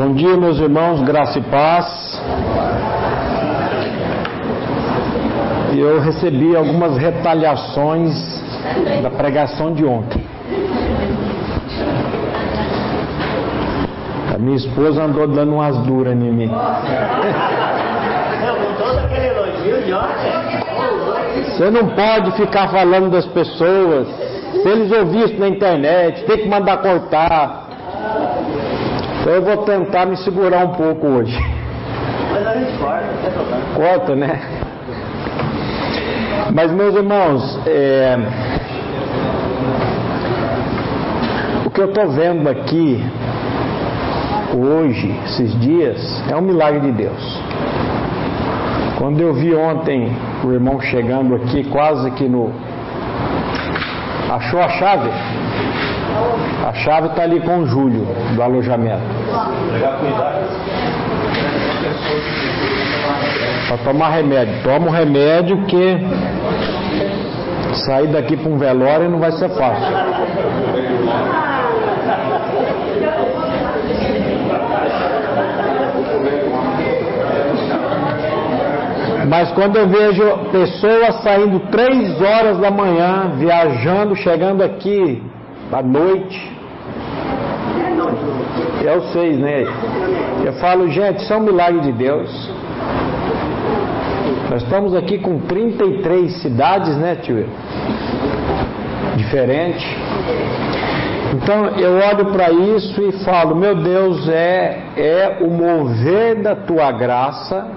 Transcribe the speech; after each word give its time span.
Bom 0.00 0.14
dia, 0.14 0.34
meus 0.34 0.58
irmãos, 0.58 1.02
graça 1.02 1.38
e 1.38 1.42
paz. 1.42 2.22
Eu 5.76 6.00
recebi 6.00 6.56
algumas 6.56 6.96
retaliações 6.96 8.14
da 9.02 9.10
pregação 9.10 9.74
de 9.74 9.84
ontem. 9.84 10.24
A 14.34 14.38
minha 14.38 14.56
esposa 14.56 15.02
andou 15.02 15.28
dando 15.28 15.52
umas 15.52 15.76
duras 15.80 16.14
em 16.14 16.32
mim. 16.32 16.50
Você 21.44 21.70
não 21.70 21.88
pode 21.88 22.32
ficar 22.38 22.68
falando 22.68 23.10
das 23.10 23.26
pessoas. 23.26 24.08
Se 24.62 24.66
eles 24.66 24.90
isso 25.26 25.38
na 25.38 25.48
internet, 25.48 26.24
tem 26.24 26.38
que 26.38 26.48
mandar 26.48 26.78
cortar. 26.78 27.59
Então 29.20 29.34
eu 29.34 29.42
vou 29.42 29.58
tentar 29.58 30.06
me 30.06 30.16
segurar 30.16 30.64
um 30.64 30.72
pouco 30.72 31.06
hoje. 31.06 31.38
Mas 32.32 32.46
a 32.46 32.54
gente 32.54 32.78
corta, 32.78 33.06
não 33.06 33.22
tem 33.22 33.30
problema. 33.30 33.62
Corta, 33.74 34.16
né? 34.16 34.40
Mas 36.54 36.72
meus 36.72 36.94
irmãos, 36.94 37.60
é, 37.66 38.18
o 41.66 41.70
que 41.70 41.80
eu 41.82 41.86
estou 41.86 42.08
vendo 42.08 42.48
aqui 42.48 43.04
hoje, 44.56 45.14
esses 45.26 45.60
dias, 45.60 46.24
é 46.28 46.34
um 46.34 46.40
milagre 46.40 46.80
de 46.80 46.92
Deus. 46.92 47.40
Quando 48.98 49.20
eu 49.20 49.34
vi 49.34 49.54
ontem 49.54 50.10
o 50.44 50.50
irmão 50.50 50.80
chegando 50.80 51.34
aqui, 51.34 51.64
quase 51.64 52.10
que 52.12 52.28
no. 52.28 52.50
Achou 54.30 54.60
a 54.60 54.68
chave? 54.70 55.10
A 56.66 56.72
chave 56.74 57.08
está 57.08 57.22
ali 57.22 57.40
com 57.40 57.58
o 57.58 57.66
Júlio, 57.66 58.06
do 58.34 58.42
alojamento. 58.42 59.02
Para 63.68 63.78
tomar 63.78 64.10
remédio. 64.10 64.62
Toma 64.62 64.88
o 64.88 64.90
remédio 64.90 65.64
que 65.66 65.98
sair 67.86 68.08
daqui 68.08 68.36
para 68.36 68.50
um 68.50 68.58
velório 68.58 69.08
não 69.10 69.18
vai 69.18 69.32
ser 69.32 69.48
fácil. 69.50 70.10
Mas 79.28 79.52
quando 79.52 79.76
eu 79.76 79.86
vejo 79.86 80.38
pessoas 80.50 81.22
saindo 81.22 81.60
três 81.70 82.20
horas 82.20 82.58
da 82.58 82.70
manhã, 82.70 83.32
viajando, 83.36 84.16
chegando 84.16 84.62
aqui 84.62 85.22
à 85.72 85.82
noite, 85.82 86.58
eu 88.82 89.02
sei, 89.12 89.36
né? 89.36 89.64
Eu 90.44 90.54
falo, 90.54 90.88
gente, 90.88 91.22
isso 91.22 91.32
é 91.32 91.36
um 91.36 91.42
milagre 91.42 91.80
de 91.80 91.92
Deus. 91.92 92.50
Nós 94.50 94.62
estamos 94.62 94.94
aqui 94.94 95.18
com 95.18 95.38
33 95.40 96.42
cidades, 96.42 96.96
né, 96.96 97.16
tio? 97.16 97.46
Diferente. 99.16 99.86
Então 101.34 101.66
eu 101.78 101.92
olho 101.98 102.32
para 102.32 102.50
isso 102.50 103.00
e 103.02 103.12
falo, 103.24 103.54
meu 103.54 103.76
Deus, 103.76 104.28
é, 104.28 104.82
é 104.96 105.38
o 105.40 105.50
mover 105.50 106.42
da 106.42 106.56
tua 106.56 106.90
graça, 106.90 107.68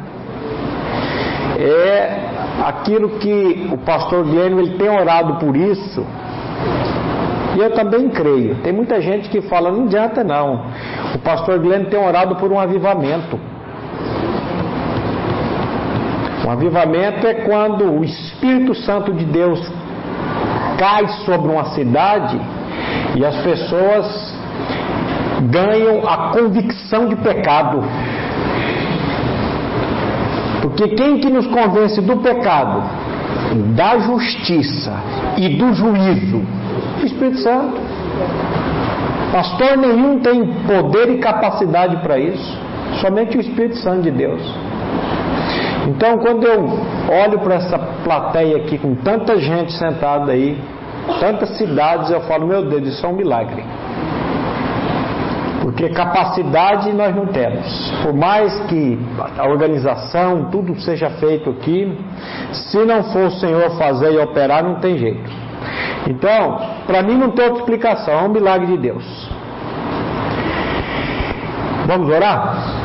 é 1.59 2.19
aquilo 2.65 3.19
que 3.19 3.69
o 3.71 3.77
pastor 3.77 4.23
Guilherme 4.23 4.63
ele 4.63 4.77
tem 4.77 4.89
orado 4.89 5.35
por 5.35 5.55
isso. 5.55 6.03
E 7.55 7.59
eu 7.59 7.71
também 7.71 8.09
creio. 8.09 8.55
Tem 8.55 8.73
muita 8.73 8.99
gente 8.99 9.29
que 9.29 9.41
fala, 9.41 9.71
não 9.71 9.85
adianta 9.85 10.23
não. 10.23 10.65
O 11.15 11.19
pastor 11.19 11.59
Guilherme 11.59 11.85
tem 11.85 11.99
orado 11.99 12.35
por 12.35 12.51
um 12.51 12.59
avivamento. 12.59 13.39
Um 16.45 16.51
avivamento 16.51 17.25
é 17.27 17.33
quando 17.35 17.85
o 17.85 18.03
Espírito 18.03 18.73
Santo 18.75 19.13
de 19.13 19.23
Deus 19.25 19.59
cai 20.77 21.07
sobre 21.25 21.51
uma 21.51 21.65
cidade 21.65 22.39
e 23.15 23.25
as 23.25 23.37
pessoas 23.37 24.33
ganham 25.49 26.07
a 26.07 26.31
convicção 26.33 27.07
de 27.07 27.15
pecado. 27.17 27.83
Porque 30.61 30.89
quem 30.89 31.19
que 31.19 31.29
nos 31.29 31.45
convence 31.47 32.01
do 32.01 32.17
pecado, 32.17 32.83
da 33.75 33.99
justiça 33.99 34.93
e 35.37 35.49
do 35.49 35.73
juízo? 35.73 36.41
O 37.01 37.05
Espírito 37.05 37.39
Santo. 37.39 37.81
Pastor 39.31 39.77
nenhum 39.77 40.19
tem 40.19 40.45
poder 40.67 41.09
e 41.09 41.17
capacidade 41.17 41.97
para 41.97 42.19
isso, 42.19 42.57
somente 43.01 43.35
o 43.35 43.41
Espírito 43.41 43.77
Santo 43.77 44.03
de 44.03 44.11
Deus. 44.11 44.41
Então, 45.87 46.17
quando 46.19 46.45
eu 46.45 46.63
olho 47.25 47.39
para 47.39 47.55
essa 47.55 47.77
plateia 48.03 48.57
aqui 48.57 48.77
com 48.77 48.95
tanta 48.95 49.37
gente 49.39 49.73
sentada 49.73 50.31
aí, 50.31 50.57
tantas 51.19 51.57
cidades, 51.57 52.09
eu 52.09 52.21
falo, 52.21 52.47
meu 52.47 52.63
Deus, 52.69 52.87
isso 52.87 53.05
é 53.05 53.09
um 53.09 53.13
milagre. 53.13 53.63
Porque 55.61 55.89
capacidade 55.89 56.91
nós 56.93 57.15
não 57.15 57.25
temos. 57.25 57.91
Por 58.03 58.13
mais 58.13 58.57
que 58.67 58.99
a 59.37 59.47
organização, 59.47 60.49
tudo 60.51 60.79
seja 60.79 61.09
feito 61.09 61.49
aqui, 61.49 61.97
se 62.51 62.77
não 62.85 63.03
for 63.05 63.25
o 63.25 63.31
Senhor 63.31 63.71
fazer 63.77 64.13
e 64.13 64.19
operar, 64.19 64.63
não 64.63 64.75
tem 64.75 64.97
jeito. 64.97 65.43
Então, 66.07 66.59
para 66.85 67.01
mim 67.01 67.17
não 67.17 67.31
tem 67.31 67.45
outra 67.45 67.61
explicação, 67.61 68.13
é 68.13 68.23
um 68.23 68.29
milagre 68.29 68.67
de 68.67 68.77
Deus. 68.77 69.29
Vamos 71.85 72.09
orar? 72.09 72.83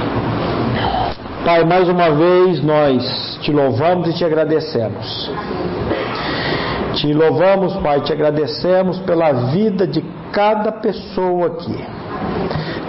Pai, 1.45 1.65
mais 1.65 1.89
uma 1.89 2.11
vez 2.11 2.63
nós 2.63 3.39
te 3.43 3.53
louvamos 3.53 4.09
e 4.09 4.13
te 4.13 4.25
agradecemos. 4.25 5.31
Te 6.95 7.13
louvamos, 7.13 7.77
Pai, 7.77 8.01
te 8.01 8.13
agradecemos 8.13 8.99
pela 9.01 9.33
vida 9.53 9.87
de 9.87 10.03
cada 10.33 10.73
pessoa 10.73 11.47
aqui. 11.47 11.85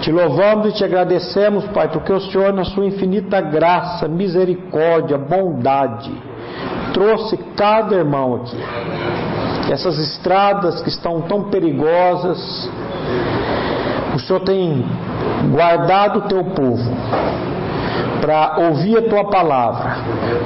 Te 0.01 0.11
louvamos 0.11 0.67
e 0.67 0.77
te 0.77 0.83
agradecemos, 0.83 1.65
Pai, 1.65 1.89
porque 1.89 2.11
o 2.11 2.19
Senhor, 2.19 2.53
na 2.53 2.63
sua 2.63 2.85
infinita 2.85 3.39
graça, 3.39 4.07
misericórdia, 4.07 5.17
bondade, 5.17 6.11
trouxe 6.93 7.37
cada 7.55 7.95
irmão 7.95 8.35
aqui. 8.35 8.57
Essas 9.69 9.99
estradas 9.99 10.81
que 10.81 10.89
estão 10.89 11.21
tão 11.21 11.43
perigosas, 11.43 12.69
o 14.15 14.19
Senhor 14.19 14.39
tem 14.41 14.83
guardado 15.51 16.19
o 16.19 16.21
teu 16.23 16.43
povo 16.43 16.91
para 18.19 18.55
ouvir 18.67 18.97
a 18.97 19.09
tua 19.09 19.25
palavra, 19.29 19.97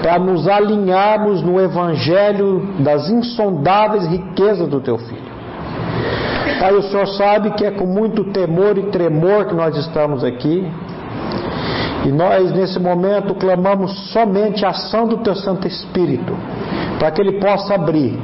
para 0.02 0.20
nos 0.20 0.48
alinharmos 0.48 1.42
no 1.42 1.60
evangelho 1.60 2.68
das 2.80 3.10
insondáveis 3.10 4.06
riquezas 4.08 4.68
do 4.68 4.80
teu 4.80 4.98
filho. 4.98 5.34
Pai, 6.60 6.74
o 6.74 6.84
Senhor 6.84 7.08
sabe 7.08 7.52
que 7.52 7.66
é 7.66 7.72
com 7.72 7.86
muito 7.86 8.26
temor 8.26 8.78
e 8.78 8.84
tremor 8.84 9.46
que 9.46 9.54
nós 9.54 9.76
estamos 9.76 10.24
aqui. 10.24 10.66
E 12.06 12.10
nós, 12.10 12.54
nesse 12.54 12.80
momento, 12.80 13.34
clamamos 13.36 14.12
somente 14.12 14.66
a 14.66 14.70
ação 14.70 15.08
do 15.08 15.18
Teu 15.18 15.36
Santo 15.36 15.68
Espírito, 15.68 16.34
para 17.00 17.12
que 17.12 17.22
Ele 17.22 17.40
possa 17.40 17.76
abrir, 17.76 18.18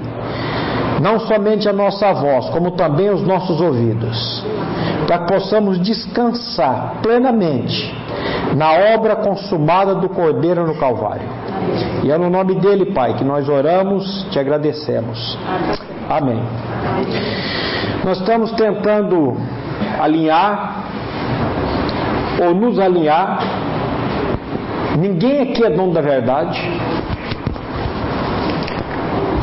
não 1.02 1.20
somente 1.20 1.68
a 1.68 1.74
nossa 1.74 2.12
voz, 2.14 2.50
como 2.50 2.72
também 2.72 3.10
os 3.10 3.22
nossos 3.22 3.60
ouvidos, 3.62 4.44
para 5.08 5.20
que 5.20 5.34
possamos 5.34 5.80
descansar 5.80 6.96
plenamente 7.02 7.96
na 8.56 8.74
obra 8.96 9.16
consumada 9.16 9.96
do 9.96 10.10
Cordeiro 10.10 10.66
no 10.66 10.76
Calvário. 10.76 11.28
E 12.04 12.12
é 12.12 12.18
no 12.18 12.30
nome 12.30 12.56
dele, 12.56 12.88
Pai, 12.94 13.14
que 13.16 13.24
nós 13.24 13.48
oramos, 13.48 14.28
te 14.32 14.40
agradecemos. 14.40 15.38
Amém. 16.10 16.42
Nós 18.04 18.20
estamos 18.20 18.52
tentando 18.54 19.38
alinhar 20.00 20.84
ou 22.42 22.54
nos 22.54 22.80
alinhar. 22.80 23.40
Ninguém 24.98 25.42
aqui 25.42 25.64
é 25.64 25.70
dono 25.70 25.94
da 25.94 26.02
verdade. 26.02 26.60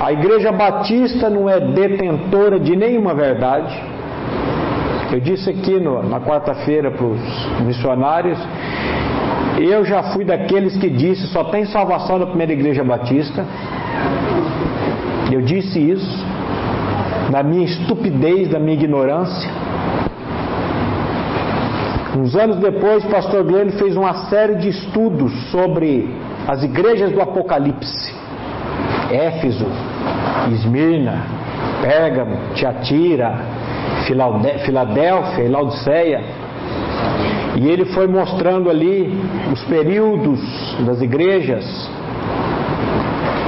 A 0.07 0.13
Igreja 0.13 0.53
Batista 0.53 1.29
não 1.29 1.51
é 1.51 1.59
detentora 1.59 2.61
de 2.61 2.77
nenhuma 2.77 3.13
verdade. 3.13 3.77
Eu 5.11 5.19
disse 5.19 5.51
aqui 5.51 5.81
no, 5.81 6.01
na 6.01 6.21
quarta-feira 6.21 6.93
para 6.93 7.07
os 7.07 7.21
missionários, 7.63 8.39
eu 9.59 9.85
já 9.85 10.05
fui 10.13 10.25
daqueles 10.25 10.77
que 10.77 10.89
disse 10.89 11.27
só 11.33 11.43
tem 11.43 11.65
salvação 11.65 12.21
na 12.21 12.27
primeira 12.27 12.53
igreja 12.53 12.85
batista. 12.85 13.45
Eu 15.33 15.43
disse 15.43 15.77
isso 15.77 16.25
na 17.33 17.43
minha 17.43 17.65
estupidez, 17.65 18.49
na 18.49 18.61
minha 18.61 18.75
ignorância. 18.75 19.51
Uns 22.17 22.37
anos 22.37 22.59
depois, 22.59 23.05
o 23.05 23.09
pastor 23.09 23.43
Glenn 23.43 23.71
fez 23.71 23.97
uma 23.97 24.15
série 24.31 24.55
de 24.55 24.69
estudos 24.69 25.33
sobre 25.51 26.15
as 26.47 26.63
igrejas 26.63 27.11
do 27.11 27.21
Apocalipse. 27.21 28.15
Éfeso, 29.11 29.67
Esmirna, 30.53 31.25
Pérgamo, 31.83 32.37
Tiatira, 32.55 33.39
Filadélfia 34.65 35.45
e 35.45 35.49
Laodiceia. 35.49 36.25
E 37.57 37.69
ele 37.69 37.87
foi 37.87 38.07
mostrando 38.07 38.69
ali 38.69 39.13
os 39.53 39.63
períodos 39.65 40.41
das 40.85 41.01
igrejas, 41.01 41.65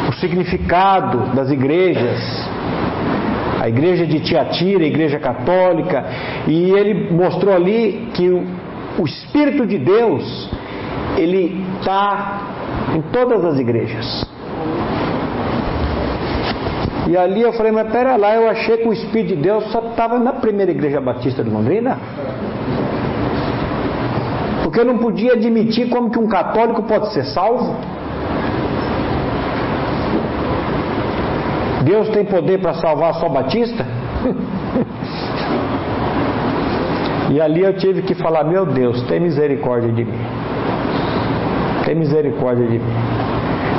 o 0.08 0.12
significado 0.14 1.34
das 1.34 1.50
igrejas, 1.50 2.49
a 3.60 3.69
igreja 3.69 4.06
de 4.06 4.20
Tiatira, 4.20 4.84
a 4.84 4.87
igreja 4.87 5.19
católica, 5.19 6.06
e 6.46 6.70
ele 6.70 7.12
mostrou 7.12 7.55
ali 7.55 8.08
que 8.14 8.28
o, 8.28 9.05
Espírito 9.05 9.66
de 9.66 9.78
Deus, 9.78 10.50
ele 11.16 11.64
está 11.78 12.40
em 12.96 13.02
todas 13.12 13.44
as 13.44 13.58
igrejas. 13.58 14.26
E 17.08 17.16
ali 17.16 17.40
eu 17.40 17.52
falei, 17.55 17.72
mas 17.72 17.90
pera 17.90 18.16
lá, 18.16 18.34
eu 18.34 18.50
achei 18.50 18.76
que 18.76 18.87
o 18.87 18.93
Espírito 18.93 19.28
de 19.28 19.37
Deus 19.37 19.72
só 19.72 19.78
estava 19.78 20.19
na 20.19 20.34
primeira 20.34 20.70
igreja 20.70 21.00
batista 21.00 21.43
de 21.43 21.49
Londrina. 21.49 21.96
Porque 24.62 24.81
eu 24.81 24.84
não 24.84 24.99
podia 24.99 25.32
admitir 25.32 25.88
como 25.88 26.10
que 26.10 26.19
um 26.19 26.28
católico 26.28 26.82
pode 26.82 27.10
ser 27.14 27.25
salvo. 27.25 27.75
Deus 31.82 32.10
tem 32.10 32.26
poder 32.26 32.60
para 32.60 32.75
salvar 32.75 33.14
só 33.14 33.26
batista? 33.31 33.87
e 37.32 37.40
ali 37.40 37.62
eu 37.62 37.75
tive 37.78 38.02
que 38.02 38.14
falar, 38.14 38.44
meu 38.44 38.66
Deus, 38.66 39.02
tem 39.05 39.19
misericórdia 39.19 39.90
de 39.90 40.05
mim. 40.05 40.19
Tem 41.87 41.94
misericórdia 41.94 42.66
de 42.66 42.78
mim. 42.78 42.93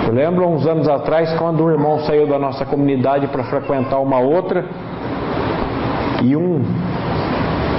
Eu 0.09 0.15
lembro 0.15 0.47
uns 0.47 0.65
anos 0.65 0.87
atrás 0.87 1.31
quando 1.37 1.63
um 1.63 1.69
irmão 1.69 1.99
saiu 1.99 2.25
da 2.25 2.39
nossa 2.39 2.65
comunidade 2.65 3.27
para 3.27 3.43
frequentar 3.43 3.99
uma 3.99 4.17
outra 4.17 4.65
e 6.23 6.35
um 6.35 6.63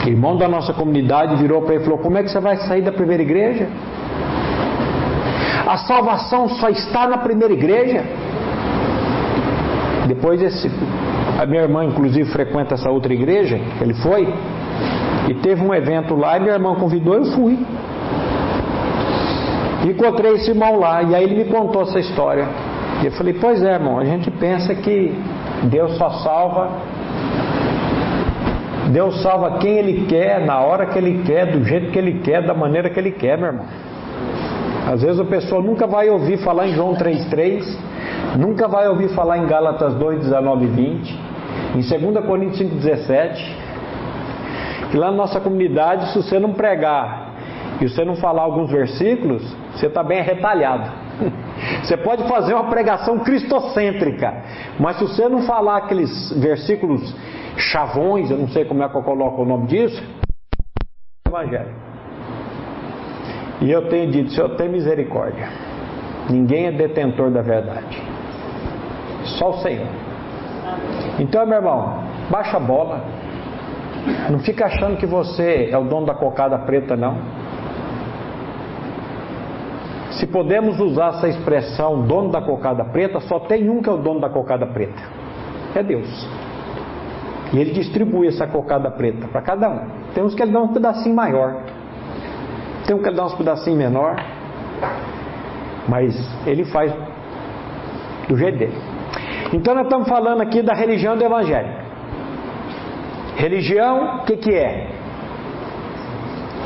irmão 0.07 0.37
da 0.37 0.47
nossa 0.47 0.73
comunidade 0.73 1.35
virou 1.35 1.63
para 1.63 1.75
ele 1.75 1.83
e 1.83 1.85
falou: 1.87 1.99
Como 1.99 2.17
é 2.17 2.23
que 2.23 2.31
você 2.31 2.39
vai 2.39 2.57
sair 2.59 2.83
da 2.83 2.93
primeira 2.93 3.21
igreja? 3.21 3.67
A 5.67 5.77
salvação 5.79 6.49
só 6.51 6.69
está 6.69 7.09
na 7.09 7.19
primeira 7.19 7.53
igreja. 7.53 8.05
Depois 10.07 10.41
esse, 10.41 10.71
a 11.37 11.45
minha 11.45 11.63
irmã 11.63 11.85
inclusive 11.85 12.31
frequenta 12.31 12.75
essa 12.75 12.89
outra 12.89 13.13
igreja, 13.13 13.59
ele 13.81 13.95
foi 13.95 14.33
e 15.29 15.35
teve 15.35 15.61
um 15.65 15.75
evento 15.75 16.15
lá 16.15 16.37
e 16.37 16.41
minha 16.43 16.55
irmã 16.55 16.77
convidou, 16.77 17.15
eu 17.15 17.25
fui. 17.33 17.59
Encontrei 19.85 20.35
esse 20.35 20.51
irmão 20.51 20.79
lá 20.79 21.03
e 21.03 21.15
aí 21.15 21.25
ele 21.25 21.45
me 21.45 21.51
contou 21.51 21.83
essa 21.83 21.99
história. 21.99 22.47
E 23.03 23.07
eu 23.07 23.13
falei: 23.13 23.35
Pois 23.41 23.63
é, 23.63 23.75
irmão, 23.75 23.99
a 23.99 24.05
gente 24.05 24.31
pensa 24.31 24.75
que 24.75 25.15
Deus 25.65 25.97
só 25.97 26.11
salva. 26.23 26.71
Deus 28.93 29.23
salva 29.23 29.59
quem 29.59 29.79
Ele 29.79 30.07
quer, 30.07 30.45
na 30.45 30.61
hora 30.61 30.87
que 30.87 30.99
Ele 30.99 31.23
quer, 31.25 31.47
do 31.47 31.65
jeito 31.65 31.93
que 31.93 31.99
Ele 31.99 32.21
quer, 32.21 32.43
da 32.43 32.53
maneira 32.53 32.91
que 32.91 32.99
Ele 32.99 33.13
quer, 33.13 33.39
meu 33.39 33.47
irmão. 33.47 33.67
Às 34.93 35.03
vezes 35.03 35.21
a 35.21 35.25
pessoa 35.25 35.63
nunca 35.63 35.87
vai 35.87 36.11
ouvir 36.11 36.39
falar 36.39 36.67
em 36.67 36.75
João 36.75 36.95
3,3, 36.97 37.65
nunca 38.37 38.67
vai 38.67 38.89
ouvir 38.89 39.09
falar 39.11 39.39
em 39.39 39.47
Gálatas 39.47 39.95
2, 39.95 40.21
19 40.25 40.65
e 40.65 40.69
20, 40.69 41.21
em 41.77 42.11
2 42.13 42.27
Coríntios 42.27 42.59
5, 42.59 42.75
17. 42.75 43.57
Que 44.91 44.97
lá 44.97 45.13
na 45.13 45.17
nossa 45.17 45.39
comunidade, 45.39 46.13
se 46.13 46.17
você 46.21 46.41
não 46.41 46.53
pregar 46.53 47.31
e 47.81 47.89
você 47.89 48.05
não 48.05 48.17
falar 48.17 48.43
alguns 48.43 48.71
versículos, 48.71 49.43
você 49.81 49.87
está 49.87 50.03
bem 50.03 50.23
retalhado. 50.23 50.91
Você 51.83 51.97
pode 51.97 52.27
fazer 52.27 52.55
uma 52.55 52.71
pregação 52.71 53.19
cristocêntrica, 53.19 54.43
mas 54.79 54.97
se 54.97 55.05
você 55.05 55.29
não 55.29 55.43
falar 55.43 55.77
aqueles 55.77 56.33
versículos 56.41 57.15
chavões, 57.57 58.31
eu 58.31 58.39
não 58.39 58.49
sei 58.49 58.65
como 58.65 58.83
é 58.83 58.89
que 58.89 58.97
eu 58.97 59.03
coloco 59.03 59.43
o 59.43 59.45
nome 59.45 59.67
disso, 59.67 60.03
evangelho. 61.27 61.75
E 63.61 63.71
eu 63.71 63.89
tenho 63.91 64.11
dito, 64.11 64.31
Senhor, 64.31 64.57
tem 64.57 64.71
misericórdia. 64.71 65.49
Ninguém 66.31 66.67
é 66.67 66.73
detentor 66.73 67.31
da 67.31 67.43
verdade. 67.43 68.03
Só 69.39 69.51
o 69.51 69.59
Senhor. 69.59 69.87
Então, 71.19 71.45
meu 71.45 71.59
irmão, 71.59 72.05
baixa 72.31 72.57
a 72.57 72.61
bola. 72.61 73.05
Não 74.31 74.39
fica 74.39 74.65
achando 74.65 74.97
que 74.97 75.05
você 75.05 75.69
é 75.71 75.77
o 75.77 75.85
dono 75.85 76.07
da 76.07 76.15
cocada 76.15 76.59
preta, 76.61 76.97
não. 76.97 77.19
Se 80.21 80.27
podemos 80.27 80.79
usar 80.79 81.15
essa 81.15 81.29
expressão 81.29 82.03
dono 82.03 82.31
da 82.31 82.43
cocada 82.43 82.85
preta, 82.85 83.21
só 83.21 83.41
tem 83.41 83.71
um 83.71 83.81
que 83.81 83.89
é 83.89 83.93
o 83.93 83.97
dono 83.97 84.21
da 84.21 84.29
cocada 84.29 84.67
preta. 84.67 85.03
É 85.75 85.83
Deus. 85.83 86.29
E 87.55 87.59
ele 87.59 87.71
distribui 87.71 88.29
essa 88.29 88.47
cocada 88.47 88.91
preta 88.91 89.27
para 89.29 89.41
cada 89.41 89.71
um. 89.71 89.81
Tem 90.15 90.23
uns 90.23 90.35
que 90.35 90.43
ele 90.43 90.53
dá 90.53 90.61
um 90.61 90.75
pedacinho 90.75 91.17
maior. 91.17 91.65
Tem 92.87 92.95
um 92.95 92.99
que 93.01 93.09
ele 93.09 93.17
dá 93.17 93.25
uns 93.25 93.35
pedacinhos 93.35 93.79
menor. 93.79 94.15
Mas 95.89 96.15
ele 96.47 96.67
faz 96.67 96.93
do 98.29 98.37
jeito 98.37 98.59
dele. 98.59 98.77
Então 99.55 99.75
nós 99.75 99.85
estamos 99.85 100.07
falando 100.07 100.43
aqui 100.43 100.61
da 100.61 100.75
religião 100.75 101.17
do 101.17 101.25
evangelho. 101.25 101.81
Religião, 103.37 104.19
o 104.19 104.25
que, 104.25 104.37
que 104.37 104.55
é? 104.55 105.00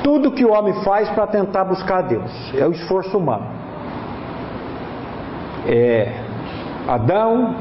Tudo 0.04 0.32
que 0.32 0.44
o 0.44 0.52
homem 0.52 0.74
faz 0.84 1.08
para 1.08 1.26
tentar 1.26 1.64
buscar 1.64 2.00
a 2.00 2.02
Deus. 2.02 2.30
É 2.54 2.66
o 2.66 2.72
esforço 2.72 3.16
humano. 3.16 3.46
É 5.66 6.12
Adão, 6.86 7.56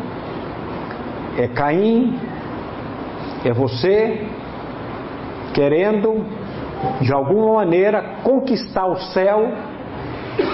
é 1.38 1.48
Caim, 1.48 2.19
é 3.45 3.54
você 3.54 4.28
querendo 5.54 6.25
de 7.00 7.13
alguma 7.13 7.54
maneira 7.54 8.18
conquistar 8.24 8.88
o 8.88 8.98
céu 9.13 9.54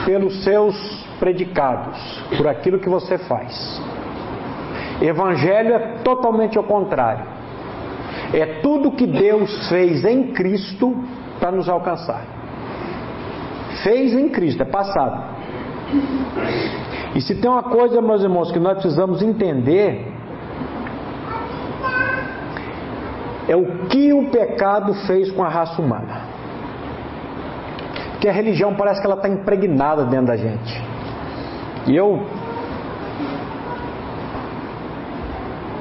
pelos 0.05 0.43
seus 0.43 0.75
predicados, 1.19 1.97
por 2.37 2.47
aquilo 2.47 2.77
que 2.77 2.87
você 2.87 3.17
faz. 3.17 3.81
Evangelho 5.01 5.73
é 5.73 5.79
totalmente 6.03 6.55
ao 6.55 6.63
contrário. 6.63 7.25
É 8.31 8.45
tudo 8.61 8.91
que 8.91 9.07
Deus 9.07 9.69
fez 9.69 10.05
em 10.05 10.33
Cristo 10.33 10.95
para 11.39 11.51
nos 11.51 11.69
alcançar. 11.69 12.23
Fez 13.83 14.13
em 14.13 14.29
Cristo, 14.29 14.61
é 14.61 14.65
passado. 14.65 15.23
E 17.15 17.21
se 17.21 17.35
tem 17.35 17.49
uma 17.49 17.63
coisa, 17.63 18.01
meus 18.01 18.21
irmãos, 18.21 18.51
que 18.51 18.59
nós 18.59 18.73
precisamos 18.79 19.21
entender, 19.21 20.05
é 23.47 23.55
o 23.55 23.87
que 23.87 24.13
o 24.13 24.29
pecado 24.29 24.93
fez 25.07 25.31
com 25.31 25.43
a 25.43 25.49
raça 25.49 25.81
humana. 25.81 26.27
Porque 28.11 28.27
a 28.27 28.33
religião 28.33 28.75
parece 28.75 28.99
que 28.99 29.07
ela 29.07 29.15
está 29.15 29.29
impregnada 29.29 30.05
dentro 30.05 30.27
da 30.27 30.35
gente. 30.35 30.83
E 31.87 31.95
eu 31.95 32.21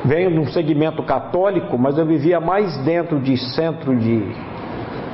venho 0.04 0.30
de 0.30 0.38
um 0.38 0.46
segmento 0.46 1.02
católico, 1.02 1.76
mas 1.76 1.98
eu 1.98 2.06
vivia 2.06 2.40
mais 2.40 2.78
dentro 2.78 3.20
de 3.20 3.36
centro 3.36 3.94
de 3.94 4.22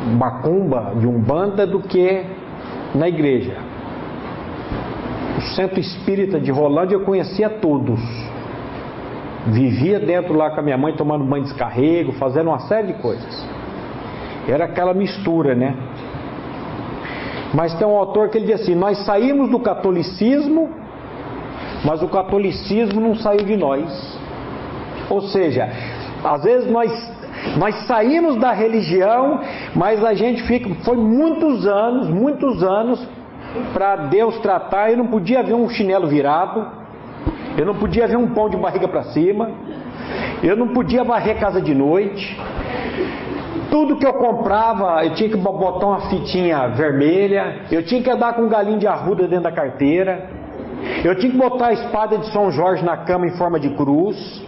macumba, 0.04 0.94
de 0.98 1.06
umbanda, 1.06 1.66
do 1.66 1.80
que 1.80 2.24
na 2.94 3.08
igreja. 3.08 3.56
O 5.38 5.40
centro 5.56 5.80
espírita 5.80 6.38
de 6.38 6.50
Rolândia 6.50 6.94
eu 6.94 7.00
conhecia 7.00 7.48
todos. 7.50 8.00
Vivia 9.46 9.98
dentro 9.98 10.34
lá 10.34 10.50
com 10.50 10.60
a 10.60 10.62
minha 10.62 10.78
mãe 10.78 10.94
tomando 10.94 11.24
banho 11.24 11.42
de 11.42 11.50
descarrego, 11.50 12.12
fazendo 12.12 12.48
uma 12.48 12.60
série 12.60 12.88
de 12.88 12.94
coisas. 12.94 13.46
Era 14.48 14.64
aquela 14.64 14.94
mistura, 14.94 15.54
né? 15.54 15.74
Mas 17.52 17.74
tem 17.74 17.86
um 17.86 17.96
autor 17.96 18.28
que 18.28 18.38
ele 18.38 18.46
diz 18.46 18.62
assim: 18.62 18.74
Nós 18.74 19.04
saímos 19.04 19.50
do 19.50 19.60
catolicismo, 19.60 20.70
mas 21.84 22.02
o 22.02 22.08
catolicismo 22.08 23.00
não 23.00 23.14
saiu 23.14 23.44
de 23.44 23.56
nós. 23.56 24.18
Ou 25.10 25.20
seja, 25.22 25.68
às 26.24 26.42
vezes 26.42 26.70
nós 26.70 27.13
nós 27.56 27.86
saímos 27.86 28.36
da 28.36 28.52
religião, 28.52 29.40
mas 29.74 30.04
a 30.04 30.14
gente 30.14 30.42
fica, 30.44 30.68
foi 30.84 30.96
muitos 30.96 31.66
anos, 31.66 32.08
muitos 32.08 32.62
anos 32.62 33.06
para 33.72 33.96
Deus 33.96 34.38
tratar. 34.40 34.90
Eu 34.90 34.98
não 34.98 35.06
podia 35.06 35.42
ver 35.42 35.54
um 35.54 35.68
chinelo 35.68 36.08
virado, 36.08 36.66
eu 37.56 37.64
não 37.64 37.74
podia 37.74 38.06
ver 38.06 38.16
um 38.16 38.28
pão 38.28 38.48
de 38.48 38.56
barriga 38.56 38.88
para 38.88 39.04
cima, 39.04 39.50
eu 40.42 40.56
não 40.56 40.68
podia 40.68 41.04
varrer 41.04 41.38
casa 41.38 41.60
de 41.60 41.74
noite. 41.74 42.38
Tudo 43.70 43.96
que 43.96 44.06
eu 44.06 44.14
comprava, 44.14 45.04
eu 45.04 45.14
tinha 45.14 45.28
que 45.28 45.36
botar 45.36 45.86
uma 45.86 46.00
fitinha 46.08 46.68
vermelha, 46.68 47.62
eu 47.70 47.84
tinha 47.84 48.02
que 48.02 48.10
andar 48.10 48.34
com 48.34 48.42
um 48.42 48.48
galinho 48.48 48.78
de 48.78 48.86
arruda 48.86 49.26
dentro 49.26 49.44
da 49.44 49.52
carteira, 49.52 50.28
eu 51.04 51.14
tinha 51.16 51.32
que 51.32 51.38
botar 51.38 51.68
a 51.68 51.72
espada 51.72 52.18
de 52.18 52.30
São 52.32 52.50
Jorge 52.50 52.84
na 52.84 52.96
cama 52.96 53.26
em 53.26 53.36
forma 53.36 53.58
de 53.58 53.70
cruz. 53.70 54.42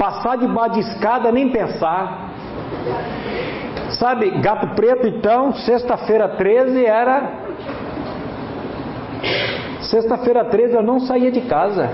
Passar 0.00 0.38
debaixo 0.38 0.76
de 0.76 0.80
escada, 0.80 1.30
nem 1.30 1.50
pensar. 1.50 2.30
Sabe, 3.98 4.30
gato 4.40 4.68
preto 4.68 5.06
então, 5.06 5.52
sexta-feira 5.52 6.26
13 6.26 6.86
era. 6.86 7.30
Sexta-feira 9.82 10.42
13 10.46 10.74
eu 10.76 10.82
não 10.82 11.00
saía 11.00 11.30
de 11.30 11.42
casa. 11.42 11.90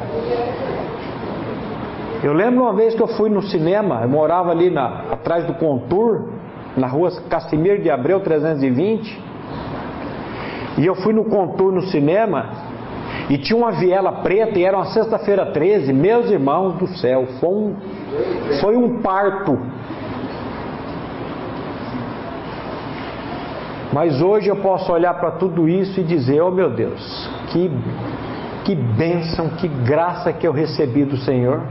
Eu 2.22 2.32
lembro 2.32 2.62
uma 2.62 2.75
vez 2.75 2.94
que 2.94 3.02
eu 3.02 3.08
fui 3.08 3.28
no 3.28 3.42
cinema, 3.42 4.02
eu 4.02 4.08
morava 4.08 4.52
ali 4.52 4.70
na, 4.70 4.86
atrás 5.10 5.44
do 5.44 5.54
Contour, 5.54 6.28
na 6.76 6.86
rua 6.86 7.10
Casimiro 7.28 7.82
de 7.82 7.90
Abreu 7.90 8.20
320. 8.20 9.20
E 10.78 10.86
eu 10.86 10.94
fui 10.94 11.12
no 11.12 11.25
Contour 11.25 11.72
no 11.72 11.82
cinema 11.82 12.65
e 13.28 13.37
tinha 13.38 13.56
uma 13.56 13.73
viela 13.73 14.12
preta 14.12 14.59
e 14.59 14.64
era 14.64 14.76
uma 14.76 14.87
sexta-feira 14.87 15.47
13. 15.47 15.92
Meus 15.92 16.30
irmãos 16.30 16.75
do 16.75 16.87
céu, 16.87 17.26
foi 17.40 17.49
um, 17.49 17.75
foi 18.61 18.76
um 18.76 19.00
parto. 19.00 19.59
Mas 23.92 24.21
hoje 24.21 24.49
eu 24.49 24.56
posso 24.56 24.92
olhar 24.92 25.14
para 25.14 25.33
tudo 25.33 25.68
isso 25.68 26.00
e 26.00 26.04
dizer: 26.04 26.40
Oh 26.42 26.50
meu 26.50 26.71
Deus, 26.71 27.28
que, 27.49 27.71
que 28.64 28.75
bênção, 28.75 29.49
que 29.49 29.66
graça 29.66 30.33
que 30.33 30.47
eu 30.47 30.52
recebi 30.52 31.04
do 31.04 31.16
Senhor. 31.16 31.62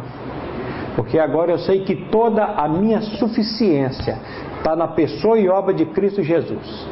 Porque 0.95 1.19
agora 1.19 1.51
eu 1.51 1.59
sei 1.59 1.83
que 1.83 1.95
toda 1.95 2.43
a 2.43 2.67
minha 2.67 3.01
suficiência 3.01 4.17
está 4.57 4.75
na 4.75 4.88
pessoa 4.88 5.38
e 5.38 5.47
obra 5.50 5.74
de 5.74 5.85
Cristo 5.85 6.24
Jesus. 6.24 6.88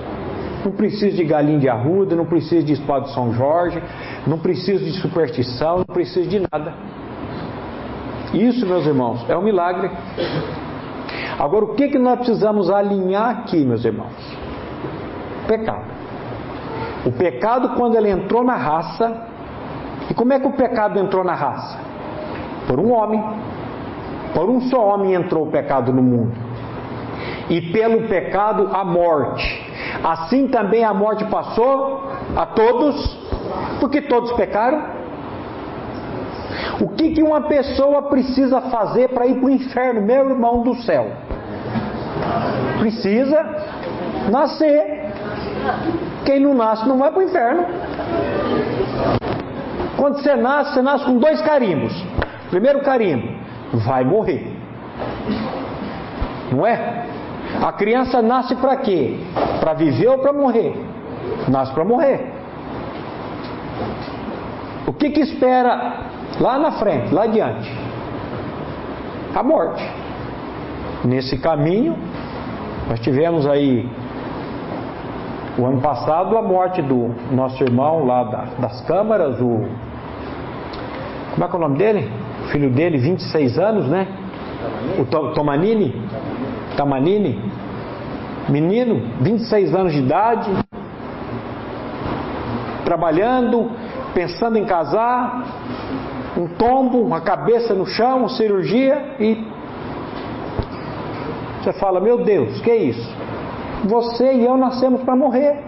Não 0.63 0.71
preciso 0.71 1.17
de 1.17 1.23
galinha 1.25 1.59
de 1.59 1.69
arruda, 1.69 2.15
não 2.15 2.25
preciso 2.25 2.65
de 2.65 2.73
espada 2.73 3.05
de 3.05 3.13
São 3.13 3.33
Jorge, 3.33 3.81
não 4.25 4.39
preciso 4.39 4.83
de 4.83 4.91
superstição, 4.93 5.79
não 5.79 5.85
preciso 5.85 6.29
de 6.29 6.39
nada. 6.39 6.73
Isso, 8.33 8.65
meus 8.65 8.85
irmãos, 8.85 9.25
é 9.29 9.37
um 9.37 9.43
milagre. 9.43 9.91
Agora, 11.37 11.65
o 11.65 11.75
que, 11.75 11.89
que 11.89 11.99
nós 11.99 12.17
precisamos 12.19 12.69
alinhar 12.69 13.29
aqui, 13.29 13.63
meus 13.65 13.83
irmãos? 13.83 14.13
Pecado. 15.47 15.85
O 17.05 17.11
pecado, 17.11 17.75
quando 17.75 17.95
ele 17.95 18.09
entrou 18.09 18.43
na 18.43 18.55
raça, 18.55 19.27
e 20.09 20.13
como 20.13 20.33
é 20.33 20.39
que 20.39 20.47
o 20.47 20.53
pecado 20.53 20.99
entrou 20.99 21.23
na 21.23 21.33
raça? 21.33 21.79
Por 22.67 22.79
um 22.79 22.91
homem. 22.91 23.23
Por 24.33 24.49
um 24.49 24.61
só 24.61 24.93
homem 24.93 25.13
entrou 25.13 25.47
o 25.47 25.51
pecado 25.51 25.91
no 25.91 26.01
mundo. 26.01 26.42
E 27.49 27.61
pelo 27.73 28.07
pecado, 28.07 28.69
a 28.73 28.83
morte. 28.83 29.71
Assim 30.03 30.47
também 30.47 30.83
a 30.83 30.93
morte 30.93 31.25
passou 31.25 32.09
a 32.35 32.45
todos, 32.45 33.17
porque 33.79 34.01
todos 34.01 34.31
pecaram. 34.33 34.81
O 36.79 36.89
que, 36.89 37.13
que 37.13 37.23
uma 37.23 37.41
pessoa 37.41 38.03
precisa 38.03 38.61
fazer 38.61 39.09
para 39.09 39.27
ir 39.27 39.35
para 39.35 39.45
o 39.45 39.49
inferno, 39.49 40.01
meu 40.01 40.29
irmão 40.29 40.61
do 40.63 40.75
céu? 40.75 41.11
Precisa 42.79 43.45
nascer. 44.31 45.13
Quem 46.25 46.39
não 46.39 46.53
nasce 46.53 46.87
não 46.87 46.97
vai 46.97 47.11
para 47.11 47.19
o 47.19 47.23
inferno. 47.23 47.65
Quando 49.97 50.21
você 50.21 50.35
nasce, 50.35 50.73
você 50.73 50.81
nasce 50.81 51.05
com 51.05 51.17
dois 51.17 51.41
carimbos. 51.41 51.93
Primeiro 52.49 52.81
carimbo, 52.81 53.27
vai 53.73 54.03
morrer. 54.03 54.51
Não 56.51 56.65
é? 56.65 57.05
A 57.61 57.71
criança 57.71 58.21
nasce 58.21 58.55
para 58.55 58.77
quê? 58.77 59.19
Para 59.59 59.73
viver 59.73 60.07
ou 60.07 60.19
para 60.19 60.33
morrer? 60.33 60.73
Nasce 61.47 61.73
para 61.73 61.83
morrer. 61.83 62.31
O 64.87 64.93
que 64.93 65.09
que 65.11 65.21
espera 65.21 66.07
lá 66.39 66.57
na 66.57 66.71
frente, 66.73 67.13
lá 67.13 67.23
adiante? 67.23 67.71
A 69.35 69.41
morte. 69.41 69.83
Nesse 71.05 71.37
caminho, 71.37 71.97
nós 72.89 72.99
tivemos 72.99 73.47
aí 73.47 73.89
o 75.57 75.65
ano 75.65 75.81
passado 75.81 76.37
a 76.37 76.41
morte 76.41 76.81
do 76.81 77.11
nosso 77.31 77.63
irmão 77.63 78.05
lá 78.05 78.47
das 78.59 78.81
câmaras, 78.81 79.39
o. 79.39 79.65
Como 81.31 81.45
é 81.45 81.47
que 81.47 81.55
é 81.55 81.57
o 81.57 81.61
nome 81.61 81.77
dele? 81.77 82.11
O 82.43 82.47
filho 82.49 82.69
dele, 82.69 82.97
26 82.97 83.57
anos, 83.57 83.87
né? 83.87 84.07
O 84.99 85.05
Tomanini. 85.33 85.95
Tamanini, 86.75 87.39
menino, 88.49 89.01
26 89.21 89.73
anos 89.75 89.93
de 89.93 89.99
idade, 89.99 90.51
trabalhando, 92.83 93.71
pensando 94.13 94.57
em 94.57 94.65
casar, 94.65 95.43
um 96.37 96.47
tombo, 96.47 97.01
uma 97.01 97.21
cabeça 97.21 97.73
no 97.73 97.85
chão, 97.85 98.27
cirurgia 98.27 99.15
e 99.19 99.45
você 101.63 101.71
fala: 101.73 101.99
Meu 102.01 102.23
Deus, 102.23 102.59
que 102.59 102.69
é 102.69 102.75
isso? 102.75 103.15
Você 103.85 104.33
e 104.33 104.45
eu 104.45 104.57
nascemos 104.57 105.01
para 105.03 105.15
morrer. 105.15 105.59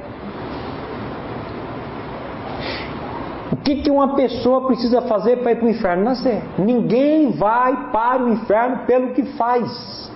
O 3.52 3.56
que, 3.58 3.78
que 3.78 3.90
uma 3.90 4.16
pessoa 4.16 4.68
precisa 4.68 5.02
fazer 5.04 5.38
para 5.38 5.54
ir 5.54 5.56
para 5.56 5.66
o 5.66 5.70
inferno? 5.70 6.04
Nascer. 6.04 6.44
Ninguém 6.58 7.32
vai 7.32 7.92
para 7.92 8.24
o 8.24 8.30
inferno 8.30 8.80
pelo 8.86 9.14
que 9.14 9.24
faz. 9.38 10.12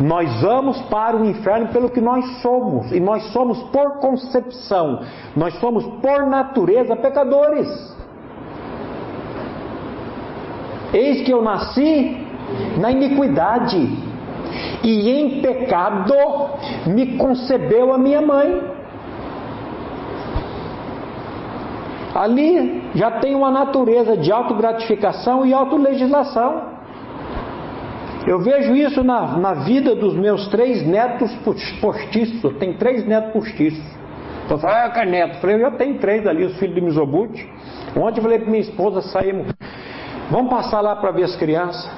Nós 0.00 0.40
vamos 0.40 0.80
para 0.82 1.16
o 1.16 1.24
inferno 1.24 1.68
pelo 1.68 1.90
que 1.90 2.00
nós 2.00 2.24
somos, 2.40 2.92
e 2.92 3.00
nós 3.00 3.22
somos 3.32 3.62
por 3.64 3.98
concepção, 3.98 5.00
nós 5.36 5.54
somos 5.54 5.84
por 6.00 6.26
natureza 6.26 6.96
pecadores. 6.96 7.68
Eis 10.92 11.22
que 11.22 11.32
eu 11.32 11.42
nasci 11.42 12.26
na 12.78 12.90
iniquidade, 12.90 14.12
e 14.82 15.10
em 15.10 15.40
pecado 15.40 16.14
me 16.86 17.16
concebeu 17.16 17.92
a 17.92 17.98
minha 17.98 18.20
mãe. 18.20 18.62
Ali 22.14 22.90
já 22.94 23.10
tem 23.12 23.34
uma 23.34 23.50
natureza 23.50 24.16
de 24.18 24.30
autogratificação 24.30 25.46
e 25.46 25.54
autolegislação. 25.54 26.71
Eu 28.26 28.38
vejo 28.38 28.74
isso 28.74 29.02
na, 29.02 29.36
na 29.36 29.54
vida 29.54 29.94
dos 29.96 30.14
meus 30.14 30.46
três 30.48 30.86
netos 30.86 31.34
postiços. 31.80 32.42
Eu 32.44 32.54
tenho 32.58 32.74
três 32.78 33.06
netos 33.06 33.32
postiços. 33.32 33.84
Então 34.44 34.58
fala, 34.58 34.84
ah, 34.84 34.90
que 34.90 35.04
neto. 35.04 35.34
Eu 35.36 35.40
falei, 35.40 35.56
eu 35.56 35.60
já 35.60 35.70
tenho 35.72 35.98
três 35.98 36.26
ali, 36.26 36.44
os 36.44 36.56
filhos 36.58 36.74
de 36.74 36.80
Misobute. 36.80 37.48
Ontem 37.96 38.18
eu 38.18 38.22
falei 38.22 38.38
para 38.38 38.50
minha 38.50 38.62
esposa, 38.62 39.02
saímos. 39.02 39.52
Vamos 40.30 40.50
passar 40.50 40.80
lá 40.80 40.96
para 40.96 41.10
ver 41.10 41.24
as 41.24 41.36
crianças. 41.36 41.90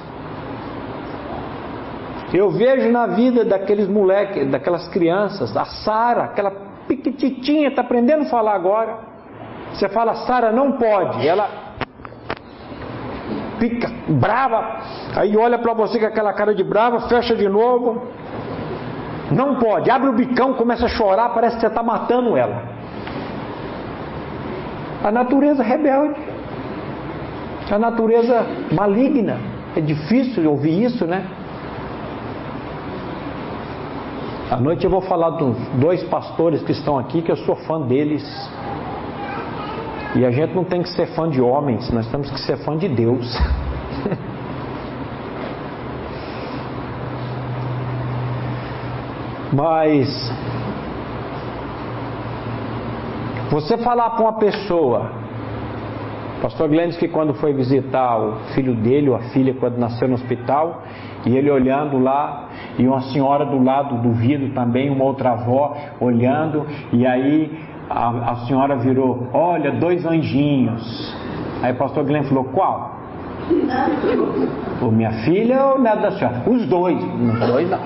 Eu 2.33 2.49
vejo 2.49 2.91
na 2.91 3.07
vida 3.07 3.45
daqueles 3.45 3.87
moleques, 3.87 4.49
daquelas 4.49 4.87
crianças, 4.89 5.55
a 5.55 5.65
Sara, 5.65 6.23
aquela 6.23 6.51
piquititinha, 6.87 7.69
está 7.69 7.81
aprendendo 7.81 8.23
a 8.23 8.25
falar 8.25 8.55
agora. 8.55 8.97
Você 9.71 9.87
fala, 9.89 10.15
Sara, 10.25 10.51
não 10.51 10.73
pode. 10.73 11.25
Ela 11.27 11.64
fica 13.69 13.91
brava, 14.07 14.79
aí 15.15 15.35
olha 15.35 15.57
para 15.57 15.73
você 15.73 15.99
com 15.99 16.05
aquela 16.05 16.33
cara 16.33 16.53
de 16.53 16.63
brava, 16.63 17.07
fecha 17.07 17.35
de 17.35 17.47
novo. 17.49 18.03
Não 19.31 19.55
pode, 19.55 19.89
abre 19.89 20.09
o 20.09 20.13
bicão, 20.13 20.53
começa 20.53 20.85
a 20.85 20.89
chorar, 20.89 21.29
parece 21.29 21.55
que 21.55 21.61
você 21.61 21.67
está 21.67 21.81
matando 21.81 22.37
ela. 22.37 22.61
A 25.03 25.11
natureza 25.11 25.63
rebelde, 25.63 26.21
a 27.71 27.79
natureza 27.79 28.45
maligna. 28.71 29.37
É 29.75 29.81
difícil 29.81 30.49
ouvir 30.49 30.83
isso, 30.83 31.05
né? 31.05 31.25
À 34.49 34.57
noite 34.57 34.85
eu 34.85 34.91
vou 34.91 35.01
falar 35.01 35.31
dos 35.31 35.57
dois 35.79 36.03
pastores 36.03 36.61
que 36.61 36.71
estão 36.71 36.97
aqui, 36.97 37.21
que 37.21 37.31
eu 37.31 37.35
sou 37.35 37.55
fã 37.55 37.81
deles. 37.81 38.23
E 40.15 40.25
a 40.25 40.31
gente 40.31 40.55
não 40.55 40.63
tem 40.63 40.81
que 40.81 40.89
ser 40.89 41.07
fã 41.07 41.29
de 41.29 41.41
homens, 41.41 41.91
nós 41.91 42.07
temos 42.09 42.31
que 42.31 42.39
ser 42.39 42.55
fã 42.57 42.77
de 42.77 42.87
Deus. 42.87 43.37
Mas 49.51 50.31
você 53.51 53.77
falar 53.77 54.11
para 54.11 54.21
uma 54.21 54.33
pessoa, 54.33 55.11
Pastor 56.41 56.69
Glenn 56.69 56.91
que 56.91 57.07
quando 57.07 57.33
foi 57.33 57.53
visitar 57.53 58.17
o 58.17 58.35
filho 58.53 58.73
dele 58.75 59.09
ou 59.09 59.15
a 59.15 59.19
filha 59.33 59.53
quando 59.53 59.77
nasceu 59.77 60.07
no 60.07 60.15
hospital, 60.15 60.81
e 61.25 61.35
ele 61.35 61.51
olhando 61.51 61.97
lá, 61.99 62.49
e 62.77 62.87
uma 62.87 63.01
senhora 63.01 63.45
do 63.45 63.61
lado 63.61 63.97
do 64.01 64.13
vidro 64.13 64.49
também, 64.53 64.89
uma 64.89 65.03
outra 65.03 65.31
avó 65.31 65.75
olhando, 65.99 66.65
e 66.93 67.05
aí 67.05 67.74
a, 67.89 68.31
a 68.31 68.35
senhora 68.47 68.75
virou, 68.75 69.27
olha, 69.33 69.71
dois 69.71 70.05
anjinhos. 70.05 71.15
Aí 71.61 71.71
o 71.71 71.75
pastor 71.75 72.03
Glenn 72.05 72.23
falou, 72.23 72.45
qual? 72.45 72.95
O 74.81 74.91
minha 74.91 75.11
filha 75.23 75.65
ou 75.65 75.79
neto 75.79 76.01
da 76.01 76.11
senhora? 76.11 76.43
Os 76.47 76.65
dois. 76.67 76.97
Os 77.03 77.47
dois 77.47 77.69
não. 77.69 77.79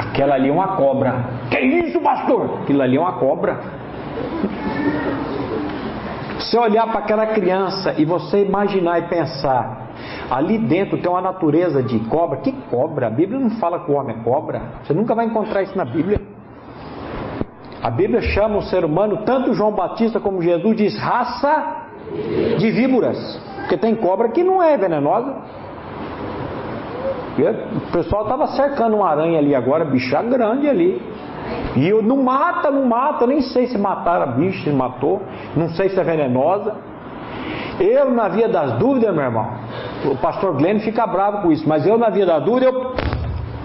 Aquela 0.00 0.36
ali 0.36 0.48
é 0.48 0.52
uma 0.52 0.76
cobra. 0.76 1.24
Que 1.50 1.58
isso, 1.58 2.00
pastor? 2.00 2.60
Aquilo 2.62 2.82
ali 2.82 2.96
é 2.96 3.00
uma 3.00 3.14
cobra. 3.14 3.60
Se 6.38 6.58
olhar 6.58 6.86
para 6.88 7.00
aquela 7.00 7.26
criança 7.26 7.94
e 7.98 8.04
você 8.04 8.44
imaginar 8.44 8.98
e 8.98 9.02
pensar, 9.02 9.88
ali 10.30 10.58
dentro 10.58 10.98
tem 10.98 11.10
uma 11.10 11.20
natureza 11.20 11.82
de 11.82 11.98
cobra. 12.00 12.38
Que 12.38 12.52
cobra? 12.70 13.08
A 13.08 13.10
Bíblia 13.10 13.40
não 13.40 13.50
fala 13.50 13.80
que 13.80 13.90
o 13.90 13.94
homem 13.94 14.16
é 14.16 14.22
cobra. 14.22 14.62
Você 14.82 14.92
nunca 14.92 15.14
vai 15.14 15.26
encontrar 15.26 15.62
isso 15.62 15.76
na 15.76 15.84
Bíblia. 15.84 16.20
A 17.84 17.90
Bíblia 17.90 18.22
chama 18.22 18.56
o 18.56 18.62
ser 18.62 18.82
humano, 18.82 19.18
tanto 19.26 19.52
João 19.52 19.72
Batista 19.72 20.18
como 20.18 20.40
Jesus 20.40 20.74
diz 20.74 20.98
raça 20.98 21.82
de 22.56 22.70
víboras, 22.70 23.18
porque 23.58 23.76
tem 23.76 23.94
cobra 23.94 24.30
que 24.30 24.42
não 24.42 24.62
é 24.62 24.74
venenosa. 24.78 25.34
O 27.36 27.92
pessoal 27.92 28.22
estava 28.22 28.46
cercando 28.46 28.96
uma 28.96 29.10
aranha 29.10 29.38
ali 29.38 29.54
agora, 29.54 29.84
bicha 29.84 30.22
grande 30.22 30.66
ali. 30.66 31.02
E 31.76 31.86
eu 31.86 32.02
não 32.02 32.22
mata, 32.22 32.70
não 32.70 32.86
mata, 32.86 33.26
nem 33.26 33.42
sei 33.42 33.66
se 33.66 33.76
mataram 33.76 34.22
a 34.22 34.26
bicha, 34.28 34.64
se 34.64 34.70
matou, 34.70 35.20
não 35.54 35.68
sei 35.68 35.90
se 35.90 36.00
é 36.00 36.04
venenosa. 36.04 36.74
Eu, 37.78 38.10
na 38.10 38.28
via 38.28 38.48
das 38.48 38.78
dúvidas, 38.78 39.14
meu 39.14 39.24
irmão, 39.24 39.46
o 40.10 40.16
pastor 40.16 40.56
Glenn 40.56 40.78
fica 40.78 41.06
bravo 41.06 41.42
com 41.42 41.52
isso, 41.52 41.68
mas 41.68 41.86
eu, 41.86 41.98
na 41.98 42.08
via 42.08 42.24
da 42.24 42.38
dúvida, 42.38 42.64
eu 42.64 42.94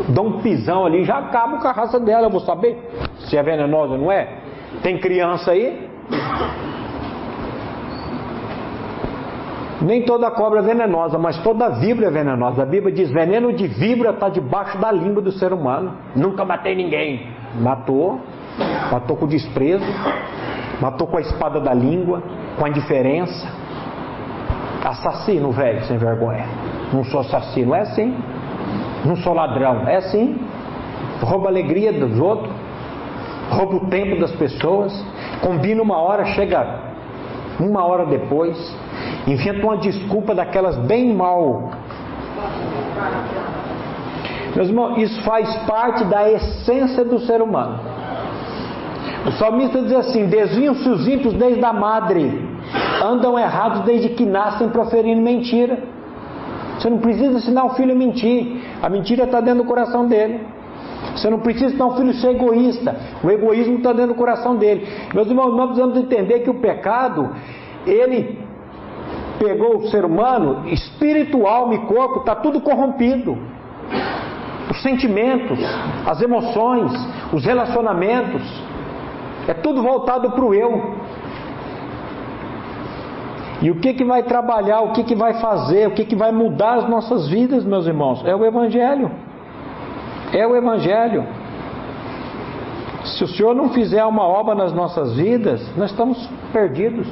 dou 0.08 0.28
um 0.28 0.40
pisão 0.42 0.86
ali, 0.86 1.04
já 1.04 1.18
acabo 1.18 1.58
com 1.58 1.68
a 1.68 1.72
raça 1.72 2.00
dela, 2.00 2.28
eu 2.28 2.30
vou 2.30 2.42
saber 2.42 2.78
se 3.20 3.38
é 3.38 3.44
venenosa 3.44 3.94
ou 3.94 4.00
não 4.00 4.12
é. 4.12 4.28
Tem 4.82 4.98
criança 4.98 5.52
aí? 5.52 5.90
Nem 9.82 10.04
toda 10.04 10.30
cobra 10.32 10.60
é 10.60 10.64
venenosa, 10.64 11.18
mas 11.18 11.38
toda 11.42 11.70
víbora 11.70 12.08
é 12.08 12.12
venenosa. 12.12 12.64
A 12.64 12.66
Bíblia 12.66 12.94
diz: 12.94 13.10
veneno 13.10 13.54
de 13.54 13.68
víbora 13.68 14.12
está 14.12 14.28
debaixo 14.28 14.78
da 14.78 14.92
língua 14.92 15.22
do 15.22 15.32
ser 15.32 15.54
humano. 15.54 15.94
Nunca 16.16 16.44
matei 16.44 16.76
ninguém. 16.76 17.28
Matou, 17.60 18.20
matou 18.92 19.16
com 19.16 19.26
desprezo, 19.26 19.86
matou 20.82 21.08
com 21.08 21.18
a 21.18 21.22
espada 21.22 21.60
da 21.60 21.74
língua, 21.74 22.22
com 22.58 22.66
a 22.66 22.70
indiferença. 22.70 23.48
Assassino, 24.84 25.52
velho, 25.52 25.82
sem 25.84 25.98
vergonha. 25.98 26.46
Não 26.94 27.04
sou 27.06 27.22
assassino, 27.22 27.74
é 27.74 27.82
assim. 27.82 28.16
Não 29.06 29.16
sou 29.18 29.34
ladrão, 29.34 29.88
é 29.88 29.98
assim. 29.98 30.38
Rouba 31.22 31.48
a 31.48 31.52
alegria 31.52 31.92
dos 31.92 32.20
outros, 32.20 32.52
rouba 33.50 33.76
o 33.76 33.90
tempo 33.90 34.20
das 34.20 34.32
pessoas, 34.32 34.94
combina 35.42 35.82
uma 35.82 35.98
hora, 35.98 36.26
chega 36.26 36.90
uma 37.60 37.86
hora 37.86 38.06
depois, 38.06 38.58
inventa 39.28 39.66
uma 39.66 39.78
desculpa 39.78 40.34
daquelas 40.34 40.78
bem 40.78 41.14
mal. 41.14 41.72
Meus 44.56 44.70
irmãos, 44.70 44.98
isso 44.98 45.22
faz 45.24 45.56
parte 45.64 46.04
da 46.06 46.30
essência 46.32 47.04
do 47.04 47.20
ser 47.20 47.42
humano. 47.42 47.80
O 49.26 49.32
salmista 49.34 49.82
diz 49.82 49.94
assim: 49.94 50.28
desviam-se 50.28 50.88
os 50.88 51.08
ímpios 51.08 51.34
desde 51.34 51.64
a 51.64 51.74
madre, 51.74 52.48
andam 53.04 53.38
errados 53.38 53.82
desde 53.82 54.10
que 54.10 54.26
nascem 54.26 54.70
proferindo 54.70 55.22
mentira. 55.22 55.78
Você 56.78 56.90
não 56.90 57.00
precisa 57.00 57.38
ensinar 57.38 57.66
o 57.66 57.72
filho 57.72 57.92
a 57.92 57.96
mentir, 57.96 58.59
a 58.82 58.90
mentira 58.90 59.24
está 59.26 59.42
dentro 59.42 59.64
do 59.64 59.68
coração 59.68 60.08
dele. 60.08 60.40
Você 61.16 61.30
não 61.30 61.40
precisa 61.40 61.68
ensinar 61.68 61.88
o 61.88 61.98
filho 61.98 62.14
ser 62.14 62.32
egoísta, 62.32 62.96
o 63.24 63.30
egoísmo 63.30 63.78
está 63.78 63.92
dentro 63.94 64.14
do 64.14 64.18
coração 64.18 64.56
dele. 64.56 64.88
Meus 65.14 65.28
irmãos, 65.28 65.56
nós 65.56 65.68
precisamos 65.68 65.98
entender 65.98 66.40
que 66.40 66.50
o 66.50 66.56
pecado, 66.56 67.30
ele 67.86 68.40
pegou 69.40 69.78
o 69.78 69.88
ser 69.88 70.04
humano, 70.04 70.68
espírito, 70.68 71.48
alma 71.48 71.76
e 71.76 71.80
corpo, 71.80 72.20
está 72.20 72.36
tudo 72.36 72.60
corrompido. 72.62 73.38
Os 74.70 74.82
sentimentos, 74.84 75.58
as 76.06 76.22
emoções, 76.22 76.92
os 77.34 77.44
relacionamentos, 77.46 78.42
é 79.48 79.54
tudo 79.54 79.82
voltado 79.82 80.30
para 80.32 80.46
o 80.46 80.54
eu. 80.54 80.96
E 83.62 83.70
o 83.70 83.76
que, 83.76 83.94
que 83.94 84.06
vai 84.06 84.24
trabalhar, 84.24 84.82
o 84.82 84.94
que, 84.94 85.04
que 85.04 85.16
vai 85.16 85.34
fazer, 85.42 85.88
o 85.88 85.92
que, 85.92 86.06
que 86.06 86.16
vai 86.16 86.32
mudar 86.32 86.76
as 86.76 86.90
nossas 86.90 87.28
vidas, 87.28 87.66
meus 87.66 87.86
irmãos? 87.86 88.24
É 88.26 88.34
o 88.34 88.46
Evangelho. 88.46 89.12
É 90.32 90.48
o 90.48 90.56
Evangelho. 90.56 91.26
Se 93.04 93.24
o 93.24 93.28
Senhor 93.28 93.54
não 93.54 93.70
fizer 93.70 94.04
uma 94.06 94.24
obra 94.24 94.56
nas 94.56 94.72
nossas 94.72 95.16
vidas, 95.16 95.62
nós 95.76 95.92
estamos 95.92 96.30
perdidos. 96.54 97.08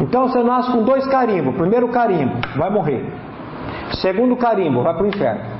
Então 0.00 0.28
você 0.28 0.42
nasce 0.42 0.72
com 0.72 0.82
dois 0.82 1.06
carimbos. 1.06 1.54
Primeiro 1.54 1.88
carimbo, 1.88 2.34
vai 2.56 2.70
morrer. 2.70 3.12
Segundo 3.94 4.36
carimbo, 4.36 4.82
vai 4.82 4.94
para 4.94 5.04
o 5.04 5.06
inferno. 5.06 5.54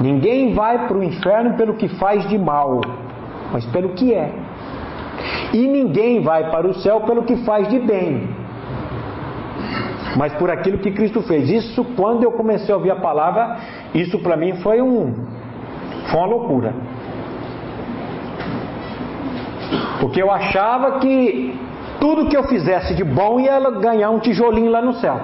Ninguém 0.00 0.54
vai 0.54 0.86
para 0.86 0.96
o 0.96 1.02
inferno 1.02 1.54
pelo 1.56 1.74
que 1.74 1.88
faz 1.88 2.28
de 2.28 2.38
mal, 2.38 2.80
mas 3.52 3.64
pelo 3.66 3.90
que 3.90 4.14
é. 4.14 4.32
E 5.52 5.66
ninguém 5.66 6.22
vai 6.22 6.50
para 6.50 6.66
o 6.66 6.74
céu 6.74 7.00
pelo 7.00 7.22
que 7.24 7.36
faz 7.44 7.68
de 7.68 7.78
bem, 7.78 8.28
mas 10.16 10.32
por 10.34 10.50
aquilo 10.50 10.78
que 10.78 10.90
Cristo 10.90 11.22
fez. 11.22 11.48
Isso, 11.50 11.84
quando 11.96 12.22
eu 12.22 12.32
comecei 12.32 12.72
a 12.72 12.76
ouvir 12.76 12.90
a 12.90 12.96
palavra, 12.96 13.58
isso 13.94 14.18
para 14.18 14.36
mim 14.36 14.56
foi 14.56 14.80
um, 14.80 15.14
foi 16.10 16.20
uma 16.20 16.26
loucura. 16.26 16.74
Porque 20.00 20.22
eu 20.22 20.30
achava 20.30 20.98
que 21.00 21.58
tudo 22.00 22.28
que 22.28 22.36
eu 22.36 22.44
fizesse 22.44 22.94
de 22.94 23.04
bom 23.04 23.40
ia 23.40 23.58
ganhar 23.70 24.10
um 24.10 24.18
tijolinho 24.18 24.70
lá 24.70 24.82
no 24.82 24.94
céu. 24.94 25.18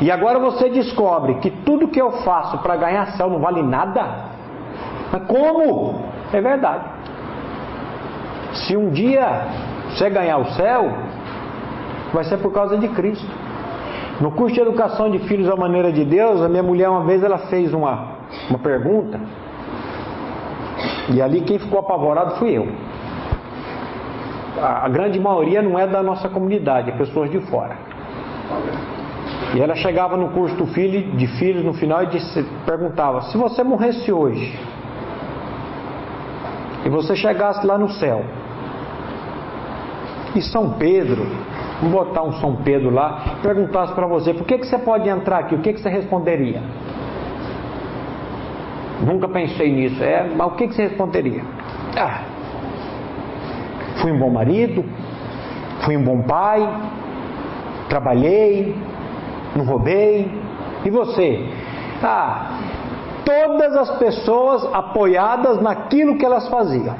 E 0.00 0.10
agora 0.10 0.38
você 0.38 0.68
descobre 0.68 1.36
que 1.36 1.50
tudo 1.50 1.88
que 1.88 2.00
eu 2.00 2.12
faço 2.22 2.58
para 2.58 2.76
ganhar 2.76 3.12
céu 3.16 3.30
não 3.30 3.38
vale 3.38 3.62
nada. 3.62 4.26
Mas 5.10 5.22
como? 5.26 6.02
É 6.32 6.40
verdade. 6.40 6.95
Se 8.64 8.76
um 8.76 8.90
dia 8.90 9.46
você 9.90 10.08
ganhar 10.10 10.38
o 10.38 10.52
céu, 10.52 10.92
vai 12.12 12.24
ser 12.24 12.38
por 12.38 12.52
causa 12.52 12.76
de 12.78 12.88
Cristo. 12.88 13.26
No 14.20 14.30
curso 14.30 14.54
de 14.54 14.60
educação 14.60 15.10
de 15.10 15.18
filhos 15.20 15.48
à 15.50 15.56
maneira 15.56 15.92
de 15.92 16.04
Deus, 16.04 16.40
a 16.40 16.48
minha 16.48 16.62
mulher 16.62 16.88
uma 16.88 17.04
vez 17.04 17.22
ela 17.22 17.38
fez 17.38 17.74
uma, 17.74 18.16
uma 18.48 18.58
pergunta. 18.58 19.20
E 21.12 21.20
ali 21.20 21.42
quem 21.42 21.58
ficou 21.58 21.80
apavorado 21.80 22.36
fui 22.36 22.50
eu 22.50 22.66
a, 24.60 24.88
grande 24.88 25.20
maioria 25.20 25.62
não 25.62 25.78
é 25.78 25.86
da 25.86 26.02
nossa 26.02 26.28
comunidade, 26.28 26.90
é 26.90 26.96
pessoas 26.96 27.30
de 27.30 27.40
fora. 27.40 27.76
E 29.54 29.60
ela 29.60 29.74
chegava 29.74 30.16
no 30.16 30.30
curso 30.30 30.54
do 30.56 30.66
filho, 30.66 31.16
de 31.16 31.26
filhos 31.38 31.64
no 31.64 31.74
final 31.74 32.02
e 32.04 32.06
disse, 32.06 32.42
perguntava: 32.64 33.22
se 33.22 33.36
você 33.36 33.62
morresse 33.62 34.10
hoje 34.10 34.58
e 36.84 36.88
você 36.88 37.16
chegasse 37.16 37.66
lá 37.66 37.78
no 37.78 37.88
céu 37.90 38.24
e 40.36 40.42
São 40.42 40.70
Pedro, 40.70 41.26
vamos 41.80 41.92
botar 41.92 42.22
um 42.22 42.32
São 42.34 42.56
Pedro 42.56 42.90
lá, 42.90 43.38
perguntasse 43.42 43.92
para 43.94 44.06
você: 44.06 44.34
por 44.34 44.46
que, 44.46 44.58
que 44.58 44.66
você 44.66 44.78
pode 44.78 45.08
entrar 45.08 45.38
aqui? 45.40 45.54
O 45.54 45.60
que, 45.60 45.72
que 45.72 45.80
você 45.80 45.88
responderia? 45.88 46.62
Nunca 49.04 49.28
pensei 49.28 49.70
nisso, 49.72 50.02
é, 50.02 50.28
mas 50.34 50.46
o 50.46 50.50
que, 50.52 50.68
que 50.68 50.74
você 50.74 50.82
responderia? 50.82 51.42
Ah, 51.98 52.22
Fui 54.00 54.12
um 54.12 54.18
bom 54.18 54.30
marido, 54.30 54.84
fui 55.84 55.96
um 55.96 56.04
bom 56.04 56.22
pai, 56.22 56.68
trabalhei, 57.88 58.74
não 59.54 59.64
roubei. 59.64 60.30
E 60.84 60.90
você? 60.90 61.44
Ah, 62.02 62.58
todas 63.24 63.74
as 63.74 63.98
pessoas 63.98 64.68
apoiadas 64.72 65.60
naquilo 65.60 66.18
que 66.18 66.24
elas 66.24 66.48
faziam. 66.48 66.94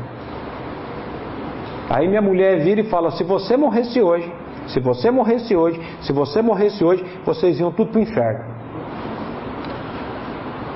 Aí 1.88 2.08
minha 2.08 2.22
mulher 2.22 2.60
vira 2.60 2.80
e 2.80 2.84
fala: 2.84 3.10
se 3.12 3.24
você 3.24 3.56
morresse 3.56 4.00
hoje, 4.00 4.30
se 4.68 4.80
você 4.80 5.10
morresse 5.10 5.54
hoje, 5.54 5.80
se 6.00 6.12
você 6.12 6.42
morresse 6.42 6.84
hoje, 6.84 7.04
vocês 7.24 7.58
iam 7.60 7.70
tudo 7.70 7.90
para 7.90 7.98
o 7.98 8.02
inferno. 8.02 8.56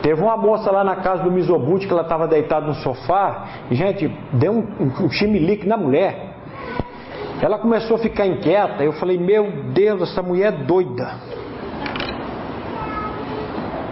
Teve 0.02 0.22
uma 0.22 0.36
moça 0.36 0.70
lá 0.70 0.82
na 0.82 0.96
casa 0.96 1.22
do 1.22 1.30
Mizobuti 1.30 1.86
que 1.86 1.92
ela 1.92 2.02
estava 2.02 2.26
deitada 2.26 2.66
no 2.66 2.74
sofá. 2.74 3.46
Gente, 3.70 4.08
deu 4.32 4.52
um, 4.52 4.66
um, 4.80 5.04
um 5.04 5.10
chimilique 5.10 5.66
na 5.66 5.76
mulher. 5.76 6.30
Ela 7.42 7.58
começou 7.58 7.96
a 7.96 7.98
ficar 7.98 8.26
inquieta. 8.26 8.82
Eu 8.82 8.92
falei: 8.92 9.18
Meu 9.18 9.50
Deus, 9.72 10.02
essa 10.02 10.22
mulher 10.22 10.54
é 10.54 10.64
doida. 10.64 11.10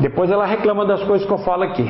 Depois 0.01 0.31
ela 0.31 0.47
reclama 0.47 0.87
das 0.87 1.03
coisas 1.03 1.27
que 1.27 1.33
eu 1.33 1.39
falo 1.39 1.65
aqui. 1.65 1.85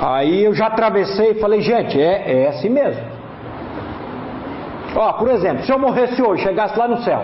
Aí 0.00 0.44
eu 0.44 0.54
já 0.54 0.66
atravessei 0.66 1.32
e 1.32 1.34
falei: 1.34 1.60
Gente, 1.60 2.00
é, 2.00 2.44
é 2.44 2.48
assim 2.48 2.68
mesmo. 2.68 3.02
Ó, 4.94 5.12
por 5.12 5.28
exemplo, 5.30 5.64
se 5.64 5.72
eu 5.72 5.78
morresse 5.78 6.20
hoje, 6.22 6.42
chegasse 6.42 6.78
lá 6.78 6.88
no 6.88 7.02
céu. 7.02 7.22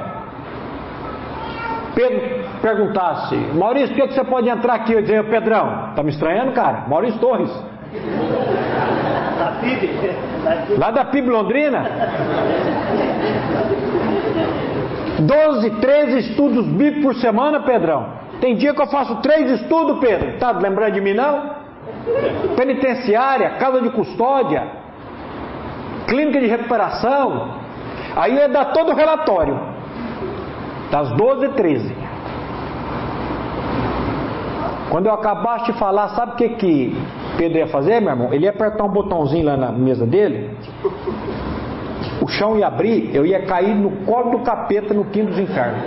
Pedro 1.95 2.21
perguntasse, 2.61 3.35
Maurício, 3.55 3.97
por 3.97 4.07
que, 4.07 4.15
você 4.15 4.23
pode 4.23 4.49
entrar 4.49 4.75
aqui? 4.75 4.93
Eu 4.93 5.01
dizia, 5.01 5.25
Pedrão, 5.25 5.93
tá 5.97 6.03
me 6.03 6.11
estranhando, 6.11 6.53
cara? 6.53 6.85
Maurício 6.87 7.19
Torres. 7.19 7.51
Da 9.39 9.53
PIB? 9.63 10.79
Lá 10.79 10.91
da 10.91 11.05
PIB 11.07 11.31
Londrina? 11.31 11.85
12, 15.21 15.71
13 15.71 16.19
estudos 16.19 16.67
bíblicos 16.67 17.03
por 17.03 17.15
semana, 17.15 17.61
Pedrão. 17.61 18.07
Tem 18.43 18.55
dia 18.55 18.75
que 18.75 18.83
eu 18.83 18.87
faço 18.89 19.17
três 19.17 19.51
estudos, 19.63 19.99
Pedro. 19.99 20.39
Tá 20.39 20.51
lembrando 20.51 20.93
de 20.93 21.01
mim, 21.01 21.15
não? 21.15 21.56
Penitenciária, 22.57 23.51
casa 23.51 23.81
de 23.81 23.91
custódia, 23.91 24.63
clínica 26.07 26.41
de 26.41 26.47
recuperação. 26.47 27.57
Aí 28.17 28.35
ia 28.35 28.49
dar 28.49 28.67
todo 28.67 28.93
o 28.93 28.95
relatório. 28.95 29.59
Das 30.91 31.11
12 31.13 31.49
13. 31.49 31.95
Quando 34.91 35.07
eu 35.07 35.13
acabasse 35.13 35.73
de 35.73 35.79
falar, 35.79 36.09
sabe 36.11 36.33
o 36.33 36.37
que, 36.37 36.49
que 36.51 36.97
Pedro 37.37 37.59
ia 37.59 37.67
fazer, 37.67 38.01
meu 38.01 38.11
irmão? 38.11 38.33
Ele 38.33 38.45
ia 38.45 38.51
apertar 38.51 38.85
um 38.85 38.89
botãozinho 38.89 39.45
lá 39.45 39.57
na 39.57 39.73
mesa 39.73 40.07
dele. 40.07 40.57
o 42.21 42.29
chão 42.29 42.57
ia 42.57 42.69
abrir, 42.69 43.15
eu 43.15 43.27
ia 43.27 43.45
cair 43.45 43.75
no 43.75 43.91
colo 44.07 44.31
do 44.31 44.39
capeta 44.41 44.95
no 44.95 45.05
quinto 45.07 45.31
dos 45.31 45.39
infernos. 45.39 45.83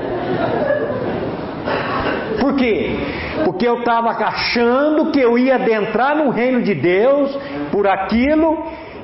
Por 2.40 2.56
quê? 2.56 2.96
Porque 3.44 3.68
eu 3.68 3.80
estava 3.80 4.10
achando 4.10 5.12
que 5.12 5.20
eu 5.20 5.38
ia 5.38 5.56
adentrar 5.56 6.16
no 6.16 6.30
reino 6.30 6.62
de 6.62 6.74
Deus 6.74 7.38
por 7.72 7.88
aquilo 7.88 8.58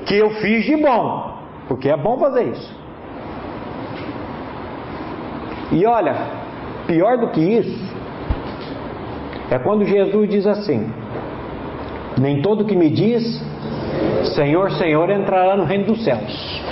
que 0.06 0.16
eu 0.16 0.30
fiz 0.30 0.64
de 0.64 0.76
bom. 0.76 1.36
Porque 1.68 1.88
é 1.88 1.96
bom 1.96 2.18
fazer 2.18 2.44
isso. 2.48 2.86
E 5.72 5.84
olha, 5.84 6.14
pior 6.86 7.18
do 7.18 7.28
que 7.28 7.40
isso, 7.40 7.94
é 9.50 9.58
quando 9.58 9.84
Jesus 9.84 10.28
diz 10.28 10.46
assim: 10.46 10.90
Nem 12.18 12.40
todo 12.40 12.64
que 12.64 12.76
me 12.76 12.88
diz 12.88 13.44
Senhor, 14.34 14.70
Senhor 14.72 15.10
entrará 15.10 15.56
no 15.56 15.64
reino 15.64 15.86
dos 15.86 16.04
céus. 16.04 16.62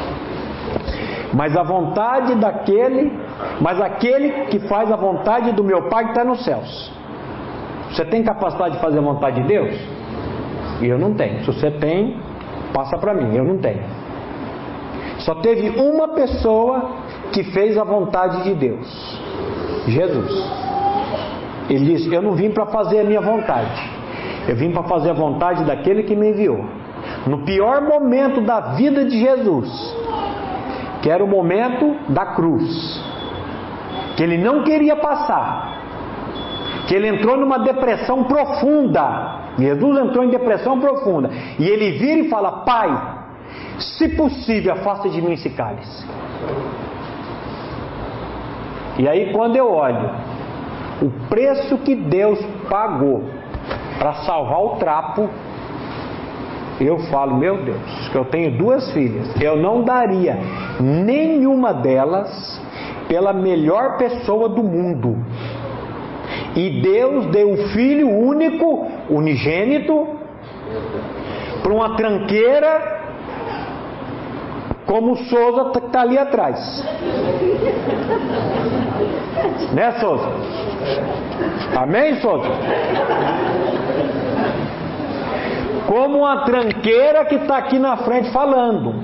Mas 1.33 1.57
a 1.57 1.62
vontade 1.62 2.35
daquele, 2.37 3.12
mas 3.61 3.80
aquele 3.80 4.46
que 4.46 4.59
faz 4.61 4.90
a 4.90 4.96
vontade 4.96 5.52
do 5.52 5.64
meu 5.64 5.88
Pai 5.88 6.04
que 6.04 6.11
está 6.11 6.24
nos 6.24 6.44
céus. 6.44 6.92
Você 7.90 8.04
tem 8.04 8.22
capacidade 8.22 8.74
de 8.74 8.80
fazer 8.80 8.98
a 8.98 9.02
vontade 9.02 9.42
de 9.42 9.48
Deus? 9.48 9.74
Eu 10.83 10.98
não 10.98 11.14
tenho. 11.14 11.40
Se 11.40 11.46
você 11.46 11.70
tem, 11.70 12.16
passa 12.72 12.98
para 12.98 13.14
mim. 13.14 13.35
Eu 13.37 13.44
não 13.44 13.59
tenho. 13.59 13.83
Só 15.18 15.37
teve 15.37 15.70
uma 15.80 16.09
pessoa 16.09 16.90
que 17.33 17.44
fez 17.44 17.78
a 17.78 17.85
vontade 17.85 18.42
de 18.42 18.54
Deus: 18.54 19.20
Jesus. 19.87 20.64
Ele 21.70 21.94
disse: 21.94 22.12
Eu 22.12 22.20
não 22.20 22.33
vim 22.33 22.50
para 22.50 22.66
fazer 22.66 23.00
a 23.00 23.04
minha 23.04 23.20
vontade, 23.20 23.90
eu 24.48 24.57
vim 24.57 24.70
para 24.70 24.83
fazer 24.85 25.11
a 25.11 25.14
vontade 25.14 25.64
daquele 25.64 26.02
que 26.02 26.14
me 26.14 26.30
enviou. 26.30 26.64
No 27.26 27.38
pior 27.44 27.83
momento 27.83 28.40
da 28.40 28.61
vida 28.74 29.04
de 29.04 29.18
Jesus, 29.18 29.96
que 31.00 31.11
era 31.11 31.22
o 31.22 31.28
momento 31.28 31.96
da 32.09 32.26
cruz, 32.35 33.13
que 34.16 34.22
ele 34.22 34.38
não 34.38 34.62
queria 34.62 34.96
passar, 34.96 35.83
que 36.87 36.94
ele 36.94 37.09
entrou 37.09 37.37
numa 37.37 37.59
depressão 37.59 38.24
profunda. 38.24 39.42
Jesus 39.59 39.98
entrou 39.98 40.24
em 40.24 40.31
depressão 40.31 40.81
profunda. 40.81 41.31
E 41.59 41.66
ele 41.66 41.98
vira 41.98 42.20
e 42.20 42.29
fala: 42.29 42.64
Pai, 42.64 42.90
se 43.79 44.09
possível, 44.11 44.72
afasta 44.72 45.09
de 45.09 45.20
mim 45.20 45.33
esse 45.33 45.50
cálice. 45.50 46.07
E 48.98 49.09
aí, 49.09 49.33
quando 49.33 49.57
eu 49.57 49.72
olho 49.72 50.11
o 51.03 51.11
preço 51.29 51.79
que 51.79 51.94
Deus 51.94 52.38
pagou 52.68 53.24
para 53.98 54.14
salvar 54.24 54.61
o 54.61 54.77
trapo, 54.77 55.29
eu 56.81 56.98
falo, 57.11 57.37
meu 57.37 57.62
Deus, 57.62 58.09
que 58.11 58.16
eu 58.16 58.24
tenho 58.24 58.57
duas 58.57 58.92
filhas, 58.92 59.40
eu 59.40 59.57
não 59.57 59.83
daria 59.83 60.38
nenhuma 60.81 61.72
delas 61.72 62.61
pela 63.09 63.33
melhor 63.33 63.97
pessoa 63.97 64.49
do 64.49 64.62
mundo. 64.62 65.17
E 66.57 66.81
Deus 66.81 67.27
deu 67.27 67.53
o 67.53 67.57
filho 67.69 68.09
único, 68.09 68.87
unigênito, 69.11 70.09
para 71.62 71.73
uma 71.73 71.97
tranqueira 71.97 72.95
como 74.87 75.12
o 75.12 75.17
Souza 75.17 75.71
que 75.71 75.87
está 75.87 76.03
ali 76.03 76.19
atrás. 76.19 76.59
Né, 79.73 79.93
Souza? 79.99 80.29
Amém, 81.77 82.21
Souza? 82.21 82.49
Como 85.87 86.19
uma 86.19 86.45
tranqueira 86.45 87.25
que 87.25 87.35
está 87.35 87.59
aqui 87.59 87.79
na 87.79 87.97
frente 87.99 88.31
falando. 88.31 88.95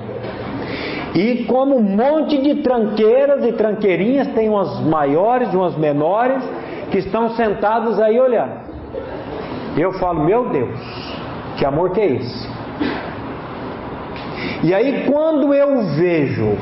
E 1.13 1.43
como 1.45 1.77
um 1.77 1.81
monte 1.81 2.37
de 2.41 2.61
tranqueiras 2.61 3.43
e 3.43 3.51
tranqueirinhas, 3.53 4.27
tem 4.29 4.49
umas 4.49 4.79
maiores, 4.81 5.53
umas 5.53 5.77
menores, 5.77 6.43
que 6.89 6.99
estão 6.99 7.29
sentados 7.35 7.99
aí 7.99 8.19
olhando. 8.19 8.53
Eu 9.77 9.93
falo, 9.93 10.23
meu 10.23 10.49
Deus, 10.49 10.79
que 11.57 11.65
amor 11.65 11.91
que 11.91 12.01
é 12.01 12.11
esse? 12.13 12.49
E 14.63 14.73
aí, 14.73 15.05
quando 15.11 15.53
eu 15.53 15.81
vejo 15.95 16.55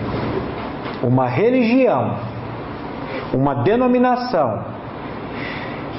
uma 1.03 1.27
religião, 1.27 2.15
uma 3.33 3.55
denominação, 3.55 4.65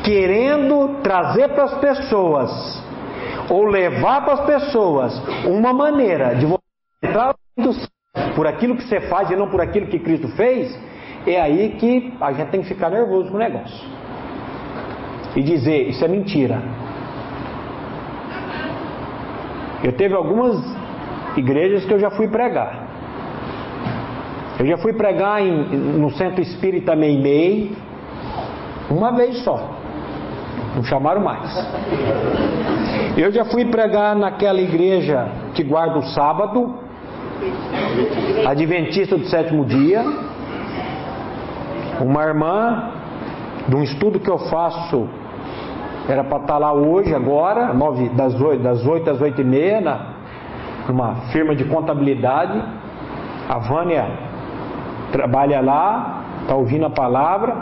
querendo 0.02 1.00
trazer 1.02 1.48
para 1.50 1.64
as 1.64 1.74
pessoas, 1.78 2.82
ou 3.48 3.64
levar 3.64 4.24
para 4.24 4.34
as 4.34 4.40
pessoas, 4.40 5.22
uma 5.44 5.72
maneira 5.72 6.34
de 6.36 6.46
você 6.46 6.58
entrar 7.02 7.34
por 8.34 8.46
aquilo 8.46 8.76
que 8.76 8.84
você 8.84 9.00
faz 9.02 9.30
e 9.30 9.36
não 9.36 9.48
por 9.48 9.60
aquilo 9.60 9.86
que 9.86 9.98
Cristo 9.98 10.28
fez, 10.28 10.78
é 11.26 11.40
aí 11.40 11.76
que 11.78 12.14
a 12.20 12.32
gente 12.32 12.48
tem 12.48 12.62
que 12.62 12.68
ficar 12.68 12.90
nervoso 12.90 13.28
com 13.30 13.36
o 13.36 13.38
negócio. 13.38 13.88
E 15.36 15.42
dizer, 15.42 15.88
isso 15.88 16.04
é 16.04 16.08
mentira. 16.08 16.60
Eu 19.84 19.92
teve 19.92 20.14
algumas 20.14 20.56
igrejas 21.36 21.84
que 21.84 21.92
eu 21.92 21.98
já 21.98 22.10
fui 22.10 22.28
pregar. 22.28 22.88
Eu 24.58 24.66
já 24.66 24.76
fui 24.78 24.92
pregar 24.92 25.40
em, 25.40 25.76
no 25.98 26.10
centro 26.10 26.42
espírita 26.42 26.96
Meimei, 26.96 27.72
uma 28.90 29.12
vez 29.12 29.42
só. 29.44 29.76
Não 30.74 30.82
chamaram 30.82 31.22
mais. 31.22 31.50
Eu 33.16 33.30
já 33.30 33.44
fui 33.44 33.64
pregar 33.66 34.16
naquela 34.16 34.60
igreja 34.60 35.28
que 35.54 35.62
guarda 35.62 35.98
o 35.98 36.02
sábado, 36.02 36.89
Adventista 38.46 39.16
do 39.16 39.26
sétimo 39.26 39.64
dia. 39.64 40.04
Uma 42.00 42.24
irmã, 42.24 42.90
de 43.68 43.76
um 43.76 43.82
estudo 43.82 44.18
que 44.18 44.30
eu 44.30 44.38
faço, 44.38 45.08
era 46.08 46.24
para 46.24 46.38
estar 46.38 46.58
lá 46.58 46.72
hoje, 46.72 47.14
agora, 47.14 47.72
nove, 47.72 48.08
das, 48.10 48.38
8, 48.40 48.62
das 48.62 48.86
8 48.86 49.10
às 49.10 49.20
8 49.20 49.40
e 49.40 49.44
meia, 49.44 49.80
na, 49.80 50.06
numa 50.88 51.14
firma 51.32 51.54
de 51.54 51.64
contabilidade. 51.64 52.60
A 53.48 53.58
Vânia 53.58 54.06
trabalha 55.12 55.60
lá, 55.60 56.24
está 56.42 56.54
ouvindo 56.54 56.86
a 56.86 56.90
palavra. 56.90 57.56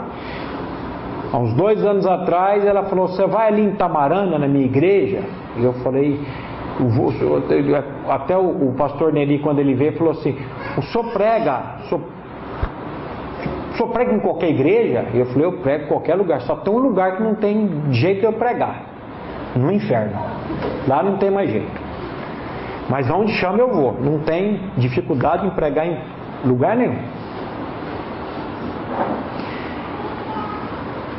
Há 1.31 1.37
uns 1.37 1.53
dois 1.53 1.83
anos 1.85 2.07
atrás 2.07 2.65
ela 2.65 2.83
falou: 2.83 3.07
Você 3.07 3.27
vai 3.27 3.47
ali 3.49 3.61
em 3.61 3.71
Tamarana, 3.71 4.39
na 4.39 4.47
minha 4.47 4.65
igreja? 4.65 5.21
E 5.57 5.63
eu 5.63 5.73
falei: 5.73 6.19
Até 8.07 8.37
o, 8.37 8.73
pastor 8.77 9.11
Nelly, 9.11 9.39
quando 9.39 9.59
ele 9.59 9.73
veio, 9.73 9.97
falou 9.97 10.13
assim: 10.13 10.37
O 10.77 10.81
senhor 10.81 11.11
prega, 11.11 11.75
o 11.79 11.87
senhor, 11.89 12.01
o 13.71 13.77
senhor 13.77 13.89
prega 13.91 14.13
em 14.13 14.19
qualquer 14.19 14.49
igreja? 14.49 15.05
E 15.13 15.19
eu 15.19 15.25
falei: 15.27 15.45
Eu 15.45 15.53
prego 15.59 15.85
em 15.85 15.87
qualquer 15.87 16.15
lugar, 16.15 16.41
só 16.41 16.55
tem 16.55 16.73
um 16.73 16.79
lugar 16.79 17.17
que 17.17 17.23
não 17.23 17.35
tem 17.35 17.69
jeito 17.91 18.21
de 18.21 18.25
eu 18.25 18.33
pregar 18.33 18.85
no 19.55 19.71
inferno. 19.71 20.17
Lá 20.87 21.03
não 21.03 21.17
tem 21.17 21.29
mais 21.29 21.49
jeito. 21.49 21.89
Mas 22.89 23.09
onde 23.09 23.33
chama 23.33 23.59
eu 23.59 23.71
vou. 23.71 23.93
Não 24.01 24.19
tem 24.19 24.59
dificuldade 24.77 25.45
em 25.45 25.51
pregar 25.51 25.85
em 25.85 25.97
lugar 26.45 26.75
nenhum. 26.75 26.97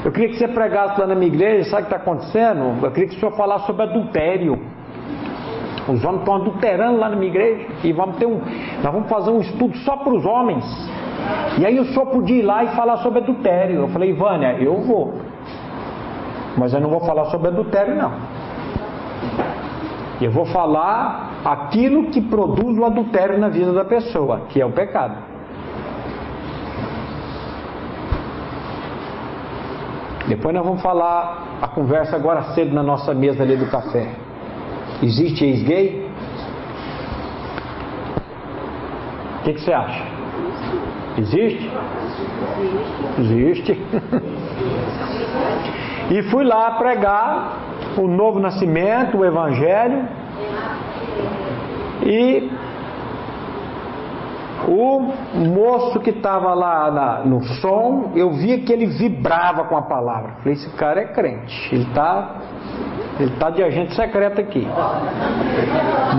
Eu 0.05 0.11
queria 0.11 0.29
que 0.31 0.37
você 0.37 0.49
pregasse 0.49 0.99
lá 0.99 1.07
na 1.07 1.15
minha 1.15 1.33
igreja, 1.33 1.71
sabe 1.71 1.83
o 1.83 1.87
que 1.87 1.95
está 1.95 1.97
acontecendo? 1.97 2.85
Eu 2.85 2.91
queria 2.91 3.09
que 3.09 3.17
o 3.17 3.21
senhor 3.21 3.33
falasse 3.37 3.67
sobre 3.67 3.83
adultério. 3.83 4.59
Os 5.89 6.05
homens 6.05 6.21
estão 6.21 6.37
adulterando 6.37 6.99
lá 6.99 7.09
na 7.09 7.17
minha 7.17 7.31
igreja. 7.31 7.67
E 7.83 7.93
vamos 7.93 8.17
ter 8.17 8.27
um. 8.27 8.41
Nós 8.83 8.93
vamos 8.93 9.09
fazer 9.09 9.31
um 9.31 9.41
estudo 9.41 9.77
só 9.79 9.97
para 9.97 10.13
os 10.13 10.25
homens. 10.25 10.65
E 11.59 11.67
aí 11.67 11.79
o 11.79 11.85
senhor 11.87 12.07
podia 12.07 12.37
ir 12.37 12.43
lá 12.43 12.65
e 12.65 12.69
falar 12.69 12.99
sobre 12.99 13.21
adultério. 13.21 13.81
Eu 13.81 13.89
falei, 13.89 14.13
Vânia, 14.13 14.57
eu 14.61 14.81
vou. 14.83 15.15
Mas 16.57 16.73
eu 16.75 16.81
não 16.81 16.91
vou 16.91 17.01
falar 17.01 17.27
sobre 17.27 17.49
adultério, 17.49 17.95
não. 17.95 18.13
Eu 20.21 20.31
vou 20.31 20.45
falar 20.47 21.31
aquilo 21.45 22.11
que 22.11 22.21
produz 22.21 22.77
o 22.79 22.85
adultério 22.85 23.39
na 23.39 23.49
vida 23.49 23.73
da 23.73 23.85
pessoa, 23.85 24.43
que 24.51 24.61
é 24.61 24.67
o 24.67 24.71
pecado. 24.71 25.17
Depois 30.29 30.55
nós 30.55 30.65
vamos 30.65 30.83
falar 30.83 31.59
a 31.61 31.69
conversa 31.69 32.15
agora 32.17 32.43
cedo 32.55 32.75
na 32.75 32.83
nossa 32.83 33.15
mesa 33.15 33.43
ali 33.43 33.57
do 33.57 33.67
café. 33.67 34.30
Existe 35.03 35.45
ex-gay? 35.45 36.11
O 39.39 39.43
que, 39.43 39.55
que, 39.55 39.61
você 39.61 39.73
acha? 39.73 40.05
Existe? 41.17 41.71
Existe. 43.19 43.73
e 46.11 46.23
fui 46.25 46.45
lá 46.45 46.73
pregar 46.73 47.59
o 47.97 48.07
novo 48.07 48.39
nascimento, 48.39 49.17
o 49.17 49.25
evangelho. 49.25 50.07
E 52.05 52.51
o 54.69 55.01
moço 55.35 56.01
que 56.01 56.11
estava 56.11 56.53
lá 56.55 56.91
na, 56.91 57.25
no 57.25 57.43
som, 57.43 58.13
eu 58.15 58.33
via 58.33 58.61
que 58.61 58.73
ele 58.73 58.87
vibrava 58.87 59.65
com 59.65 59.77
a 59.77 59.83
palavra. 59.83 60.33
Falei, 60.39 60.53
esse 60.53 60.69
cara 60.77 61.01
é 61.01 61.07
crente, 61.07 61.75
ele 61.75 61.85
está 61.85 62.37
Ele 63.21 63.33
está 63.33 63.51
de 63.51 63.63
agente 63.63 63.95
secreto 63.95 64.41
aqui. 64.41 64.67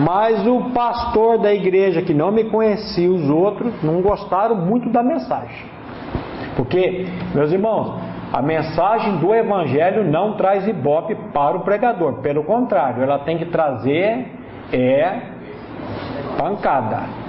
Mas 0.06 0.46
o 0.46 0.70
pastor 0.72 1.40
da 1.40 1.54
igreja 1.54 2.02
que 2.02 2.14
não 2.14 2.32
me 2.32 2.46
conhecia, 2.46 3.12
os 3.12 3.30
outros, 3.30 3.74
não 3.84 4.02
gostaram 4.02 4.56
muito 4.56 4.90
da 4.90 5.02
mensagem. 5.02 5.66
Porque, 6.56 7.08
meus 7.34 7.52
irmãos, 7.52 8.00
a 8.32 8.42
mensagem 8.42 9.18
do 9.18 9.34
Evangelho 9.34 10.04
não 10.04 10.34
traz 10.34 10.68
ibope 10.68 11.16
para 11.34 11.58
o 11.58 11.62
pregador. 11.62 12.22
Pelo 12.22 12.44
contrário, 12.44 13.04
ela 13.04 13.20
tem 13.20 13.38
que 13.38 13.46
trazer 13.46 14.28
é 14.72 15.20
pancada. 16.38 17.21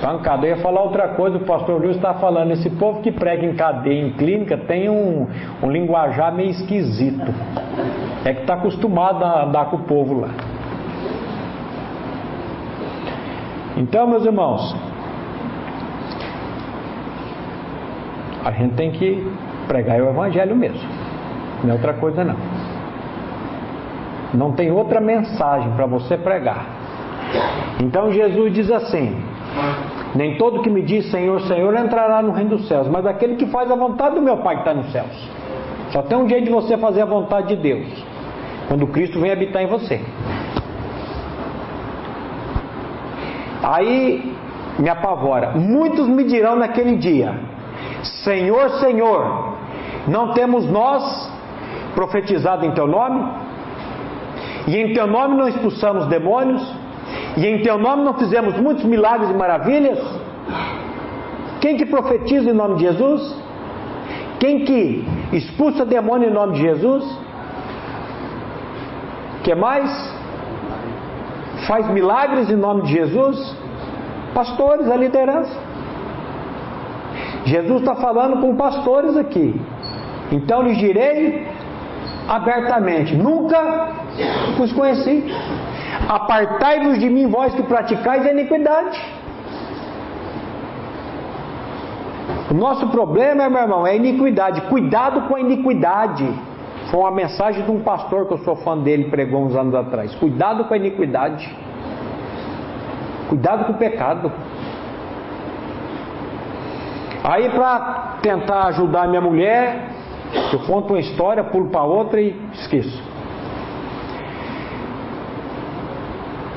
Pancada. 0.00 0.46
Eu 0.46 0.56
ia 0.56 0.62
falar 0.62 0.82
outra 0.82 1.08
coisa, 1.08 1.36
o 1.36 1.40
pastor 1.40 1.80
Luiz 1.80 1.96
está 1.96 2.14
falando. 2.14 2.52
Esse 2.52 2.70
povo 2.70 3.00
que 3.00 3.12
prega 3.12 3.44
em 3.44 3.54
cadeia, 3.54 4.06
em 4.06 4.12
clínica, 4.12 4.56
tem 4.56 4.88
um, 4.88 5.26
um 5.62 5.70
linguajar 5.70 6.34
meio 6.34 6.50
esquisito. 6.50 7.32
É 8.24 8.32
que 8.32 8.42
está 8.42 8.54
acostumado 8.54 9.24
a 9.24 9.44
andar 9.44 9.66
com 9.66 9.76
o 9.76 9.80
povo 9.80 10.20
lá. 10.20 10.28
Então, 13.76 14.06
meus 14.06 14.24
irmãos, 14.24 14.74
a 18.44 18.50
gente 18.52 18.74
tem 18.74 18.90
que 18.90 19.30
pregar 19.68 20.00
o 20.00 20.08
Evangelho 20.08 20.56
mesmo. 20.56 20.88
Não 21.62 21.70
é 21.70 21.72
outra 21.74 21.92
coisa 21.94 22.24
não. 22.24 22.36
Não 24.32 24.52
tem 24.52 24.70
outra 24.70 25.00
mensagem 25.00 25.70
para 25.72 25.86
você 25.86 26.16
pregar. 26.16 26.85
Então 27.82 28.10
Jesus 28.10 28.52
diz 28.52 28.70
assim: 28.70 29.16
Nem 30.14 30.36
todo 30.36 30.62
que 30.62 30.70
me 30.70 30.82
diz 30.82 31.10
Senhor, 31.10 31.40
Senhor 31.42 31.74
entrará 31.76 32.22
no 32.22 32.32
reino 32.32 32.56
dos 32.56 32.68
céus, 32.68 32.88
mas 32.88 33.06
aquele 33.06 33.36
que 33.36 33.46
faz 33.46 33.70
a 33.70 33.74
vontade 33.74 34.14
do 34.14 34.22
meu 34.22 34.38
Pai 34.38 34.56
que 34.56 34.60
está 34.62 34.74
nos 34.74 34.90
céus. 34.92 35.30
Só 35.90 36.02
tem 36.02 36.18
um 36.18 36.28
jeito 36.28 36.46
de 36.46 36.50
você 36.50 36.76
fazer 36.76 37.02
a 37.02 37.06
vontade 37.06 37.48
de 37.48 37.56
Deus, 37.56 37.86
quando 38.68 38.86
Cristo 38.88 39.20
vem 39.20 39.30
habitar 39.30 39.62
em 39.62 39.66
você. 39.66 40.00
Aí 43.62 44.34
me 44.78 44.88
apavora. 44.88 45.52
Muitos 45.52 46.06
me 46.08 46.24
dirão 46.24 46.56
naquele 46.56 46.96
dia: 46.96 47.34
Senhor, 48.24 48.70
Senhor, 48.80 49.54
não 50.08 50.32
temos 50.32 50.70
nós 50.70 51.32
profetizado 51.94 52.64
em 52.64 52.72
teu 52.72 52.86
nome? 52.86 53.46
E 54.68 54.76
em 54.76 54.92
teu 54.92 55.06
nome 55.06 55.36
não 55.36 55.48
expulsamos 55.48 56.06
demônios? 56.06 56.62
E 57.36 57.46
em 57.46 57.62
teu 57.62 57.76
nome 57.78 58.02
não 58.02 58.14
fizemos 58.14 58.58
muitos 58.58 58.84
milagres 58.84 59.30
e 59.30 59.34
maravilhas? 59.34 59.98
Quem 61.60 61.76
que 61.76 61.86
profetiza 61.86 62.50
em 62.50 62.54
nome 62.54 62.76
de 62.76 62.82
Jesus? 62.82 63.36
Quem 64.40 64.64
que 64.64 65.06
expulsa 65.32 65.84
demônio 65.84 66.28
em 66.28 66.32
nome 66.32 66.54
de 66.54 66.60
Jesus? 66.60 67.04
Que 69.42 69.54
mais? 69.54 69.90
Faz 71.66 71.88
milagres 71.90 72.50
em 72.50 72.56
nome 72.56 72.82
de 72.82 72.92
Jesus? 72.92 73.56
Pastores, 74.34 74.90
a 74.90 74.96
liderança. 74.96 75.56
Jesus 77.44 77.80
está 77.80 77.94
falando 77.96 78.40
com 78.40 78.56
pastores 78.56 79.16
aqui. 79.16 79.58
Então 80.32 80.62
lhes 80.62 80.78
direi 80.78 81.46
abertamente: 82.28 83.14
nunca 83.14 83.90
os 84.60 84.72
conheci. 84.72 85.24
Apartai-vos 86.08 86.98
de 86.98 87.10
mim, 87.10 87.26
vós 87.26 87.54
que 87.54 87.62
praticais 87.62 88.24
a 88.26 88.30
iniquidade. 88.30 89.00
O 92.50 92.54
nosso 92.54 92.88
problema, 92.88 93.48
meu 93.50 93.60
irmão, 93.60 93.86
é 93.86 93.90
a 93.90 93.96
iniquidade. 93.96 94.60
Cuidado 94.62 95.22
com 95.22 95.34
a 95.34 95.40
iniquidade. 95.40 96.28
Foi 96.90 97.00
uma 97.00 97.10
mensagem 97.10 97.64
de 97.64 97.70
um 97.70 97.80
pastor 97.80 98.26
que 98.26 98.34
eu 98.34 98.38
sou 98.38 98.54
fã 98.56 98.78
dele, 98.78 99.10
pregou 99.10 99.44
uns 99.44 99.56
anos 99.56 99.74
atrás. 99.74 100.14
Cuidado 100.14 100.64
com 100.64 100.74
a 100.74 100.76
iniquidade. 100.76 101.52
Cuidado 103.28 103.64
com 103.64 103.72
o 103.72 103.76
pecado. 103.76 104.30
Aí, 107.24 107.50
para 107.50 108.18
tentar 108.22 108.66
ajudar 108.66 109.08
minha 109.08 109.20
mulher, 109.20 109.88
eu 110.52 110.60
conto 110.60 110.94
uma 110.94 111.00
história, 111.00 111.42
pulo 111.42 111.68
para 111.70 111.82
outra 111.82 112.20
e 112.20 112.36
esqueço. 112.52 113.15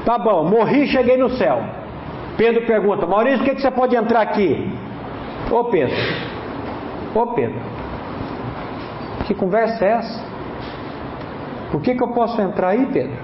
Tá 0.10 0.18
bom, 0.18 0.44
morri 0.44 0.88
cheguei 0.88 1.18
no 1.18 1.30
céu. 1.30 1.62
Pedro 2.36 2.66
pergunta: 2.66 3.06
Maurício, 3.06 3.42
o 3.42 3.44
que, 3.44 3.54
que 3.54 3.62
você 3.62 3.70
pode 3.70 3.96
entrar 3.96 4.22
aqui? 4.22 4.76
Ô 5.52 5.66
Pedro, 5.66 5.96
ô 7.14 7.28
Pedro, 7.28 7.60
que 9.28 9.36
conversa 9.36 9.86
é 9.86 9.90
essa? 9.90 10.26
Por 11.72 11.80
que, 11.84 11.94
que 11.94 12.02
eu 12.02 12.08
posso 12.08 12.42
entrar 12.42 12.70
aí, 12.70 12.88
Pedro? 12.88 13.16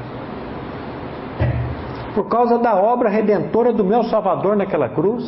Por 2.13 2.27
causa 2.27 2.59
da 2.59 2.75
obra 2.75 3.09
redentora 3.09 3.73
do 3.73 3.83
meu 3.83 4.03
Salvador 4.03 4.55
naquela 4.55 4.87
cruz. 4.87 5.25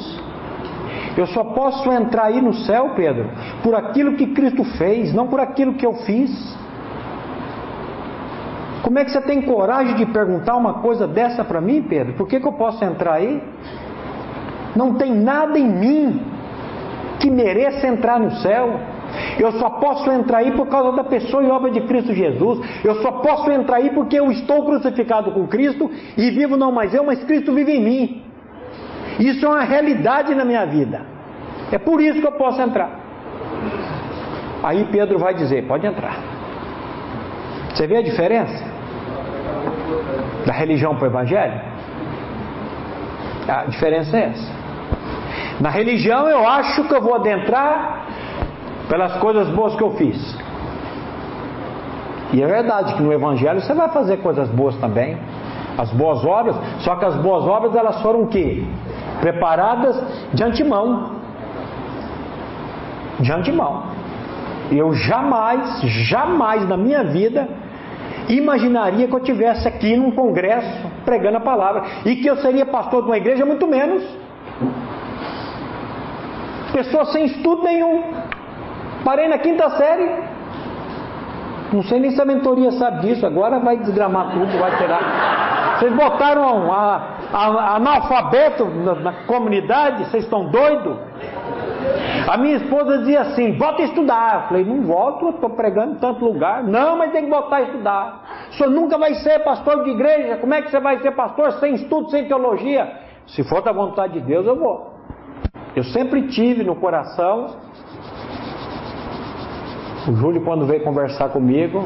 Eu 1.18 1.26
só 1.26 1.44
posso 1.44 1.92
entrar 1.92 2.26
aí 2.26 2.40
no 2.40 2.54
céu, 2.54 2.92
Pedro, 2.96 3.32
por 3.64 3.74
aquilo 3.74 4.14
que 4.14 4.28
Cristo 4.28 4.64
fez, 4.78 5.12
não 5.12 5.26
por 5.26 5.40
aquilo 5.40 5.74
que 5.74 5.88
eu 5.88 5.96
fiz. 6.06 6.56
Como 8.88 9.00
é 9.00 9.04
que 9.04 9.12
você 9.12 9.20
tem 9.20 9.42
coragem 9.42 9.96
de 9.96 10.06
perguntar 10.06 10.56
uma 10.56 10.76
coisa 10.76 11.06
dessa 11.06 11.44
para 11.44 11.60
mim, 11.60 11.82
Pedro? 11.82 12.14
Por 12.14 12.26
que, 12.26 12.40
que 12.40 12.48
eu 12.48 12.54
posso 12.54 12.82
entrar 12.86 13.16
aí? 13.16 13.44
Não 14.78 14.94
tem 14.94 15.14
nada 15.14 15.60
em 15.60 15.68
mim 15.68 16.22
que 17.20 17.30
mereça 17.30 17.86
entrar 17.86 18.18
no 18.18 18.32
céu. 18.38 18.80
Eu 19.38 19.52
só 19.60 19.72
posso 19.72 20.10
entrar 20.10 20.38
aí 20.38 20.54
por 20.54 20.68
causa 20.68 20.96
da 20.96 21.04
pessoa 21.04 21.44
e 21.44 21.50
obra 21.50 21.70
de 21.70 21.82
Cristo 21.82 22.14
Jesus. 22.14 22.66
Eu 22.82 23.02
só 23.02 23.12
posso 23.12 23.52
entrar 23.52 23.76
aí 23.76 23.90
porque 23.90 24.18
eu 24.18 24.32
estou 24.32 24.64
crucificado 24.64 25.32
com 25.32 25.46
Cristo 25.48 25.92
e 26.16 26.32
vivo 26.32 26.56
não 26.56 26.72
mais 26.72 26.94
eu, 26.94 27.04
mas 27.04 27.22
Cristo 27.26 27.54
vive 27.54 27.74
em 27.74 27.84
mim. 27.84 28.24
Isso 29.20 29.46
é 29.46 29.50
uma 29.50 29.66
realidade 29.66 30.34
na 30.34 30.46
minha 30.46 30.66
vida. 30.66 31.02
É 31.74 31.78
por 31.78 32.00
isso 32.02 32.22
que 32.22 32.28
eu 32.28 32.38
posso 32.38 32.62
entrar. 32.62 32.90
Aí 34.64 34.86
Pedro 34.86 35.20
vai 35.20 35.34
dizer: 35.34 35.68
pode 35.68 35.86
entrar. 35.86 36.18
Você 37.76 37.86
vê 37.86 37.98
a 37.98 38.02
diferença? 38.02 38.67
Da 40.46 40.54
religião 40.54 40.96
para 40.96 41.06
o 41.06 41.08
evangelho? 41.08 41.62
A 43.48 43.66
diferença 43.66 44.18
é 44.18 44.24
essa. 44.30 44.52
Na 45.60 45.70
religião 45.70 46.28
eu 46.28 46.48
acho 46.48 46.84
que 46.84 46.94
eu 46.94 47.02
vou 47.02 47.16
adentrar 47.16 48.06
pelas 48.90 49.18
coisas 49.18 49.48
boas 49.50 49.76
que 49.76 49.84
eu 49.84 49.92
fiz. 49.92 50.38
E 52.34 52.44
é 52.44 52.48
verdade 52.48 52.94
que 52.94 53.02
no 53.02 53.12
evangelho 53.12 53.62
você 53.62 53.74
vai 53.74 53.90
fazer 53.90 54.18
coisas 54.18 54.50
boas 54.50 54.76
também. 54.78 55.18
As 55.78 55.92
boas 55.92 56.26
obras, 56.26 56.56
só 56.80 56.96
que 56.96 57.06
as 57.06 57.16
boas 57.18 57.46
obras 57.46 57.76
elas 57.76 58.02
foram 58.02 58.24
o 58.24 58.28
quê? 58.28 58.64
Preparadas 59.22 59.96
de 60.34 60.44
antemão. 60.44 61.12
De 63.20 63.32
antemão. 63.32 63.84
Eu 64.72 64.94
jamais, 64.94 65.82
jamais 65.82 66.68
na 66.68 66.76
minha 66.76 67.04
vida 67.04 67.48
imaginaria 68.30 69.08
que 69.08 69.14
eu 69.14 69.20
tivesse 69.20 69.68
aqui 69.68 69.96
num 69.96 70.12
congresso 70.12 70.88
pregando 71.06 71.38
a 71.38 71.42
palavra 71.42 71.84
e 72.06 72.16
que 72.18 72.28
eu 72.28 72.38
seria 72.38 72.66
pastor 72.66 73.04
de 73.04 73.10
uma 73.10 73.18
igreja, 73.18 73.46
muito 73.46 73.68
menos. 73.68 74.04
Pessoa 76.74 77.06
sem 77.06 77.26
estudo 77.26 77.64
nenhum. 77.64 78.04
Parei 79.04 79.28
na 79.28 79.38
quinta 79.38 79.70
série. 79.72 80.10
Não 81.72 81.84
sei 81.84 82.00
nem 82.00 82.12
se 82.12 82.22
a 82.22 82.26
mentoria 82.26 82.72
sabe 82.74 83.08
disso. 83.08 83.26
Agora 83.26 83.60
vai 83.60 83.78
desgramar 83.78 84.32
tudo, 84.32 84.58
vai 84.60 84.78
tirar. 84.78 85.78
Vocês 85.78 85.94
botaram 85.94 86.72
a, 86.72 87.02
a, 87.34 87.38
a 87.38 87.76
analfabeto 87.76 88.66
na, 88.66 88.96
na 88.96 89.14
comunidade? 89.26 90.06
Vocês 90.06 90.24
estão 90.24 90.46
doidos? 90.50 90.98
A 92.28 92.36
minha 92.38 92.58
esposa 92.58 92.98
dizia 93.00 93.22
assim: 93.22 93.58
volta 93.58 93.82
a 93.82 93.86
estudar. 93.86 94.36
Eu 94.36 94.48
falei: 94.50 94.66
não 94.66 94.82
volto, 94.82 95.26
eu 95.26 95.30
estou 95.32 95.50
pregando 95.52 95.94
em 95.94 95.98
tanto 95.98 96.26
lugar. 96.26 96.64
Não, 96.64 96.98
mas 96.98 97.12
tem 97.12 97.24
que 97.24 97.30
voltar 97.30 97.58
a 97.58 97.62
estudar. 97.64 98.48
O 98.50 98.54
senhor 98.54 98.70
nunca 98.70 98.98
vai 98.98 99.14
ser 99.16 99.40
pastor 99.40 99.84
de 99.84 99.92
igreja. 99.92 100.38
Como 100.38 100.54
é 100.54 100.62
que 100.62 100.70
você 100.70 100.80
vai 100.80 101.00
ser 101.00 101.12
pastor 101.12 101.54
sem 101.54 101.76
estudo, 101.76 102.10
sem 102.10 102.28
teologia? 102.28 102.92
Se 103.28 103.44
for 103.44 103.62
da 103.62 103.72
vontade 103.72 104.14
de 104.14 104.22
Deus, 104.22 104.46
eu 104.46 104.58
vou. 104.58 104.94
Eu 105.76 105.84
sempre 105.86 106.28
tive 106.28 106.64
no 106.64 106.76
coração. 106.76 107.56
O 110.08 110.14
Júlio, 110.16 110.44
quando 110.44 110.66
veio 110.66 110.84
conversar 110.84 111.30
comigo, 111.30 111.84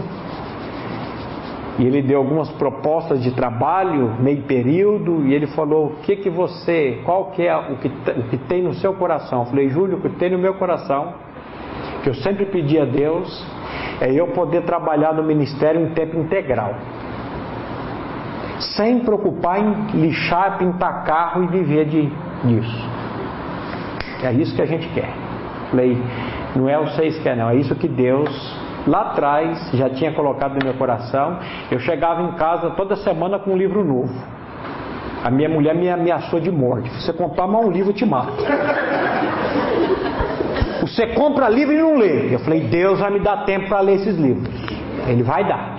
e 1.80 1.86
ele 1.86 2.02
deu 2.02 2.18
algumas 2.18 2.50
propostas 2.52 3.24
de 3.24 3.32
trabalho, 3.32 4.16
meio 4.20 4.44
período, 4.44 5.26
e 5.26 5.34
ele 5.34 5.48
falou: 5.48 5.86
"O 5.88 5.96
que 6.02 6.18
que 6.18 6.30
você, 6.30 7.00
qual 7.06 7.32
que 7.32 7.48
é 7.48 7.56
o 7.56 7.78
que, 7.78 7.88
o 7.88 8.24
que 8.30 8.38
tem 8.38 8.62
no 8.62 8.74
seu 8.74 8.94
coração?" 8.94 9.42
Eu 9.42 9.46
falei: 9.46 9.70
"Júlio, 9.70 9.98
o 9.98 10.02
que 10.02 10.10
tem 10.10 10.30
no 10.30 10.38
meu 10.38 10.56
coração, 10.56 11.14
que 12.04 12.10
eu 12.10 12.14
sempre 12.16 12.46
pedi 12.46 12.80
a 12.80 12.86
Deus, 12.86 13.46
é 14.02 14.12
eu 14.12 14.28
poder 14.28 14.64
trabalhar 14.64 15.14
no 15.14 15.24
ministério 15.24 15.82
em 15.82 15.90
tempo 15.90 16.18
integral. 16.18 16.76
Sem 18.76 19.00
preocupar 19.00 19.60
em 19.60 20.02
lixar, 20.02 20.58
pintar 20.58 21.04
carro 21.04 21.44
e 21.44 21.48
viver 21.48 21.86
de, 21.86 22.12
disso. 22.44 22.90
É 24.24 24.34
isso 24.34 24.56
que 24.56 24.62
a 24.62 24.66
gente 24.66 24.88
quer. 24.90 25.10
Falei, 25.70 25.98
não 26.56 26.68
é 26.68 26.78
o 26.78 26.86
vocês 26.86 27.18
querem, 27.20 27.40
não, 27.40 27.50
é 27.50 27.56
isso 27.56 27.74
que 27.76 27.88
Deus 27.88 28.30
lá 28.88 29.02
atrás, 29.12 29.72
já 29.74 29.90
tinha 29.90 30.12
colocado 30.14 30.58
no 30.58 30.64
meu 30.64 30.74
coração. 30.74 31.38
Eu 31.70 31.80
chegava 31.80 32.22
em 32.22 32.32
casa 32.34 32.72
toda 32.72 32.96
semana 32.96 33.40
com 33.40 33.52
um 33.52 33.58
livro 33.58 33.84
novo. 33.84 34.14
A 35.24 35.30
minha 35.30 35.50
mulher 35.50 35.76
me 35.76 35.90
ameaçou 35.90 36.40
de 36.40 36.52
morte. 36.52 36.90
Se 36.90 37.02
você 37.06 37.14
comprar 37.14 37.48
mais 37.48 37.66
um 37.66 37.72
livro, 37.72 37.92
eu 37.92 37.96
te 37.96 38.06
mato. 38.06 38.34
Você 40.82 41.08
compra 41.14 41.48
livro 41.48 41.74
e 41.74 41.78
não 41.78 41.96
lê. 41.96 42.34
Eu 42.34 42.40
falei, 42.40 42.62
Deus 42.62 43.00
vai 43.00 43.12
me 43.12 43.20
dar 43.20 43.46
tempo 43.46 43.68
para 43.68 43.82
ler 43.82 43.98
esses 43.98 44.18
livros. 44.18 44.50
Ele 45.08 45.22
vai 45.22 45.44
dar. 45.48 45.78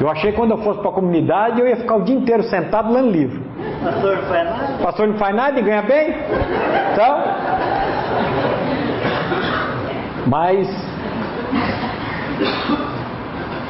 Eu 0.00 0.10
achei 0.10 0.30
que 0.30 0.36
quando 0.36 0.50
eu 0.52 0.58
fosse 0.58 0.80
para 0.80 0.90
a 0.90 0.92
comunidade 0.92 1.60
eu 1.60 1.66
ia 1.66 1.76
ficar 1.76 1.96
o 1.96 2.02
dia 2.02 2.16
inteiro 2.16 2.42
sentado 2.44 2.92
lendo 2.92 3.10
livro. 3.10 3.42
Pastor 3.82 4.16
não 4.16 4.22
faz 4.24 4.44
nada? 4.44 4.82
Pastor 4.82 5.08
não 5.08 5.16
faz 5.16 5.36
nada 5.36 5.60
e 5.60 5.62
ganha 5.62 5.82
bem? 5.82 6.14
Então. 6.92 7.24
Mas. 10.26 10.95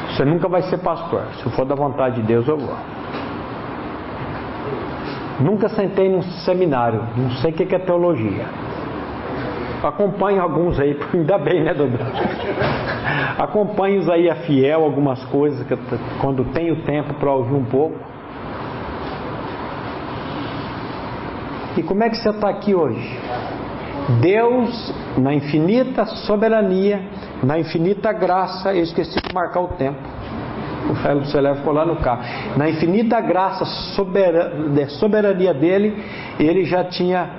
Você 0.09 0.25
nunca 0.25 0.47
vai 0.47 0.63
ser 0.63 0.77
pastor. 0.79 1.23
Se 1.41 1.49
for 1.51 1.65
da 1.65 1.75
vontade 1.75 2.21
de 2.21 2.27
Deus, 2.27 2.47
eu 2.47 2.57
vou. 2.57 2.75
Nunca 5.39 5.69
sentei 5.69 6.09
num 6.09 6.23
seminário. 6.23 7.03
Não 7.15 7.29
sei 7.31 7.51
o 7.51 7.53
que 7.53 7.75
é 7.75 7.79
teologia. 7.79 8.45
Acompanho 9.83 10.41
alguns 10.41 10.79
aí, 10.79 10.99
ainda 11.13 11.37
bem, 11.37 11.63
né, 11.63 11.73
Dodô? 11.73 11.97
Acompanho 13.37 14.11
aí 14.11 14.29
a 14.29 14.35
fiel, 14.35 14.83
algumas 14.83 15.23
coisas, 15.25 15.65
que 15.67 15.73
eu, 15.73 15.79
quando 16.19 16.43
tenho 16.45 16.77
tempo 16.83 17.13
para 17.13 17.31
ouvir 17.31 17.53
um 17.53 17.65
pouco. 17.65 17.97
E 21.77 21.83
como 21.83 22.03
é 22.03 22.09
que 22.09 22.15
você 22.15 22.29
está 22.29 22.49
aqui 22.49 22.73
hoje? 22.73 23.19
Deus, 24.21 24.93
na 25.17 25.33
infinita 25.33 26.05
soberania, 26.05 27.01
na 27.43 27.59
infinita 27.59 28.13
graça, 28.13 28.73
eu 28.73 28.83
esqueci 28.83 29.19
de 29.21 29.33
marcar 29.33 29.61
o 29.61 29.67
tempo. 29.69 29.99
O 30.89 30.95
Félix 30.95 31.27
do 31.27 31.31
Celé 31.31 31.55
ficou 31.55 31.73
lá 31.73 31.85
no 31.85 31.97
carro. 31.97 32.23
Na 32.55 32.69
infinita 32.69 33.19
graça, 33.19 33.65
soberania, 33.65 34.87
soberania 34.89 35.53
dele, 35.53 36.01
ele 36.39 36.63
já 36.63 36.85
tinha. 36.85 37.29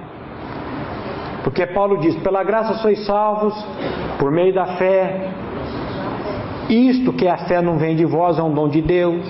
Porque 1.42 1.66
Paulo 1.66 1.98
diz: 1.98 2.14
pela 2.16 2.44
graça 2.44 2.74
sois 2.74 3.06
salvos, 3.06 3.54
por 4.18 4.30
meio 4.30 4.52
da 4.52 4.66
fé. 4.76 5.30
Isto 6.68 7.14
que 7.14 7.26
a 7.26 7.38
fé 7.38 7.62
não 7.62 7.78
vem 7.78 7.96
de 7.96 8.04
vós, 8.04 8.38
é 8.38 8.42
um 8.42 8.52
dom 8.52 8.68
de 8.68 8.82
Deus, 8.82 9.26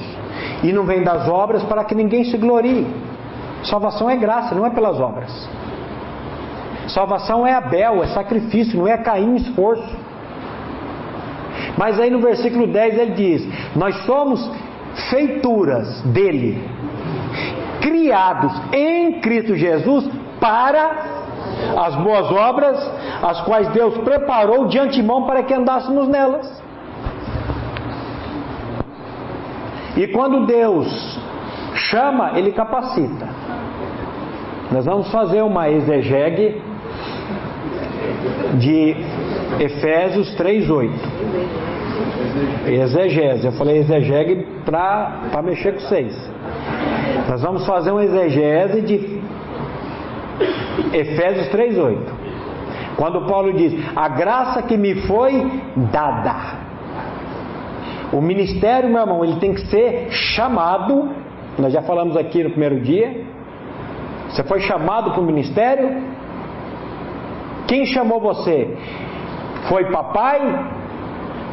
e 0.64 0.72
não 0.72 0.84
vem 0.84 1.04
das 1.04 1.28
obras 1.28 1.62
para 1.62 1.84
que 1.84 1.94
ninguém 1.94 2.24
se 2.24 2.36
glorie. 2.36 2.84
Salvação 3.62 4.10
é 4.10 4.16
graça, 4.16 4.56
não 4.56 4.66
é 4.66 4.70
pelas 4.70 4.98
obras. 4.98 5.48
Salvação 6.88 7.46
é 7.46 7.54
Abel, 7.54 8.02
é 8.02 8.08
sacrifício, 8.08 8.78
não 8.78 8.88
é 8.88 8.96
Caim, 8.96 9.36
esforço. 9.36 9.96
Mas 11.76 11.98
aí 12.00 12.10
no 12.10 12.20
versículo 12.20 12.66
10 12.66 12.98
ele 12.98 13.12
diz: 13.12 13.76
Nós 13.76 13.94
somos 14.04 14.50
feituras 15.10 16.02
dele, 16.02 16.62
criados 17.80 18.52
em 18.72 19.20
Cristo 19.20 19.54
Jesus 19.54 20.08
para 20.40 21.18
as 21.76 21.94
boas 21.96 22.30
obras, 22.30 22.78
as 23.22 23.40
quais 23.42 23.68
Deus 23.68 23.96
preparou 23.98 24.66
de 24.66 24.78
antemão 24.78 25.24
para 25.24 25.42
que 25.42 25.54
andássemos 25.54 26.08
nelas. 26.08 26.62
E 29.96 30.06
quando 30.08 30.46
Deus 30.46 31.20
chama, 31.74 32.38
Ele 32.38 32.52
capacita. 32.52 33.28
Nós 34.70 34.84
vamos 34.84 35.10
fazer 35.10 35.42
uma 35.42 35.68
exegegue 35.68 36.62
de 38.58 38.96
Efésios 39.60 40.34
3,8. 40.36 40.90
Exegese, 42.66 43.46
eu 43.46 43.52
falei 43.52 43.78
exegegue 43.78 44.46
para 44.64 45.42
mexer 45.42 45.72
com 45.74 45.80
vocês. 45.80 46.14
Nós 47.28 47.42
vamos 47.42 47.66
fazer 47.66 47.90
uma 47.90 48.04
exegese 48.04 48.80
de 48.82 49.20
Efésios 50.92 51.48
3,8. 51.48 51.98
Quando 52.96 53.26
Paulo 53.26 53.52
diz: 53.52 53.74
A 53.94 54.08
graça 54.08 54.62
que 54.62 54.76
me 54.76 55.02
foi 55.02 55.62
dada. 55.92 56.58
O 58.12 58.20
ministério, 58.20 58.88
meu 58.88 59.00
irmão, 59.00 59.24
ele 59.24 59.36
tem 59.36 59.52
que 59.54 59.66
ser 59.66 60.08
chamado. 60.10 61.10
Nós 61.58 61.72
já 61.72 61.82
falamos 61.82 62.16
aqui 62.16 62.42
no 62.42 62.50
primeiro 62.50 62.80
dia. 62.80 63.22
Você 64.30 64.42
foi 64.44 64.60
chamado 64.60 65.10
para 65.12 65.20
o 65.20 65.24
ministério? 65.24 66.17
Quem 67.68 67.84
chamou 67.84 68.18
você? 68.18 68.76
Foi 69.68 69.84
papai? 69.90 70.40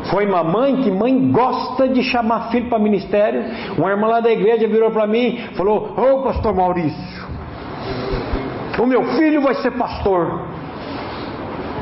Foi 0.10 0.26
mamãe? 0.26 0.78
Que 0.78 0.90
mãe 0.90 1.32
gosta 1.32 1.88
de 1.90 2.04
chamar 2.04 2.52
filho 2.52 2.70
para 2.70 2.80
ministério? 2.80 3.44
Uma 3.78 3.92
irmã 3.92 4.08
lá 4.08 4.20
da 4.22 4.32
igreja 4.32 4.68
virou 4.68 4.92
para 4.92 5.06
mim 5.06 5.38
falou: 5.56 5.94
Ô 5.98 6.20
oh, 6.20 6.24
pastor 6.24 6.54
Maurício, 6.56 7.28
o 8.80 8.86
meu 8.86 9.04
filho 9.18 9.42
vai 9.42 9.56
ser 9.56 9.72
pastor. 9.72 10.42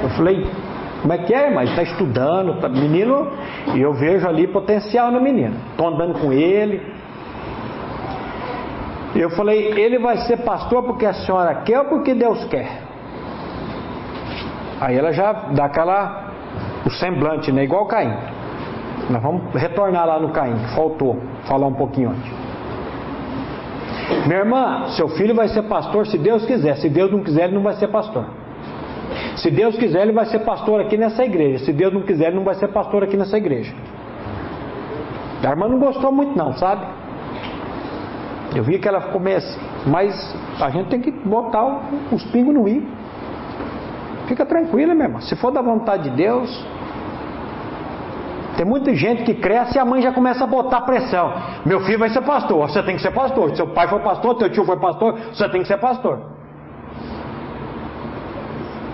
Eu 0.02 0.10
falei: 0.10 0.48
Como 1.02 1.14
é 1.14 1.18
que 1.20 1.34
é, 1.34 1.52
mas 1.52 1.70
está 1.70 1.84
estudando, 1.84 2.60
tá, 2.60 2.68
menino, 2.68 3.28
e 3.76 3.82
eu 3.82 3.94
vejo 3.94 4.28
ali 4.28 4.48
potencial 4.48 5.12
no 5.12 5.22
menino. 5.22 5.56
Estou 5.72 5.90
andando 5.90 6.20
com 6.20 6.34
ele. 6.34 6.82
Eu 9.16 9.30
falei: 9.32 9.74
Ele 9.80 10.00
vai 10.00 10.18
ser 10.20 10.38
pastor 10.38 10.82
porque 10.84 11.06
a 11.06 11.14
senhora 11.14 11.54
quer 11.56 11.80
ou 11.80 11.86
porque 11.86 12.16
Deus 12.16 12.44
quer? 12.46 12.83
Aí 14.84 14.98
ela 14.98 15.14
já 15.14 15.32
dá 15.32 15.64
aquela 15.64 16.26
o 16.86 16.90
semblante, 16.90 17.54
né? 17.54 17.64
Igual 17.64 17.86
Caim. 17.86 18.14
Nós 19.10 19.22
vamos 19.22 19.54
retornar 19.54 20.06
lá 20.06 20.20
no 20.20 20.30
Caim, 20.30 20.56
que 20.58 20.76
faltou 20.76 21.18
falar 21.46 21.68
um 21.68 21.74
pouquinho 21.74 22.10
antes. 22.10 22.32
Minha 24.28 24.40
irmã, 24.40 24.90
seu 24.90 25.08
filho 25.08 25.34
vai 25.34 25.48
ser 25.48 25.64
pastor 25.64 26.06
se 26.08 26.18
Deus 26.18 26.46
quiser. 26.46 26.76
Se 26.76 26.90
Deus 26.90 27.10
não 27.10 27.22
quiser, 27.22 27.46
ele 27.46 27.56
não 27.56 27.64
vai 27.64 27.76
ser 27.76 27.88
pastor. 27.88 28.26
Se 29.38 29.50
Deus 29.50 29.78
quiser, 29.78 30.02
ele 30.02 30.12
vai 30.12 30.26
ser 30.26 30.40
pastor 30.40 30.82
aqui 30.82 30.98
nessa 30.98 31.24
igreja. 31.24 31.64
Se 31.64 31.72
Deus 31.72 31.94
não 31.94 32.02
quiser, 32.02 32.28
ele 32.28 32.36
não 32.36 32.44
vai 32.44 32.56
ser 32.56 32.68
pastor 32.68 33.04
aqui 33.04 33.16
nessa 33.16 33.38
igreja. 33.38 33.74
A 35.46 35.50
irmã 35.50 35.70
não 35.70 35.80
gostou 35.80 36.12
muito, 36.12 36.38
não, 36.38 36.54
sabe? 36.58 36.86
Eu 38.54 38.64
vi 38.64 38.78
que 38.80 38.88
ela 38.88 39.02
meio 39.22 39.38
assim. 39.38 39.60
Mas 39.88 40.36
a 40.60 40.70
gente 40.70 40.90
tem 40.90 41.00
que 41.00 41.12
botar 41.12 41.84
os 42.12 42.24
pingos 42.26 42.54
no 42.54 42.68
i. 42.68 42.86
Fica 44.28 44.46
tranquila, 44.46 44.94
meu 44.94 45.06
irmão. 45.06 45.22
Se 45.22 45.36
for 45.36 45.52
da 45.52 45.62
vontade 45.62 46.10
de 46.10 46.16
Deus. 46.16 46.66
Tem 48.56 48.66
muita 48.66 48.94
gente 48.94 49.24
que 49.24 49.34
cresce 49.34 49.78
e 49.78 49.80
a 49.80 49.86
mãe 49.86 50.02
já 50.02 50.12
começa 50.12 50.44
a 50.44 50.48
botar 50.48 50.82
pressão. 50.82 51.34
Meu 51.66 51.82
filho 51.82 51.98
vai 51.98 52.10
ser 52.10 52.22
pastor, 52.22 52.70
você 52.70 52.84
tem 52.84 52.96
que 52.96 53.02
ser 53.02 53.12
pastor. 53.12 53.56
Seu 53.56 53.68
pai 53.68 53.88
foi 53.88 54.00
pastor, 54.00 54.36
teu 54.36 54.50
tio 54.50 54.64
foi 54.64 54.78
pastor, 54.78 55.18
você 55.34 55.50
tem 55.50 55.62
que 55.62 55.68
ser 55.68 55.78
pastor. 55.78 56.20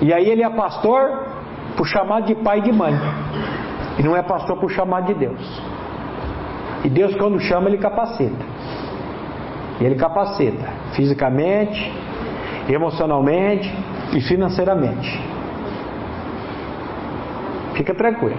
E 0.02 0.14
aí 0.14 0.30
ele 0.30 0.44
é 0.44 0.50
pastor 0.50 1.26
por 1.76 1.86
chamar 1.86 2.22
de 2.22 2.36
pai 2.36 2.60
e 2.60 2.62
de 2.62 2.72
mãe. 2.72 2.94
E 3.98 4.04
não 4.04 4.16
é 4.16 4.22
pastor 4.22 4.58
por 4.58 4.72
chamar 4.72 5.02
de 5.02 5.14
Deus. 5.14 5.62
E 6.86 6.90
Deus, 6.90 7.14
quando 7.16 7.38
chama, 7.42 7.68
ele 7.68 7.78
capacita. 7.78 8.46
E 9.82 9.84
ele 9.84 9.96
capacita 9.96 10.70
fisicamente, 10.94 11.94
emocionalmente 12.70 13.70
e 14.14 14.22
financeiramente. 14.22 15.20
Fica 17.76 17.94
tranquilo. 17.94 18.38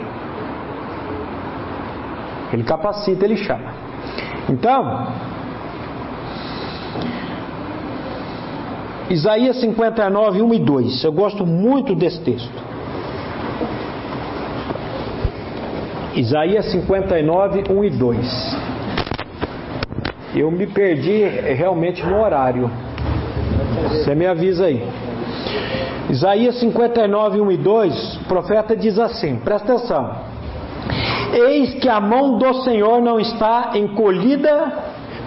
Ele 2.52 2.64
capacita, 2.64 3.24
ele 3.24 3.36
chama. 3.36 3.72
Então, 4.48 5.06
Isaías 9.08 9.60
59, 9.60 10.42
1 10.42 10.54
e 10.54 10.58
2. 10.58 11.04
Eu 11.04 11.12
gosto 11.12 11.46
muito 11.46 11.94
desse 11.94 12.20
texto. 12.20 12.70
Isaías 16.14 16.70
59, 16.70 17.64
1 17.70 17.84
e 17.84 17.90
2. 17.90 18.56
Eu 20.34 20.50
me 20.50 20.66
perdi 20.66 21.24
realmente 21.24 22.04
no 22.04 22.20
horário. 22.20 22.70
Você 23.90 24.14
me 24.14 24.26
avisa 24.26 24.66
aí. 24.66 24.86
Isaías 26.10 26.58
59, 26.58 27.40
1 27.40 27.52
e 27.52 27.56
2, 27.56 28.16
o 28.16 28.24
profeta 28.24 28.76
diz 28.76 28.98
assim: 28.98 29.36
presta 29.36 29.74
atenção. 29.74 30.10
Eis 31.32 31.74
que 31.74 31.88
a 31.88 32.00
mão 32.00 32.36
do 32.36 32.52
Senhor 32.64 33.00
não 33.00 33.20
está 33.20 33.70
encolhida 33.74 34.72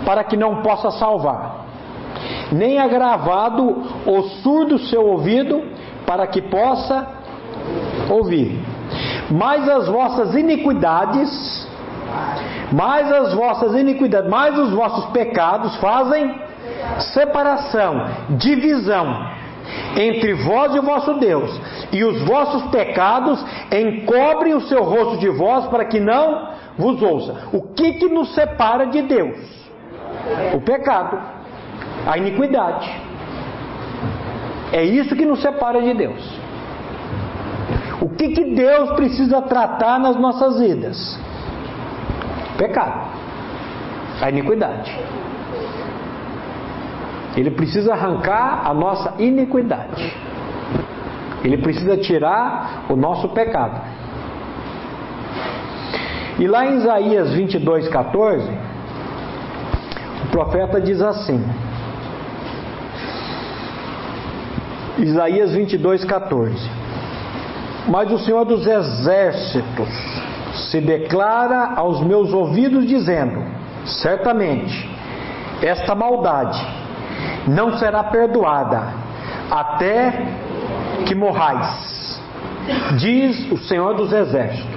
para 0.05 0.25
que 0.25 0.35
não 0.35 0.61
possa 0.61 0.91
salvar, 0.91 1.65
nem 2.51 2.79
agravado 2.79 3.63
o 4.05 4.21
surdo 4.41 4.77
seu 4.77 5.05
ouvido 5.05 5.63
para 6.05 6.27
que 6.27 6.41
possa 6.41 7.07
ouvir. 8.09 8.61
Mas 9.31 9.69
as 9.69 9.87
vossas 9.87 10.35
iniquidades, 10.35 11.65
mais 12.73 13.09
as 13.09 13.33
vossas 13.33 13.73
iniquidades, 13.73 14.29
mais 14.29 14.59
os 14.59 14.71
vossos 14.73 15.05
pecados 15.11 15.77
fazem 15.77 16.41
separação, 17.13 18.05
divisão 18.31 19.32
entre 19.95 20.33
vós 20.33 20.75
e 20.75 20.79
o 20.79 20.83
vosso 20.83 21.13
Deus, 21.15 21.59
e 21.91 22.03
os 22.03 22.21
vossos 22.23 22.63
pecados 22.71 23.43
encobrem 23.71 24.53
o 24.53 24.61
seu 24.61 24.83
rosto 24.83 25.17
de 25.17 25.29
vós 25.29 25.67
para 25.67 25.85
que 25.85 25.99
não 25.99 26.49
vos 26.77 27.01
ouça. 27.01 27.49
O 27.51 27.61
que 27.73 27.93
que 27.93 28.09
nos 28.09 28.33
separa 28.33 28.87
de 28.87 29.01
Deus? 29.03 29.37
O 30.53 30.61
pecado, 30.61 31.19
a 32.07 32.17
iniquidade. 32.17 32.91
É 34.71 34.83
isso 34.83 35.15
que 35.15 35.25
nos 35.25 35.41
separa 35.41 35.81
de 35.81 35.93
Deus. 35.93 36.43
O 38.01 38.09
que 38.09 38.29
que 38.29 38.55
Deus 38.55 38.91
precisa 38.93 39.41
tratar 39.41 39.99
nas 39.99 40.15
nossas 40.17 40.59
vidas? 40.59 41.19
Pecado, 42.57 43.07
a 44.21 44.29
iniquidade. 44.29 44.97
Ele 47.35 47.51
precisa 47.51 47.93
arrancar 47.93 48.61
a 48.65 48.73
nossa 48.73 49.15
iniquidade. 49.19 50.15
Ele 51.43 51.57
precisa 51.57 51.97
tirar 51.97 52.85
o 52.89 52.95
nosso 52.95 53.29
pecado. 53.29 53.81
E 56.39 56.47
lá 56.47 56.65
em 56.65 56.77
Isaías 56.77 57.33
22, 57.33 57.87
14, 57.89 58.49
o 60.25 60.27
profeta 60.31 60.79
diz 60.79 61.01
assim: 61.01 61.43
Isaías 64.99 65.53
22, 65.53 66.05
14: 66.05 66.69
Mas 67.87 68.11
o 68.11 68.19
Senhor 68.19 68.45
dos 68.45 68.65
Exércitos 68.65 69.89
se 70.71 70.79
declara 70.79 71.73
aos 71.75 72.01
meus 72.01 72.31
ouvidos, 72.31 72.85
dizendo: 72.87 73.43
Certamente, 73.85 74.89
esta 75.61 75.93
maldade 75.93 76.82
não 77.47 77.77
será 77.77 78.03
perdoada 78.05 78.93
até 79.49 80.13
que 81.05 81.15
morrais, 81.15 82.21
diz 82.97 83.51
o 83.51 83.57
Senhor 83.57 83.93
dos 83.95 84.11
Exércitos. 84.11 84.73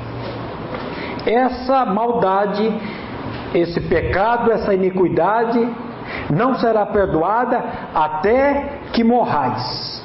Essa 1.27 1.85
maldade, 1.85 2.73
esse 3.55 3.81
pecado, 3.81 4.53
essa 4.53 4.75
iniquidade 4.75 5.69
não 6.31 6.55
será 6.57 6.87
perdoada 6.87 7.63
até 7.95 8.81
que 8.93 9.03
morrais. 9.03 9.97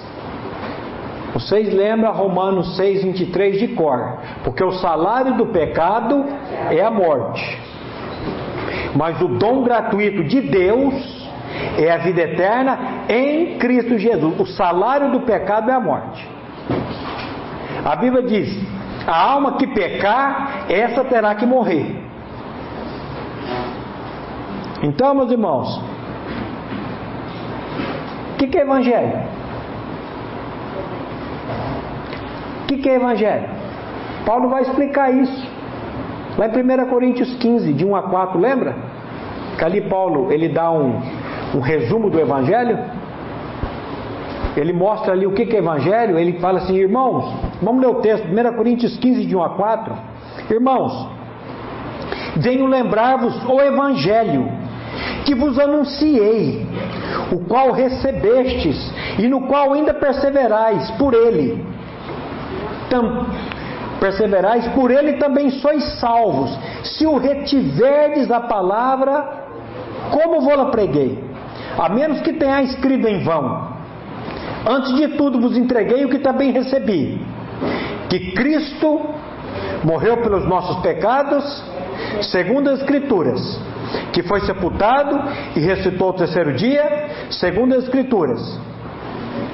Vocês 1.33 1.73
lembram 1.73 2.11
Romanos 2.11 2.77
6,23 2.77 3.57
de 3.57 3.67
cor? 3.69 4.17
Porque 4.43 4.63
o 4.63 4.73
salário 4.73 5.35
do 5.35 5.45
pecado 5.47 6.25
é 6.69 6.81
a 6.81 6.91
morte. 6.91 7.59
Mas 8.95 9.21
o 9.21 9.29
dom 9.29 9.63
gratuito 9.63 10.23
de 10.25 10.41
Deus 10.41 11.20
é 11.77 11.91
a 11.91 11.97
vida 11.97 12.21
eterna 12.21 13.05
em 13.09 13.57
Cristo 13.57 13.97
Jesus. 13.97 14.39
O 14.39 14.45
salário 14.45 15.11
do 15.11 15.21
pecado 15.21 15.69
é 15.69 15.73
a 15.73 15.79
morte. 15.79 16.27
A 17.85 17.95
Bíblia 17.95 18.23
diz: 18.23 18.49
a 19.07 19.31
alma 19.31 19.57
que 19.57 19.67
pecar, 19.67 20.65
essa 20.69 21.03
terá 21.03 21.35
que 21.35 21.45
morrer. 21.45 21.95
Então, 24.83 25.13
meus 25.13 25.31
irmãos, 25.31 25.81
o 28.33 28.37
que, 28.37 28.47
que 28.47 28.57
é 28.57 28.61
Evangelho? 28.61 29.19
O 32.63 32.65
que, 32.67 32.77
que 32.77 32.89
é 32.89 32.95
Evangelho? 32.95 33.49
Paulo 34.25 34.49
vai 34.49 34.63
explicar 34.63 35.11
isso. 35.13 35.47
Lá 36.37 36.47
em 36.47 36.83
1 36.83 36.89
Coríntios 36.89 37.33
15, 37.35 37.73
de 37.73 37.85
1 37.85 37.95
a 37.95 38.03
4, 38.03 38.39
lembra? 38.39 38.75
Que 39.57 39.65
ali 39.65 39.81
Paulo 39.81 40.31
ele 40.31 40.47
dá 40.47 40.71
um, 40.71 41.01
um 41.55 41.59
resumo 41.59 42.09
do 42.09 42.19
Evangelho. 42.19 42.77
Ele 44.55 44.73
mostra 44.73 45.13
ali 45.13 45.25
o 45.25 45.31
que 45.31 45.43
é 45.55 45.59
Evangelho. 45.59 46.17
Ele 46.17 46.39
fala 46.39 46.59
assim, 46.59 46.75
irmãos, 46.75 47.33
vamos 47.61 47.81
ler 47.81 47.87
o 47.87 48.01
texto, 48.01 48.27
1 48.27 48.53
Coríntios 48.55 48.97
15, 48.97 49.25
de 49.25 49.35
1 49.35 49.43
a 49.43 49.49
4. 49.49 49.93
Irmãos, 50.49 51.07
venho 52.37 52.65
lembrar-vos 52.65 53.33
o 53.45 53.61
Evangelho 53.61 54.49
que 55.25 55.35
vos 55.35 55.57
anunciei, 55.57 56.65
o 57.31 57.39
qual 57.45 57.71
recebestes 57.71 58.93
e 59.17 59.27
no 59.27 59.41
qual 59.41 59.73
ainda 59.73 59.93
perseverais 59.93 60.91
por 60.91 61.13
ele. 61.13 61.63
Tam, 62.89 63.27
perseverais 63.99 64.67
por 64.69 64.91
ele 64.91 65.13
também 65.13 65.49
sois 65.49 65.99
salvos, 65.99 66.51
se 66.83 67.05
o 67.05 67.17
retiverdes 67.17 68.29
a 68.29 68.41
palavra, 68.41 69.45
como 70.11 70.41
vou-la 70.41 70.65
preguei 70.65 71.30
a 71.77 71.89
menos 71.89 72.21
que 72.21 72.33
tenha 72.33 72.61
escrito 72.63 73.07
em 73.07 73.23
vão. 73.23 73.71
Antes 74.67 74.95
de 74.95 75.07
tudo 75.09 75.39
vos 75.39 75.57
entreguei 75.57 76.05
o 76.05 76.09
que 76.09 76.19
também 76.19 76.51
recebi: 76.51 77.19
que 78.09 78.31
Cristo 78.33 79.01
morreu 79.83 80.17
pelos 80.17 80.47
nossos 80.47 80.77
pecados, 80.81 81.63
segundo 82.21 82.69
as 82.69 82.79
Escrituras, 82.79 83.59
que 84.13 84.23
foi 84.23 84.41
sepultado 84.41 85.19
e 85.55 85.59
ressuscitou 85.59 86.09
o 86.09 86.13
terceiro 86.13 86.53
dia, 86.53 87.27
segundo 87.31 87.75
as 87.75 87.83
Escrituras. 87.83 88.59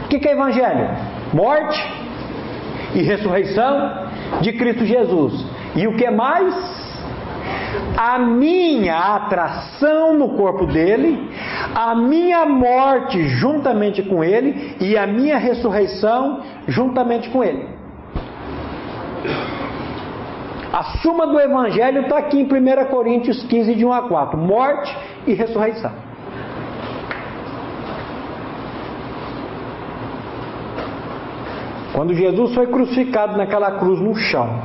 O 0.03 0.07
que 0.07 0.27
é 0.27 0.31
Evangelho? 0.31 0.89
Morte 1.33 2.07
e 2.95 3.01
ressurreição 3.01 4.07
de 4.41 4.53
Cristo 4.53 4.85
Jesus. 4.85 5.45
E 5.75 5.87
o 5.87 5.95
que 5.95 6.09
mais? 6.09 6.86
A 7.97 8.19
minha 8.19 9.15
atração 9.15 10.13
no 10.13 10.29
corpo 10.29 10.65
dele, 10.65 11.29
a 11.75 11.95
minha 11.95 12.45
morte 12.45 13.27
juntamente 13.27 14.03
com 14.03 14.23
ele 14.23 14.75
e 14.79 14.97
a 14.97 15.07
minha 15.07 15.37
ressurreição 15.37 16.41
juntamente 16.67 17.29
com 17.29 17.43
ele. 17.43 17.67
A 20.71 20.83
suma 21.01 21.25
do 21.25 21.39
Evangelho 21.39 22.01
está 22.01 22.17
aqui 22.19 22.39
em 22.39 22.43
1 22.43 22.85
Coríntios 22.89 23.43
15, 23.43 23.73
de 23.73 23.85
1 23.85 23.93
a 23.93 24.01
4: 24.03 24.37
morte 24.37 24.95
e 25.25 25.33
ressurreição. 25.33 25.91
Quando 31.93 32.13
Jesus 32.13 32.53
foi 32.53 32.67
crucificado 32.67 33.35
naquela 33.35 33.79
cruz 33.79 33.99
no 33.99 34.13
chão, 34.13 34.61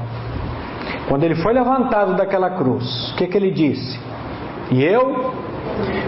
quando 1.13 1.25
ele 1.25 1.35
foi 1.35 1.53
levantado 1.53 2.17
daquela 2.17 2.49
cruz, 2.49 3.13
o 3.13 3.17
que, 3.17 3.27
que 3.27 3.37
ele 3.37 3.51
disse? 3.51 4.01
E 4.71 4.83
eu, 4.83 5.31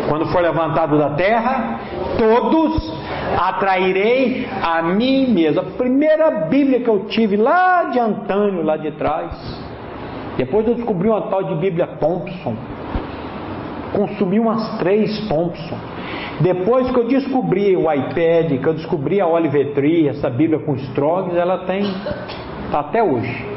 quando 0.09 0.25
for 0.33 0.41
levantado 0.41 0.97
da 0.97 1.11
terra, 1.11 1.79
todos 2.17 2.91
atrairei 3.39 4.49
a 4.63 4.81
mim 4.81 5.27
mesmo. 5.27 5.61
A 5.61 5.65
primeira 5.65 6.47
Bíblia 6.47 6.81
que 6.81 6.89
eu 6.89 7.01
tive 7.01 7.37
lá 7.37 7.91
de 7.93 7.99
Antônio, 7.99 8.63
lá 8.63 8.79
de 8.79 8.93
trás. 8.93 9.35
Depois 10.39 10.67
eu 10.67 10.75
descobri 10.75 11.07
uma 11.07 11.21
tal 11.29 11.45
de 11.45 11.55
Bíblia 11.57 11.87
Thompson. 12.01 12.57
Consumi 13.93 14.41
umas 14.41 14.79
três 14.79 15.29
Thompson. 15.29 15.77
Depois 16.41 16.91
que 16.91 16.99
eu 16.99 17.07
descobri 17.09 17.77
o 17.77 17.93
iPad, 17.93 18.59
que 18.59 18.67
eu 18.67 18.73
descobri 18.73 19.21
a 19.21 19.27
Olivetri, 19.27 20.09
essa 20.09 20.31
Bíblia 20.31 20.61
com 20.61 20.75
Strogs, 20.77 21.37
ela 21.37 21.59
tem 21.67 21.83
tá 22.73 22.81
até 22.81 23.03
hoje. 23.03 23.53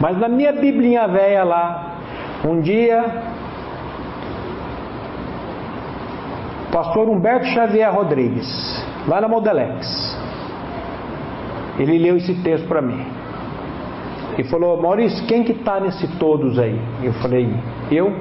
Mas 0.00 0.18
na 0.18 0.28
minha 0.28 0.52
biblinha 0.52 1.06
velha 1.06 1.44
lá, 1.44 1.96
um 2.44 2.60
dia, 2.60 3.04
pastor 6.70 7.08
Humberto 7.08 7.46
Xavier 7.46 7.92
Rodrigues, 7.92 8.84
lá 9.08 9.20
na 9.20 9.28
Modelex, 9.28 10.18
ele 11.78 11.98
leu 11.98 12.16
esse 12.16 12.34
texto 12.42 12.66
para 12.68 12.82
mim. 12.82 13.04
E 14.36 14.44
falou, 14.44 14.80
Maurício, 14.80 15.26
quem 15.26 15.44
que 15.44 15.52
está 15.52 15.78
nesse 15.78 16.08
todos 16.18 16.58
aí? 16.58 16.78
Eu 17.02 17.12
falei, 17.14 17.48
eu. 17.90 18.12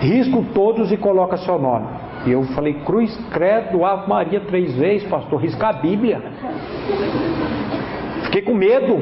Risco 0.00 0.44
todos 0.54 0.90
e 0.90 0.96
coloca 0.96 1.36
seu 1.36 1.58
nome. 1.58 1.86
E 2.24 2.32
eu 2.32 2.42
falei, 2.54 2.74
cruz, 2.84 3.14
credo, 3.30 3.84
Ave 3.84 4.08
Maria 4.08 4.40
três 4.40 4.74
vezes, 4.74 5.08
pastor, 5.08 5.40
risca 5.40 5.68
a 5.68 5.72
Bíblia. 5.74 6.22
Fiquei 8.38 8.42
com 8.42 8.54
medo 8.54 9.00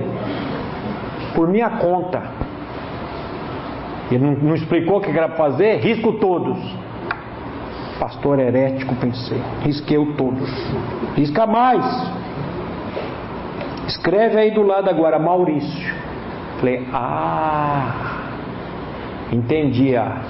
por 1.35 1.49
minha 1.49 1.69
conta. 1.69 2.23
Ele 4.11 4.25
não, 4.25 4.33
não 4.33 4.55
explicou 4.55 4.97
o 4.97 5.01
que 5.01 5.11
era 5.11 5.31
fazer, 5.31 5.81
risco 5.81 6.15
todos. 6.15 6.59
Pastor 7.99 8.39
herético, 8.39 8.95
pensei. 8.95 9.41
Risqueu 9.63 10.15
todos. 10.17 10.49
Risca 11.15 11.47
mais. 11.47 11.85
Escreve 13.89 14.39
aí 14.39 14.51
do 14.53 14.63
lado 14.63 14.89
agora, 14.89 15.19
Maurício. 15.19 15.95
Falei, 16.59 16.87
ah, 16.93 18.29
entendi. 19.33 19.97
A, 19.97 20.23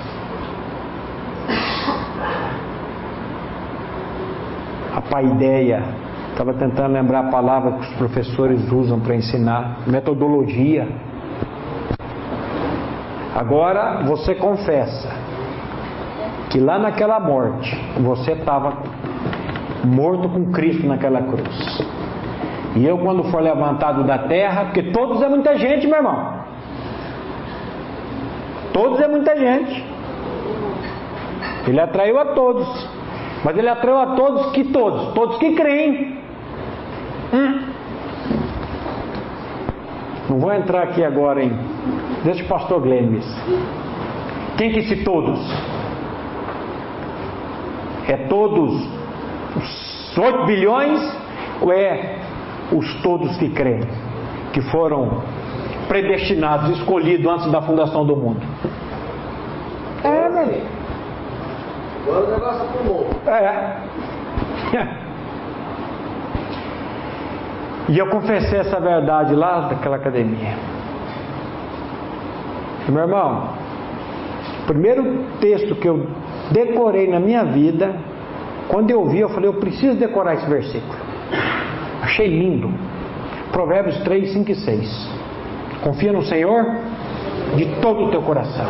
a 4.96 5.00
paideia 5.00 6.05
Estava 6.36 6.52
tentando 6.52 6.92
lembrar 6.92 7.20
a 7.20 7.30
palavra 7.30 7.72
que 7.72 7.80
os 7.80 7.94
professores 7.94 8.70
usam 8.70 9.00
para 9.00 9.14
ensinar, 9.14 9.78
metodologia. 9.86 10.86
Agora 13.34 14.02
você 14.04 14.34
confessa. 14.34 15.08
que 16.50 16.60
lá 16.60 16.78
naquela 16.78 17.18
morte 17.18 17.74
você 18.00 18.32
estava 18.32 18.82
morto 19.82 20.28
com 20.28 20.52
Cristo 20.52 20.86
naquela 20.86 21.22
cruz. 21.22 21.82
E 22.76 22.84
eu, 22.84 22.98
quando 22.98 23.24
for 23.30 23.40
levantado 23.40 24.04
da 24.04 24.18
terra, 24.18 24.66
porque 24.66 24.82
todos 24.92 25.22
é 25.22 25.30
muita 25.30 25.56
gente, 25.56 25.86
meu 25.86 25.96
irmão. 25.96 26.34
Todos 28.74 29.00
é 29.00 29.08
muita 29.08 29.34
gente. 29.38 29.82
Ele 31.66 31.80
atraiu 31.80 32.18
a 32.18 32.26
todos. 32.26 32.90
Mas 33.42 33.56
ele 33.56 33.70
atraiu 33.70 33.98
a 33.98 34.06
todos 34.14 34.52
que 34.52 34.64
todos, 34.64 35.14
todos 35.14 35.38
que 35.38 35.54
creem. 35.54 36.15
Hum. 37.32 37.76
Não 40.28 40.38
vou 40.38 40.52
entrar 40.52 40.82
aqui 40.82 41.04
agora 41.04 41.42
em. 41.42 41.56
Deixa 42.24 42.42
o 42.44 42.48
pastor 42.48 42.80
Glenn 42.82 43.20
Quem 44.56 44.72
que 44.72 44.82
se 44.82 45.04
todos? 45.04 45.38
É 48.08 48.16
todos 48.28 48.88
os 49.56 50.18
8 50.18 50.46
bilhões 50.46 51.00
ou 51.60 51.72
é 51.72 52.18
os 52.72 52.94
todos 53.02 53.36
que 53.36 53.48
creem, 53.50 53.86
que 54.52 54.60
foram 54.62 55.22
predestinados, 55.88 56.78
escolhidos 56.78 57.26
antes 57.26 57.50
da 57.50 57.62
fundação 57.62 58.04
do 58.04 58.16
mundo? 58.16 58.40
É, 60.02 60.28
velho. 60.28 60.62
Agora 62.06 62.26
o 62.26 62.30
negócio 62.30 62.66
pulou. 62.78 63.06
É. 63.26 63.76
E 67.88 67.98
eu 67.98 68.06
confessei 68.08 68.58
essa 68.58 68.80
verdade 68.80 69.34
lá 69.34 69.68
daquela 69.68 69.96
academia. 69.96 70.54
Meu 72.88 73.02
irmão, 73.02 73.50
o 74.62 74.66
primeiro 74.66 75.24
texto 75.40 75.74
que 75.76 75.88
eu 75.88 76.06
decorei 76.50 77.08
na 77.08 77.20
minha 77.20 77.44
vida, 77.44 77.94
quando 78.68 78.90
eu 78.90 79.06
vi, 79.06 79.20
eu 79.20 79.28
falei, 79.28 79.48
eu 79.48 79.54
preciso 79.54 79.96
decorar 79.96 80.34
esse 80.34 80.46
versículo. 80.48 80.96
Achei 82.02 82.26
lindo. 82.26 82.72
Provérbios 83.52 83.98
3, 84.00 84.32
5 84.32 84.50
e 84.50 84.54
6. 84.54 85.10
Confia 85.82 86.12
no 86.12 86.22
Senhor 86.22 86.64
de 87.56 87.66
todo 87.80 88.06
o 88.06 88.10
teu 88.10 88.22
coração. 88.22 88.66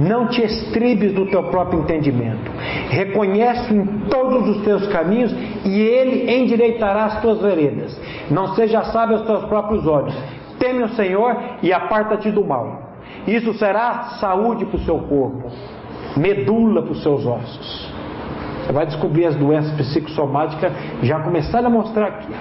Não 0.00 0.28
te 0.28 0.42
estribes 0.42 1.12
do 1.12 1.26
teu 1.26 1.44
próprio 1.44 1.80
entendimento. 1.80 2.50
Reconhece 2.88 3.74
em 3.74 3.86
todos 4.08 4.56
os 4.56 4.64
teus 4.64 4.86
caminhos 4.88 5.32
e 5.64 5.80
ele 5.80 6.32
endireitará 6.32 7.04
as 7.06 7.20
tuas 7.20 7.40
veredas. 7.40 7.98
Não 8.30 8.54
seja 8.54 8.82
sábio 8.84 9.16
aos 9.16 9.26
teus 9.26 9.44
próprios 9.44 9.86
olhos. 9.86 10.14
Teme 10.58 10.82
o 10.84 10.88
Senhor 10.90 11.36
e 11.62 11.72
aparta-te 11.72 12.30
do 12.30 12.44
mal. 12.44 12.92
Isso 13.26 13.52
será 13.54 14.16
saúde 14.20 14.64
para 14.64 14.76
o 14.76 14.84
seu 14.84 14.98
corpo, 14.98 15.50
medula 16.16 16.82
para 16.82 16.92
os 16.92 17.02
seus 17.02 17.24
ossos. 17.26 17.92
Você 18.62 18.72
vai 18.72 18.86
descobrir 18.86 19.26
as 19.26 19.36
doenças 19.36 19.72
psicossomáticas 19.72 20.72
já 21.02 21.20
começaram 21.20 21.66
a 21.66 21.70
mostrar 21.70 22.06
aqui. 22.06 22.32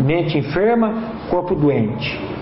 Mente 0.00 0.38
enferma, 0.38 0.94
corpo 1.28 1.54
doente. 1.54 2.37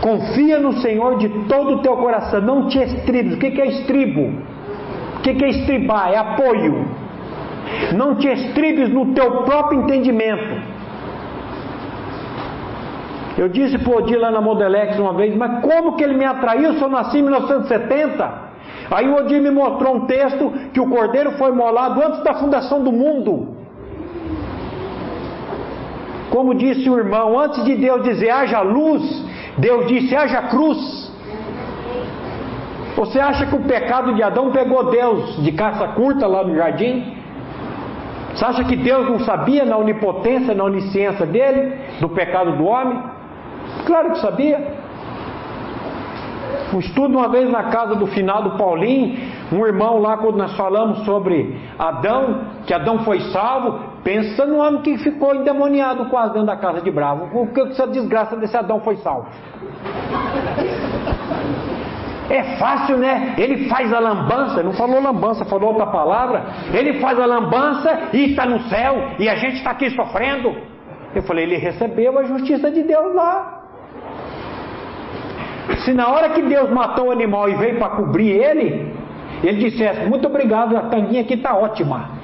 Confia 0.00 0.58
no 0.58 0.80
Senhor 0.80 1.18
de 1.18 1.28
todo 1.46 1.74
o 1.74 1.78
teu 1.78 1.96
coração, 1.96 2.40
não 2.40 2.68
te 2.68 2.78
estribes. 2.78 3.34
O 3.34 3.38
que 3.38 3.60
é 3.60 3.66
estribo? 3.66 4.32
O 5.16 5.20
que 5.20 5.44
é 5.44 5.48
estribar? 5.50 6.10
É 6.10 6.16
apoio. 6.16 6.86
Não 7.94 8.14
te 8.14 8.28
estribes 8.28 8.88
no 8.88 9.12
teu 9.14 9.42
próprio 9.42 9.82
entendimento. 9.82 10.80
Eu 13.36 13.48
disse 13.48 13.78
para 13.78 13.92
o 13.92 13.96
Odir 13.98 14.18
lá 14.18 14.30
na 14.30 14.40
Modelex 14.40 14.98
uma 14.98 15.12
vez, 15.14 15.34
mas 15.36 15.62
como 15.62 15.96
que 15.96 16.04
ele 16.04 16.14
me 16.14 16.24
atraiu 16.24 16.74
se 16.74 16.82
eu 16.82 16.88
nasci 16.88 17.18
em 17.18 17.22
1970? 17.22 18.50
Aí 18.90 19.08
o 19.08 19.16
Odir 19.16 19.40
me 19.40 19.50
mostrou 19.50 19.96
um 19.96 20.06
texto 20.06 20.52
que 20.72 20.80
o 20.80 20.88
cordeiro 20.88 21.32
foi 21.32 21.52
molado 21.52 22.02
antes 22.02 22.22
da 22.22 22.34
fundação 22.34 22.82
do 22.82 22.90
mundo. 22.90 23.48
Como 26.30 26.54
disse 26.54 26.88
o 26.88 26.98
irmão, 26.98 27.38
antes 27.38 27.64
de 27.64 27.76
Deus 27.76 28.02
dizer 28.02 28.30
haja 28.30 28.60
luz, 28.60 29.02
Deus 29.58 29.86
disse 29.86 30.14
haja 30.14 30.42
cruz. 30.42 31.10
Você 32.96 33.18
acha 33.18 33.46
que 33.46 33.54
o 33.54 33.62
pecado 33.62 34.14
de 34.14 34.22
Adão 34.22 34.50
pegou 34.50 34.90
Deus 34.90 35.42
de 35.42 35.52
caça 35.52 35.88
curta 35.88 36.26
lá 36.26 36.44
no 36.44 36.54
jardim? 36.54 37.16
Você 38.34 38.44
acha 38.44 38.64
que 38.64 38.76
Deus 38.76 39.08
não 39.08 39.20
sabia 39.20 39.64
na 39.64 39.76
onipotência, 39.76 40.54
na 40.54 40.64
onisciência 40.64 41.26
dele, 41.26 41.76
do 42.00 42.08
pecado 42.08 42.52
do 42.52 42.64
homem? 42.64 43.02
Claro 43.86 44.12
que 44.12 44.18
sabia. 44.20 44.78
Um 46.72 46.78
estudo 46.78 47.18
uma 47.18 47.28
vez 47.28 47.50
na 47.50 47.64
casa 47.64 47.96
do 47.96 48.06
finado 48.06 48.56
Paulinho, 48.56 49.18
um 49.52 49.66
irmão 49.66 49.98
lá, 49.98 50.16
quando 50.16 50.36
nós 50.36 50.56
falamos 50.56 51.04
sobre 51.04 51.58
Adão, 51.78 52.42
que 52.66 52.72
Adão 52.72 53.00
foi 53.00 53.20
salvo, 53.32 53.89
pensa 54.02 54.46
no 54.46 54.58
homem 54.58 54.82
que 54.82 54.98
ficou 54.98 55.34
endemoniado 55.34 56.06
quase 56.06 56.32
dentro 56.32 56.46
da 56.46 56.56
casa 56.56 56.80
de 56.80 56.90
Bravo. 56.90 57.28
Por 57.28 57.48
que 57.48 57.60
essa 57.60 57.86
desgraça 57.86 58.36
desse 58.36 58.56
Adão 58.56 58.80
foi 58.80 58.96
salvo? 58.96 59.28
É 62.30 62.56
fácil, 62.58 62.96
né? 62.96 63.34
Ele 63.36 63.68
faz 63.68 63.92
a 63.92 63.98
lambança, 63.98 64.62
não 64.62 64.72
falou 64.72 65.02
lambança, 65.02 65.44
falou 65.44 65.70
outra 65.70 65.86
palavra. 65.86 66.44
Ele 66.72 67.00
faz 67.00 67.18
a 67.18 67.26
lambança 67.26 68.08
e 68.12 68.30
está 68.30 68.46
no 68.46 68.60
céu, 68.68 69.14
e 69.18 69.28
a 69.28 69.34
gente 69.34 69.56
está 69.56 69.72
aqui 69.72 69.90
sofrendo. 69.90 70.54
Eu 71.12 71.22
falei, 71.22 71.44
ele 71.44 71.56
recebeu 71.56 72.16
a 72.18 72.22
justiça 72.22 72.70
de 72.70 72.84
Deus 72.84 73.14
lá. 73.16 73.62
Se 75.84 75.92
na 75.92 76.08
hora 76.08 76.28
que 76.30 76.42
Deus 76.42 76.70
matou 76.70 77.08
o 77.08 77.10
animal 77.10 77.48
e 77.48 77.54
veio 77.54 77.78
para 77.78 77.96
cobrir 77.96 78.30
ele, 78.30 78.94
ele 79.42 79.58
dissesse: 79.68 80.06
Muito 80.06 80.28
obrigado, 80.28 80.76
a 80.76 80.82
tanguinha 80.82 81.22
aqui 81.22 81.34
está 81.34 81.56
ótima. 81.56 82.19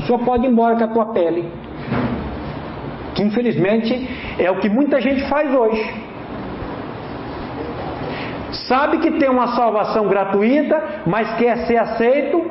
O 0.00 0.06
senhor 0.06 0.18
pode 0.20 0.46
ir 0.46 0.50
embora 0.50 0.76
com 0.76 0.84
a 0.84 0.88
tua 0.88 1.06
pele. 1.12 1.44
Que 3.14 3.22
infelizmente 3.22 4.08
é 4.38 4.50
o 4.50 4.56
que 4.60 4.68
muita 4.68 5.00
gente 5.00 5.28
faz 5.28 5.54
hoje. 5.54 5.82
Sabe 8.66 8.98
que 8.98 9.10
tem 9.12 9.28
uma 9.28 9.48
salvação 9.48 10.08
gratuita, 10.08 11.02
mas 11.06 11.34
quer 11.36 11.66
ser 11.66 11.76
aceito 11.76 12.50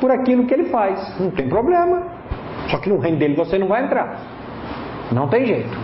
por 0.00 0.10
aquilo 0.10 0.44
que 0.46 0.52
ele 0.52 0.64
faz. 0.64 1.18
Não 1.18 1.30
tem 1.30 1.48
problema. 1.48 2.02
Só 2.68 2.78
que 2.78 2.88
no 2.88 2.98
reino 2.98 3.18
dele 3.18 3.34
você 3.34 3.58
não 3.58 3.66
vai 3.66 3.84
entrar. 3.84 4.20
Não 5.10 5.26
tem 5.28 5.46
jeito. 5.46 5.76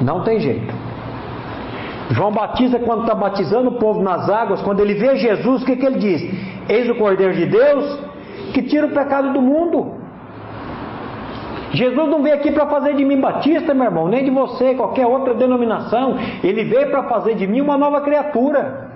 Não 0.00 0.22
tem 0.22 0.40
jeito. 0.40 0.74
João 2.10 2.32
Batista, 2.32 2.78
quando 2.78 3.02
está 3.02 3.14
batizando 3.14 3.70
o 3.70 3.78
povo 3.78 4.02
nas 4.02 4.28
águas, 4.30 4.62
quando 4.62 4.80
ele 4.80 4.94
vê 4.94 5.16
Jesus, 5.16 5.62
o 5.62 5.66
que, 5.66 5.76
que 5.76 5.84
ele 5.84 5.98
diz? 5.98 6.22
Eis 6.68 6.88
o 6.88 6.94
Cordeiro 6.94 7.34
de 7.34 7.46
Deus 7.46 8.05
que 8.52 8.62
tira 8.62 8.86
o 8.86 8.90
pecado 8.90 9.32
do 9.32 9.40
mundo. 9.40 9.94
Jesus 11.72 12.08
não 12.08 12.22
veio 12.22 12.34
aqui 12.36 12.50
para 12.50 12.66
fazer 12.66 12.94
de 12.94 13.04
mim 13.04 13.20
batista, 13.20 13.74
meu 13.74 13.84
irmão, 13.84 14.08
nem 14.08 14.24
de 14.24 14.30
você, 14.30 14.74
qualquer 14.74 15.06
outra 15.06 15.34
denominação. 15.34 16.16
Ele 16.42 16.64
veio 16.64 16.90
para 16.90 17.04
fazer 17.04 17.34
de 17.34 17.46
mim 17.46 17.60
uma 17.60 17.76
nova 17.76 18.00
criatura. 18.00 18.86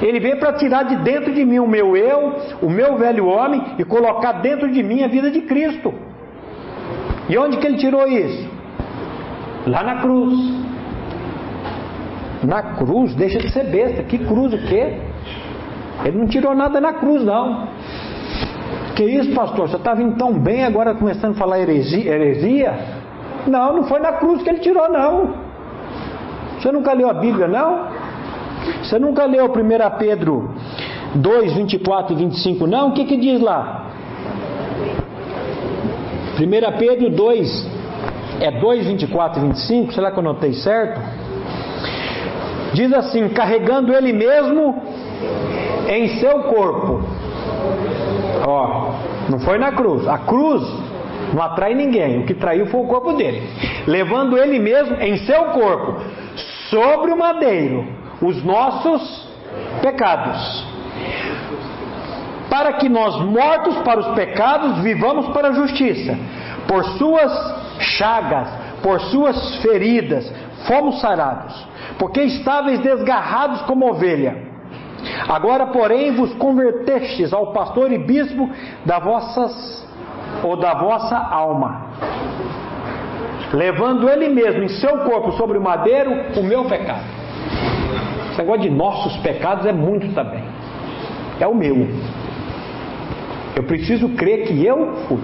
Ele 0.00 0.20
veio 0.20 0.38
para 0.38 0.52
tirar 0.54 0.84
de 0.84 0.96
dentro 0.96 1.32
de 1.32 1.44
mim 1.44 1.58
o 1.58 1.66
meu 1.66 1.96
eu, 1.96 2.34
o 2.60 2.68
meu 2.68 2.96
velho 2.96 3.26
homem 3.26 3.62
e 3.78 3.84
colocar 3.84 4.32
dentro 4.32 4.70
de 4.70 4.82
mim 4.82 5.02
a 5.02 5.08
vida 5.08 5.30
de 5.30 5.42
Cristo. 5.42 5.92
E 7.28 7.38
onde 7.38 7.56
que 7.56 7.66
ele 7.66 7.78
tirou 7.78 8.06
isso? 8.06 8.48
Lá 9.66 9.82
na 9.82 9.96
cruz. 10.02 10.34
Na 12.42 12.62
cruz, 12.76 13.14
deixa 13.14 13.38
de 13.38 13.50
ser 13.50 13.64
besta. 13.64 14.02
Que 14.02 14.18
cruz 14.18 14.52
o 14.52 14.58
quê? 14.58 14.98
Ele 16.04 16.18
não 16.18 16.26
tirou 16.26 16.54
nada 16.54 16.80
na 16.80 16.92
cruz, 16.92 17.24
não. 17.24 17.68
Que 18.94 19.04
isso, 19.04 19.34
pastor? 19.34 19.68
Você 19.68 19.76
estava 19.76 20.02
indo 20.02 20.16
tão 20.16 20.32
bem, 20.32 20.64
agora 20.64 20.94
começando 20.94 21.32
a 21.32 21.38
falar 21.38 21.60
heresia, 21.60 22.12
heresia? 22.12 22.74
Não, 23.46 23.76
não 23.76 23.84
foi 23.84 23.98
na 23.98 24.12
cruz 24.12 24.42
que 24.42 24.48
ele 24.48 24.60
tirou, 24.60 24.88
não. 24.90 25.34
Você 26.58 26.70
nunca 26.70 26.92
leu 26.92 27.10
a 27.10 27.14
Bíblia, 27.14 27.48
não? 27.48 27.88
Você 28.82 28.98
nunca 28.98 29.24
leu 29.24 29.46
1 29.46 29.98
Pedro 29.98 30.50
2, 31.16 31.54
24 31.54 32.14
e 32.14 32.16
25, 32.16 32.66
não? 32.66 32.88
O 32.88 32.92
que, 32.92 33.04
que 33.04 33.16
diz 33.16 33.40
lá? 33.40 33.90
1 36.38 36.78
Pedro 36.78 37.10
2, 37.10 37.70
é 38.40 38.50
2, 38.50 38.86
24 38.86 39.42
e 39.42 39.46
25? 39.48 39.92
Será 39.92 40.10
que 40.10 40.18
eu 40.18 40.22
notei 40.22 40.54
certo? 40.54 41.00
Diz 42.72 42.92
assim: 42.92 43.28
carregando 43.28 43.92
ele 43.92 44.12
mesmo 44.12 44.82
em 45.88 46.08
seu 46.18 46.40
corpo. 46.44 47.04
Ó, 48.46 48.92
não 49.28 49.38
foi 49.40 49.58
na 49.58 49.72
cruz. 49.72 50.06
A 50.06 50.18
cruz 50.18 50.62
não 51.32 51.42
atrai 51.42 51.74
ninguém. 51.74 52.20
O 52.20 52.26
que 52.26 52.34
traiu 52.34 52.66
foi 52.66 52.80
o 52.80 52.86
corpo 52.86 53.12
dele. 53.14 53.42
Levando 53.86 54.38
ele 54.38 54.58
mesmo 54.58 54.96
em 54.96 55.16
seu 55.18 55.44
corpo, 55.46 56.00
sobre 56.70 57.12
o 57.12 57.16
madeiro, 57.16 57.86
os 58.20 58.42
nossos 58.44 59.28
pecados. 59.80 60.66
Para 62.50 62.74
que 62.74 62.88
nós, 62.88 63.16
mortos 63.20 63.76
para 63.78 64.00
os 64.00 64.06
pecados, 64.14 64.78
vivamos 64.78 65.28
para 65.28 65.48
a 65.48 65.52
justiça. 65.52 66.16
Por 66.68 66.84
suas 66.98 67.32
chagas, 67.78 68.48
por 68.82 69.00
suas 69.00 69.56
feridas, 69.56 70.30
fomos 70.66 71.00
sarados 71.00 71.74
porque 71.98 72.22
estáveis 72.22 72.80
desgarrados 72.80 73.62
como 73.62 73.90
ovelha. 73.90 74.53
Agora, 75.28 75.66
porém, 75.66 76.12
vos 76.12 76.32
convertestes 76.34 77.32
ao 77.32 77.52
pastor 77.52 77.92
e 77.92 77.98
bispo 77.98 78.48
da 78.84 78.98
vossas 78.98 79.84
ou 80.42 80.56
da 80.56 80.74
vossa 80.74 81.16
alma, 81.16 81.86
levando 83.52 84.08
ele 84.08 84.28
mesmo 84.28 84.62
em 84.62 84.68
seu 84.68 84.98
corpo 84.98 85.32
sobre 85.32 85.58
o 85.58 85.62
madeiro 85.62 86.10
o 86.36 86.42
meu 86.42 86.64
pecado. 86.64 87.04
Esse 88.30 88.38
negócio 88.38 88.62
de 88.62 88.70
nossos 88.70 89.16
pecados 89.18 89.64
é 89.64 89.72
muito 89.72 90.12
também. 90.12 90.42
É 91.38 91.46
o 91.46 91.54
meu. 91.54 91.88
Eu 93.54 93.62
preciso 93.62 94.08
crer 94.10 94.46
que 94.46 94.64
eu 94.64 94.94
fui. 95.06 95.20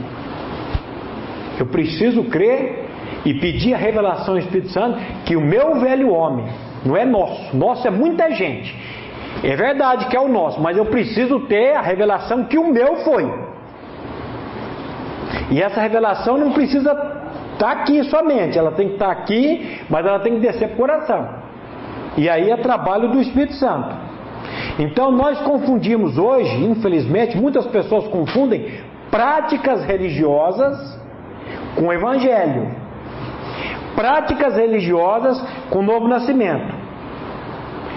Eu 1.59 1.66
preciso 1.66 2.24
crer 2.24 2.89
e 3.24 3.35
pedir 3.35 3.74
a 3.74 3.76
revelação 3.76 4.35
do 4.35 4.41
Espírito 4.41 4.70
Santo 4.70 4.99
que 5.26 5.37
o 5.37 5.41
meu 5.41 5.81
velho 5.81 6.11
homem, 6.11 6.47
não 6.85 6.97
é 6.97 7.05
nosso, 7.05 7.55
nosso 7.57 7.87
é 7.87 7.91
muita 7.91 8.31
gente. 8.31 8.74
É 9.43 9.57
verdade 9.57 10.07
que 10.07 10.16
é 10.16 10.20
o 10.20 10.28
nosso, 10.28 10.61
mas 10.61 10.76
eu 10.76 10.87
preciso 10.87 11.41
ter 11.41 11.74
a 11.74 11.81
revelação 11.81 12.45
que 12.45 12.59
o 12.59 12.72
meu 12.72 12.97
foi. 12.97 13.51
E 15.51 15.62
essa 15.62 15.81
revelação 15.81 16.37
não 16.37 16.53
precisa 16.53 16.91
estar 16.91 17.57
tá 17.59 17.70
aqui 17.70 18.05
somente, 18.05 18.59
ela 18.59 18.72
tem 18.72 18.89
que 18.89 18.95
estar 18.95 19.07
tá 19.07 19.12
aqui, 19.12 19.81
mas 19.89 20.05
ela 20.05 20.20
tem 20.20 20.35
que 20.35 20.41
descer 20.41 20.68
para 20.68 20.74
o 20.74 20.78
coração. 20.78 21.28
E 22.16 22.28
aí 22.28 22.51
é 22.51 22.57
trabalho 22.57 23.09
do 23.11 23.20
Espírito 23.20 23.55
Santo. 23.55 23.95
Então 24.78 25.11
nós 25.11 25.41
confundimos 25.41 26.18
hoje, 26.18 26.64
infelizmente, 26.64 27.37
muitas 27.37 27.66
pessoas 27.66 28.07
confundem 28.09 28.81
práticas 29.11 29.85
religiosas 29.85 30.99
com 31.76 31.87
o 31.87 31.93
evangelho. 31.93 32.68
Práticas 33.95 34.57
religiosas 34.57 35.41
com 35.68 35.81
o 35.81 35.83
novo 35.83 36.09
nascimento. 36.09 36.80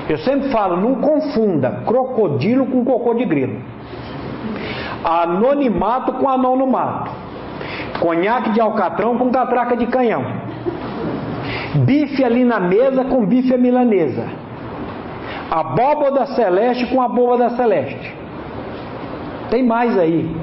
Eu 0.10 0.18
sempre 0.20 0.50
falo, 0.50 0.78
não 0.78 0.96
confunda 0.96 1.84
crocodilo 1.86 2.66
com 2.66 2.84
cocô 2.84 3.14
de 3.14 3.26
grilo. 3.26 3.62
Anonimato 5.04 6.14
com 6.14 6.30
anão 6.30 6.56
no 6.58 6.68
mato. 6.68 7.12
Conhaque 8.00 8.52
de 8.52 8.60
alcatrão 8.60 9.18
com 9.18 9.32
catraca 9.32 9.78
de 9.78 9.88
canhão. 9.88 10.26
Bife 11.86 12.24
ali 12.24 12.44
na 12.44 12.60
mesa 12.60 13.06
com 13.06 13.26
bife 13.26 13.56
milanesa. 13.58 14.28
Abóboda 15.50 16.26
celeste 16.28 16.86
com 16.88 17.02
abóboda 17.02 17.52
celeste. 17.52 18.14
Tem 19.50 19.64
mais 19.64 19.98
aí. 19.98 20.36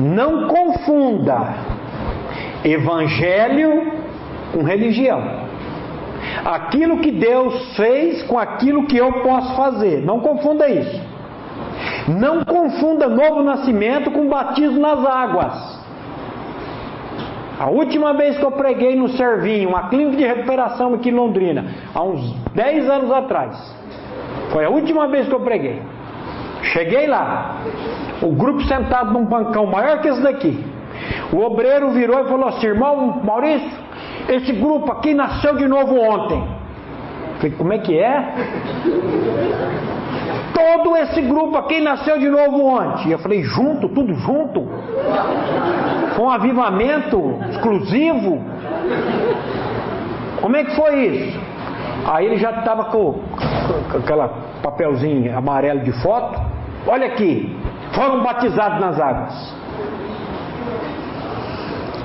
Não 0.00 0.48
confunda 0.48 1.54
evangelho 2.64 3.92
com 4.52 4.62
religião. 4.62 5.43
Aquilo 6.44 6.98
que 6.98 7.10
Deus 7.10 7.74
fez 7.76 8.22
com 8.24 8.38
aquilo 8.38 8.86
que 8.86 8.96
eu 8.96 9.12
posso 9.22 9.56
fazer. 9.56 10.04
Não 10.04 10.20
confunda 10.20 10.68
isso. 10.68 11.00
Não 12.08 12.44
confunda 12.44 13.08
novo 13.08 13.42
nascimento 13.42 14.10
com 14.10 14.28
batismo 14.28 14.78
nas 14.78 15.04
águas. 15.04 15.84
A 17.58 17.70
última 17.70 18.12
vez 18.14 18.36
que 18.36 18.44
eu 18.44 18.50
preguei 18.50 18.96
no 18.96 19.08
Servinho, 19.10 19.68
uma 19.68 19.88
clínica 19.88 20.16
de 20.16 20.24
recuperação 20.24 20.94
aqui 20.94 21.10
em 21.10 21.14
Londrina, 21.14 21.64
há 21.94 22.02
uns 22.02 22.34
10 22.52 22.90
anos 22.90 23.12
atrás, 23.12 23.56
foi 24.50 24.64
a 24.64 24.68
última 24.68 25.06
vez 25.06 25.28
que 25.28 25.34
eu 25.34 25.40
preguei. 25.40 25.80
Cheguei 26.62 27.06
lá, 27.06 27.58
o 28.20 28.32
grupo 28.32 28.60
sentado 28.62 29.12
num 29.12 29.24
bancão 29.24 29.66
maior 29.66 30.00
que 30.00 30.08
esse 30.08 30.20
daqui. 30.20 30.64
O 31.32 31.40
obreiro 31.40 31.90
virou 31.90 32.20
e 32.20 32.28
falou 32.28 32.48
assim: 32.48 32.66
irmão 32.66 33.20
Maurício, 33.22 33.70
esse 34.28 34.52
grupo 34.52 34.90
aqui 34.92 35.14
nasceu 35.14 35.56
de 35.56 35.66
novo 35.66 35.98
ontem. 36.00 36.42
Falei, 37.36 37.50
como 37.56 37.72
é 37.72 37.78
que 37.78 37.98
é? 37.98 38.34
Todo 40.54 40.96
esse 40.96 41.20
grupo 41.22 41.56
aqui 41.58 41.80
nasceu 41.80 42.18
de 42.18 42.28
novo 42.28 42.64
ontem. 42.64 43.10
Eu 43.10 43.18
falei, 43.18 43.42
junto, 43.42 43.88
tudo 43.88 44.14
junto? 44.14 44.68
Com 46.16 46.22
um 46.22 46.30
avivamento 46.30 47.38
exclusivo? 47.50 48.42
Como 50.40 50.56
é 50.56 50.64
que 50.64 50.76
foi 50.76 51.06
isso? 51.06 51.40
Aí 52.06 52.26
ele 52.26 52.36
já 52.36 52.50
estava 52.50 52.84
com, 52.84 53.20
com 53.90 53.98
aquela 53.98 54.28
papelzinho 54.62 55.36
amarelo 55.36 55.80
de 55.80 55.92
foto. 56.02 56.40
Olha 56.86 57.06
aqui, 57.06 57.56
foram 57.92 58.22
batizados 58.22 58.80
nas 58.80 59.00
águas. 59.00 59.54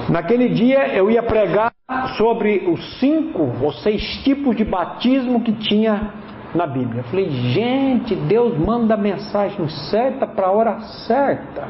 Naquele 0.09 0.49
dia 0.49 0.87
eu 0.87 1.11
ia 1.11 1.21
pregar 1.21 1.68
sobre 2.17 2.69
os 2.71 2.99
cinco 2.99 3.51
ou 3.61 3.73
seis 3.73 4.01
tipos 4.23 4.55
de 4.55 4.63
batismo 4.63 5.41
que 5.41 5.51
tinha 5.53 6.13
na 6.53 6.67
Bíblia. 6.67 7.01
Eu 7.01 7.03
falei, 7.05 7.29
gente, 7.29 8.15
Deus 8.15 8.57
manda 8.57 8.93
a 8.93 8.97
mensagem 8.97 9.67
certa 9.89 10.27
para 10.27 10.47
a 10.47 10.51
hora 10.51 10.79
certa. 11.07 11.67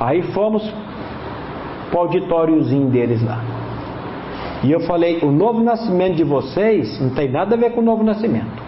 Aí 0.00 0.22
fomos 0.32 0.62
para 1.90 1.98
o 1.98 2.02
auditóriozinho 2.02 2.88
deles 2.88 3.22
lá. 3.22 3.38
E 4.64 4.72
eu 4.72 4.80
falei, 4.80 5.18
o 5.22 5.30
novo 5.30 5.62
nascimento 5.62 6.16
de 6.16 6.24
vocês 6.24 7.00
não 7.00 7.10
tem 7.10 7.30
nada 7.30 7.54
a 7.54 7.58
ver 7.58 7.72
com 7.72 7.80
o 7.80 7.84
novo 7.84 8.02
nascimento. 8.02 8.62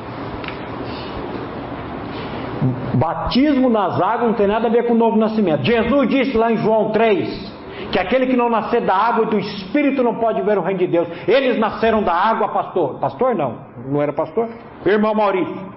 Batismo 2.94 3.68
nas 3.68 4.00
águas 4.00 4.28
não 4.28 4.34
tem 4.34 4.46
nada 4.46 4.68
a 4.68 4.70
ver 4.70 4.86
com 4.86 4.92
o 4.92 4.96
novo 4.96 5.16
nascimento. 5.16 5.64
Jesus 5.64 6.08
disse 6.08 6.36
lá 6.36 6.52
em 6.52 6.56
João 6.56 6.90
3 6.90 7.53
que 7.90 7.98
aquele 7.98 8.26
que 8.26 8.36
não 8.36 8.48
nascer 8.48 8.80
da 8.82 8.94
água 8.94 9.24
e 9.24 9.28
do 9.28 9.38
Espírito 9.38 10.02
não 10.02 10.16
pode 10.16 10.40
ver 10.42 10.58
o 10.58 10.62
reino 10.62 10.80
de 10.80 10.86
Deus. 10.86 11.08
Eles 11.26 11.58
nasceram 11.58 12.02
da 12.02 12.12
água, 12.12 12.48
pastor. 12.48 12.98
Pastor 12.98 13.34
não, 13.34 13.58
não 13.86 14.02
era 14.02 14.12
pastor? 14.12 14.48
Irmão 14.84 15.14
Maurício. 15.14 15.74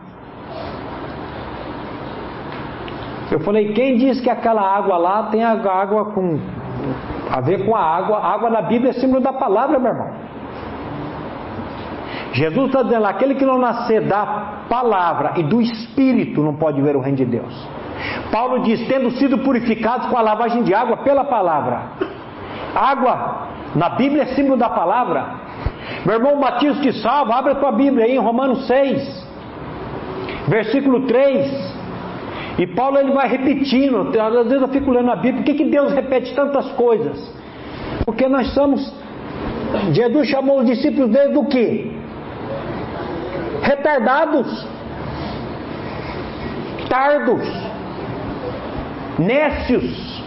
Eu 3.31 3.39
falei, 3.41 3.73
quem 3.73 3.97
disse 3.97 4.21
que 4.21 4.29
aquela 4.29 4.61
água 4.61 4.97
lá 4.97 5.23
tem 5.23 5.43
água 5.43 6.05
com 6.05 6.39
a 7.29 7.41
ver 7.41 7.65
com 7.65 7.75
a 7.75 7.81
água? 7.81 8.17
A 8.17 8.33
água 8.33 8.49
na 8.49 8.61
Bíblia 8.61 8.91
é 8.91 8.93
símbolo 8.93 9.21
da 9.21 9.33
palavra, 9.33 9.77
meu 9.77 9.91
irmão. 9.91 10.09
Jesus 12.33 12.67
está 12.67 12.83
dizendo 12.83 13.01
lá, 13.01 13.09
aquele 13.09 13.35
que 13.35 13.45
não 13.45 13.57
nascer 13.57 14.01
da 14.01 14.25
palavra 14.69 15.33
e 15.37 15.43
do 15.43 15.61
Espírito 15.61 16.41
não 16.41 16.55
pode 16.55 16.81
ver 16.81 16.95
o 16.95 16.99
reino 16.99 17.17
de 17.17 17.25
Deus. 17.25 17.67
Paulo 18.31 18.59
diz, 18.63 18.87
tendo 18.87 19.11
sido 19.11 19.39
purificados 19.39 20.07
com 20.07 20.17
a 20.17 20.21
lavagem 20.21 20.63
de 20.63 20.73
água 20.73 20.97
pela 20.97 21.23
palavra. 21.23 21.81
Água, 22.75 23.47
na 23.75 23.89
Bíblia 23.89 24.23
é 24.23 24.25
símbolo 24.27 24.57
da 24.57 24.69
palavra. 24.69 25.47
Meu 26.05 26.15
irmão, 26.15 26.39
batismo 26.39 26.81
te 26.81 26.93
salva, 27.01 27.35
abre 27.35 27.53
a 27.53 27.55
tua 27.55 27.71
Bíblia 27.71 28.05
aí 28.05 28.15
em 28.15 28.19
Romanos 28.19 28.67
6, 28.67 29.27
versículo 30.47 31.07
3. 31.07 31.77
E 32.59 32.67
Paulo 32.67 32.97
ele 32.97 33.11
vai 33.11 33.27
repetindo, 33.27 34.09
às 34.19 34.47
vezes 34.47 34.61
eu 34.61 34.67
fico 34.69 34.91
lendo 34.91 35.11
a 35.11 35.15
Bíblia, 35.15 35.43
por 35.43 35.43
que, 35.43 35.53
que 35.53 35.65
Deus 35.65 35.93
repete 35.93 36.33
tantas 36.33 36.71
coisas? 36.71 37.31
Porque 38.03 38.27
nós 38.27 38.53
somos, 38.53 38.91
Jesus 39.91 40.27
chamou 40.27 40.59
os 40.59 40.65
discípulos 40.65 41.11
dele 41.11 41.33
do 41.33 41.45
que? 41.45 41.95
Retardados, 43.61 44.67
tardos, 46.89 47.66
Nécios, 49.19 50.23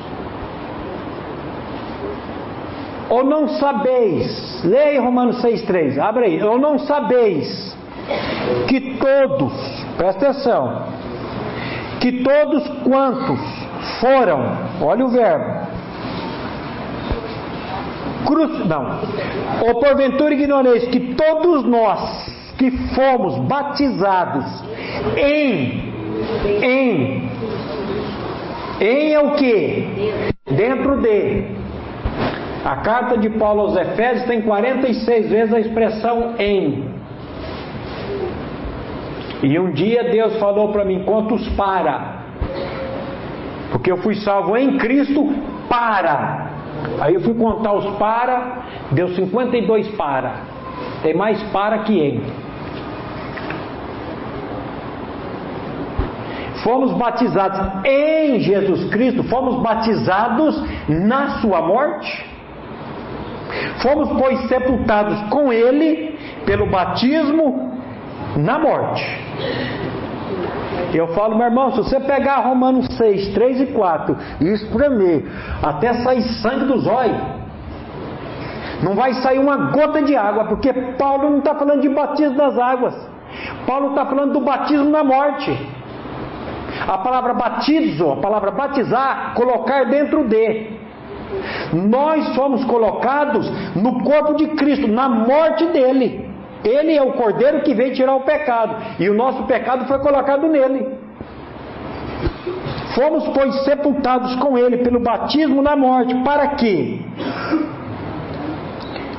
ou 3.09 3.25
não 3.25 3.49
sabeis, 3.49 4.63
leia 4.65 5.01
Romanos 5.01 5.43
6,3, 5.43 5.99
abre 5.99 6.25
aí, 6.27 6.43
ou 6.43 6.59
não 6.59 6.79
sabeis 6.79 7.77
que 8.69 8.97
todos, 8.97 9.53
presta 9.97 10.31
atenção, 10.31 10.87
que 12.01 12.23
todos 12.23 12.69
quantos 12.85 13.41
foram, 14.01 14.57
olha 14.81 15.05
o 15.05 15.09
verbo, 15.09 15.67
cruz, 18.27 18.67
não, 18.67 19.01
ou 19.67 19.81
porventura 19.81 20.35
ignoreis 20.35 20.85
que 20.89 21.15
todos 21.15 21.65
nós 21.65 22.31
que 22.59 22.71
fomos 22.95 23.39
batizados 23.49 24.45
em, 25.17 25.93
em 26.63 27.30
em 28.81 29.13
é 29.13 29.21
o 29.21 29.35
que? 29.35 30.33
Dentro 30.47 31.03
de. 31.03 31.45
A 32.65 32.77
carta 32.77 33.17
de 33.19 33.29
Paulo 33.31 33.61
aos 33.61 33.77
Efésios 33.77 34.27
tem 34.27 34.41
46 34.43 35.31
vezes 35.31 35.53
a 35.53 35.61
expressão 35.61 36.35
em. 36.39 36.89
E 39.43 39.59
um 39.59 39.73
dia 39.73 40.05
Deus 40.05 40.39
falou 40.39 40.73
para 40.73 40.85
mim: 40.85 41.05
quantos 41.05 41.47
para? 41.51 42.21
Porque 43.71 43.93
eu 43.93 43.99
fui 43.99 44.15
salvo 44.17 44.57
em 44.57 44.79
Cristo 44.79 45.29
para. 45.69 46.51
Aí 47.01 47.15
eu 47.15 47.21
fui 47.21 47.35
contar 47.35 47.73
os 47.75 47.99
para, 47.99 48.65
deu 48.93 49.09
52 49.11 49.89
para. 49.89 50.37
Tem 51.03 51.15
mais 51.15 51.43
para 51.51 51.81
que 51.81 51.99
em. 51.99 52.23
Fomos 56.63 56.93
batizados 56.93 57.85
em 57.85 58.41
Jesus 58.41 58.91
Cristo, 58.91 59.25
fomos 59.25 59.63
batizados 59.63 60.63
na 60.89 61.41
Sua 61.41 61.61
morte, 61.61 62.27
fomos, 63.83 64.09
pois, 64.19 64.49
sepultados 64.49 65.21
com 65.31 65.53
Ele 65.53 66.19
Pelo 66.47 66.67
batismo 66.67 67.71
na 68.37 68.59
morte. 68.59 69.05
Eu 70.95 71.09
falo, 71.09 71.37
meu 71.37 71.47
irmão, 71.47 71.71
se 71.71 71.77
você 71.79 72.01
pegar 72.01 72.39
Romanos 72.39 72.87
6, 72.97 73.35
3 73.35 73.61
e 73.61 73.67
4 73.67 74.17
e 74.41 74.49
espremer 74.49 75.25
até 75.63 75.93
sair 75.95 76.23
sangue 76.43 76.65
dos 76.65 76.87
olhos, 76.87 77.21
não 78.83 78.95
vai 78.95 79.13
sair 79.15 79.39
uma 79.39 79.71
gota 79.71 80.03
de 80.03 80.17
água, 80.17 80.47
porque 80.47 80.73
Paulo 80.73 81.31
não 81.31 81.39
está 81.39 81.55
falando 81.55 81.83
de 81.83 81.89
batismo 81.89 82.37
das 82.37 82.59
águas. 82.59 82.95
Paulo 83.67 83.91
está 83.91 84.07
falando 84.07 84.33
do 84.33 84.41
batismo 84.41 84.91
na 84.91 85.05
morte. 85.05 85.57
A 86.87 86.99
palavra 86.99 87.35
batizo, 87.35 88.13
a 88.13 88.17
palavra 88.17 88.51
batizar, 88.51 89.35
colocar 89.35 89.85
dentro 89.85 90.25
de. 90.25 90.79
Nós 91.73 92.35
somos 92.35 92.65
colocados 92.65 93.49
no 93.77 94.03
corpo 94.03 94.35
de 94.35 94.49
Cristo, 94.49 94.89
na 94.89 95.09
morte 95.09 95.67
dele. 95.67 96.29
Ele 96.65 96.95
é 96.95 97.03
o 97.03 97.13
cordeiro 97.13 97.63
que 97.63 97.75
veio 97.75 97.95
tirar 97.95 98.15
o 98.17 98.21
pecado, 98.21 98.77
e 98.99 99.09
o 99.09 99.15
nosso 99.15 99.45
pecado 99.45 99.87
foi 99.87 99.99
colocado 100.01 100.47
nele. 100.47 100.87
Fomos, 102.95 103.27
pois, 103.29 103.65
sepultados 103.65 104.35
com 104.37 104.59
ele 104.59 104.79
pelo 104.79 105.01
batismo 105.01 105.63
na 105.63 105.77
morte, 105.77 106.15
para 106.23 106.49
que, 106.49 107.01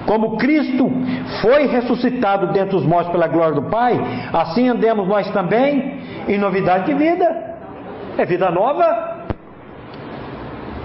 como 0.05 0.37
Cristo 0.37 0.91
foi 1.41 1.67
ressuscitado 1.67 2.47
dentre 2.47 2.75
os 2.75 2.85
mortos 2.85 3.11
pela 3.11 3.27
glória 3.27 3.55
do 3.55 3.69
Pai, 3.69 3.99
assim 4.33 4.67
andemos 4.67 5.07
nós 5.07 5.31
também 5.31 5.99
em 6.27 6.37
novidade 6.37 6.85
de 6.85 6.93
vida. 6.93 7.50
É 8.17 8.25
vida 8.25 8.49
nova. 8.51 9.21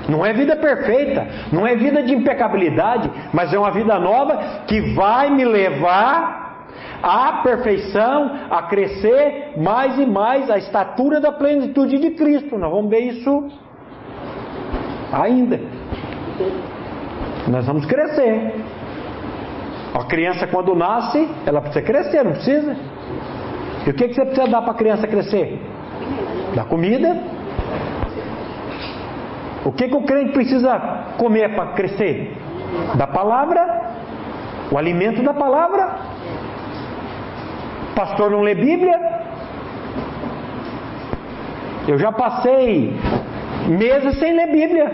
Não 0.08 0.24
é 0.24 0.32
vida 0.32 0.54
perfeita, 0.54 1.26
não 1.52 1.66
é 1.66 1.74
vida 1.74 2.00
de 2.02 2.14
impecabilidade, 2.14 3.10
mas 3.32 3.52
é 3.52 3.58
uma 3.58 3.72
vida 3.72 3.98
nova 3.98 4.62
que 4.66 4.94
vai 4.94 5.30
me 5.30 5.44
levar 5.44 6.46
à 7.02 7.40
perfeição, 7.42 8.30
a 8.48 8.62
crescer 8.62 9.54
mais 9.56 9.98
e 9.98 10.06
mais 10.06 10.48
a 10.48 10.58
estatura 10.58 11.20
da 11.20 11.32
plenitude 11.32 11.98
de 11.98 12.10
Cristo. 12.12 12.56
Nós 12.56 12.70
vamos 12.70 12.88
ver 12.88 13.00
isso 13.00 13.48
ainda. 15.12 15.60
Nós 17.48 17.66
vamos 17.66 17.84
crescer. 17.86 18.54
A 19.94 20.04
criança, 20.04 20.46
quando 20.46 20.74
nasce, 20.74 21.28
ela 21.46 21.60
precisa 21.60 21.84
crescer, 21.84 22.24
não 22.24 22.32
precisa? 22.32 22.76
E 23.86 23.90
o 23.90 23.94
que, 23.94 24.08
que 24.08 24.14
você 24.14 24.24
precisa 24.24 24.48
dar 24.48 24.62
para 24.62 24.72
a 24.72 24.76
criança 24.76 25.06
crescer? 25.06 25.58
Da 26.56 26.64
comida. 26.64 27.14
O 29.62 29.72
que, 29.72 29.88
que 29.88 29.94
o 29.94 30.02
crente 30.02 30.32
precisa 30.32 30.72
comer 31.18 31.54
para 31.54 31.72
crescer? 31.72 32.34
Da 32.94 33.06
palavra. 33.06 33.60
O 34.72 34.78
alimento 34.78 35.22
da 35.22 35.34
palavra. 35.34 35.84
Pastor 37.94 38.30
não 38.30 38.40
lê 38.40 38.54
Bíblia? 38.54 38.98
Eu 41.86 41.98
já 41.98 42.10
passei 42.10 42.96
meses 43.68 44.18
sem 44.18 44.32
ler 44.34 44.50
Bíblia. 44.50 44.88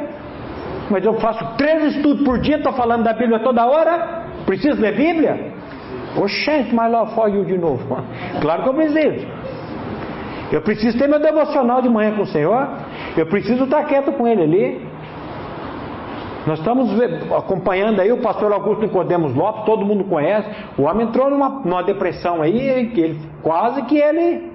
Mas 0.90 1.04
eu 1.04 1.14
faço 1.20 1.44
três 1.56 1.94
estudos 1.94 2.24
por 2.24 2.38
dia, 2.40 2.56
estou 2.56 2.72
falando 2.72 3.04
da 3.04 3.12
Bíblia 3.12 3.38
toda 3.38 3.64
hora. 3.64 4.24
Preciso 4.44 4.80
ler 4.80 4.96
Bíblia? 4.96 5.52
Oxente, 6.16 6.74
mas 6.74 6.90
lá 6.90 7.28
you 7.28 7.44
de 7.44 7.56
novo. 7.56 7.84
Claro 8.42 8.64
que 8.64 8.68
eu 8.68 8.74
preciso. 8.74 9.41
Eu 10.52 10.60
preciso 10.60 10.98
ter 10.98 11.08
meu 11.08 11.18
devocional 11.18 11.80
de 11.80 11.88
manhã 11.88 12.14
com 12.14 12.22
o 12.22 12.26
Senhor. 12.26 12.68
Eu 13.16 13.26
preciso 13.26 13.64
estar 13.64 13.84
quieto 13.84 14.12
com 14.12 14.28
Ele 14.28 14.42
ali. 14.42 14.92
Nós 16.46 16.58
estamos 16.58 16.90
acompanhando 17.36 18.00
aí 18.00 18.12
o 18.12 18.18
pastor 18.18 18.52
Augusto 18.52 18.82
Nicodemos 18.82 19.34
Lopes, 19.34 19.64
todo 19.64 19.86
mundo 19.86 20.04
conhece. 20.04 20.48
O 20.76 20.82
homem 20.82 21.06
entrou 21.06 21.30
numa, 21.30 21.48
numa 21.48 21.82
depressão 21.82 22.42
aí, 22.42 22.58
ele, 22.58 23.20
quase 23.42 23.82
que 23.82 23.96
ele. 23.96 24.50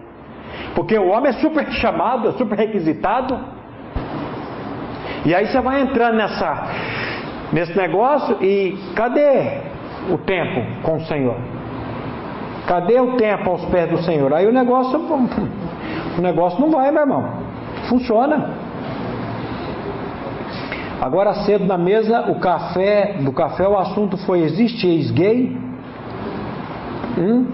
Porque 0.76 0.98
o 0.98 1.08
homem 1.08 1.30
é 1.30 1.34
super 1.34 1.66
chamado, 1.72 2.30
é 2.30 2.32
super 2.34 2.58
requisitado. 2.58 3.40
E 5.26 5.34
aí 5.34 5.48
você 5.48 5.62
vai 5.62 5.82
entrando 5.82 6.16
nessa, 6.16 6.68
nesse 7.54 7.76
negócio 7.78 8.38
e 8.42 8.78
cadê 8.94 9.62
o 10.12 10.18
tempo 10.18 10.84
com 10.84 10.98
o 10.98 11.02
Senhor? 11.06 11.38
Cadê 12.68 13.00
o 13.00 13.16
tempo 13.16 13.50
aos 13.50 13.64
pés 13.66 13.90
do 13.90 13.98
Senhor? 14.00 14.34
Aí 14.34 14.46
o 14.46 14.52
negócio, 14.52 15.00
o 16.18 16.22
negócio 16.22 16.60
não 16.60 16.72
vai, 16.72 16.92
meu 16.92 17.02
irmão. 17.02 17.30
Funciona. 17.90 18.50
Agora 21.00 21.34
cedo 21.46 21.66
na 21.66 21.78
mesa, 21.78 22.32
o 22.32 22.40
café, 22.40 23.18
do 23.22 23.32
café 23.32 23.68
o 23.68 23.78
assunto 23.78 24.18
foi 24.18 24.42
existe 24.42 24.88
ex-gay? 24.88 25.56
Hum? 27.18 27.46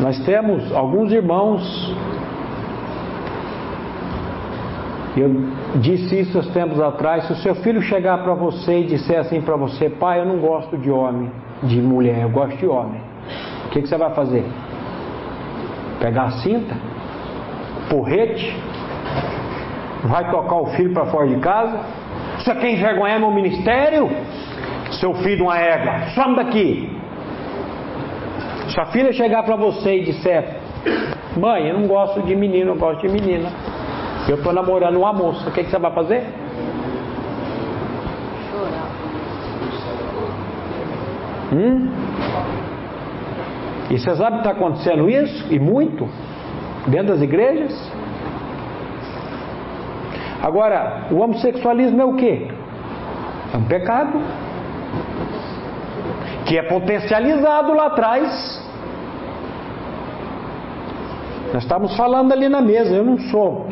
Nós 0.00 0.18
temos 0.24 0.72
alguns 0.72 1.12
irmãos, 1.12 1.94
eu 5.16 5.30
disse 5.80 6.20
isso 6.20 6.38
uns 6.38 6.48
tempos 6.50 6.80
atrás, 6.80 7.26
se 7.26 7.32
o 7.32 7.36
seu 7.36 7.54
filho 7.56 7.82
chegar 7.82 8.22
para 8.22 8.34
você 8.34 8.80
e 8.80 8.86
disser 8.86 9.18
assim 9.18 9.40
para 9.40 9.56
você, 9.56 9.90
pai, 9.90 10.20
eu 10.20 10.24
não 10.24 10.38
gosto 10.38 10.78
de 10.78 10.90
homem, 10.90 11.30
de 11.62 11.80
mulher, 11.80 12.22
eu 12.22 12.30
gosto 12.30 12.56
de 12.56 12.66
homem, 12.66 13.00
o 13.66 13.68
que, 13.70 13.82
que 13.82 13.88
você 13.88 13.96
vai 13.96 14.14
fazer? 14.14 14.44
Pegar 16.00 16.24
a 16.24 16.30
cinta? 16.30 16.74
Porrete? 17.90 18.56
Vai 20.04 20.30
tocar 20.30 20.56
o 20.56 20.66
filho 20.66 20.92
para 20.92 21.06
fora 21.06 21.26
de 21.26 21.36
casa? 21.36 21.80
Você 22.38 22.54
quer 22.54 22.70
envergonhar 22.70 23.18
meu 23.18 23.30
ministério? 23.30 24.08
Seu 25.00 25.12
filho 25.14 25.36
de 25.36 25.42
uma 25.42 25.58
égua, 25.58 26.08
some 26.14 26.36
daqui. 26.36 26.96
Se 28.68 28.80
a 28.80 28.86
filha 28.86 29.12
chegar 29.12 29.42
para 29.42 29.56
você 29.56 29.96
e 29.96 30.04
disser: 30.04 30.56
Mãe, 31.36 31.68
eu 31.68 31.78
não 31.78 31.86
gosto 31.86 32.22
de 32.22 32.34
menino, 32.36 32.72
eu 32.72 32.76
gosto 32.76 33.06
de 33.06 33.08
menina. 33.08 33.50
Eu 34.28 34.36
estou 34.36 34.52
namorando 34.52 34.96
uma 34.96 35.12
moça, 35.12 35.48
o 35.48 35.52
que, 35.52 35.64
que 35.64 35.70
você 35.70 35.78
vai 35.78 35.92
fazer? 35.92 36.22
Hum? 41.52 41.90
E 43.90 43.98
você 43.98 44.14
sabe 44.16 44.36
que 44.36 44.48
está 44.48 44.50
acontecendo 44.50 45.08
isso? 45.08 45.52
E 45.52 45.58
muito? 45.58 46.08
Dentro 46.86 47.08
das 47.08 47.22
igrejas? 47.22 47.72
Agora, 50.42 51.08
o 51.10 51.16
homossexualismo 51.16 52.00
é 52.00 52.04
o 52.04 52.14
que? 52.14 52.48
É 53.52 53.56
um 53.56 53.64
pecado. 53.64 54.20
Que 56.44 56.58
é 56.58 56.62
potencializado 56.62 57.72
lá 57.72 57.86
atrás. 57.86 58.66
Nós 61.52 61.62
estamos 61.62 61.96
falando 61.96 62.32
ali 62.32 62.48
na 62.48 62.60
mesa, 62.60 62.94
eu 62.94 63.04
não 63.04 63.18
sou 63.18 63.68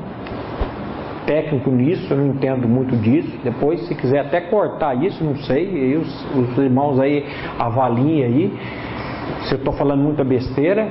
técnico 1.27 1.70
nisso, 1.70 2.12
eu 2.12 2.16
não 2.16 2.27
entendo 2.29 2.66
muito 2.68 2.97
disso. 2.97 3.39
Depois, 3.45 3.87
se 3.87 3.95
quiser 3.95 4.20
até 4.20 4.41
cortar 4.41 4.95
isso, 4.95 5.22
não 5.22 5.37
sei, 5.37 5.66
aí 5.66 5.97
os, 5.97 6.27
os 6.35 6.59
irmãos 6.59 6.99
aí 7.01 7.27
avaliem 7.59 8.24
aí 8.24 8.59
se 9.47 9.55
eu 9.55 9.59
estou 9.59 9.72
falando 9.72 10.03
muita 10.03 10.24
besteira, 10.24 10.89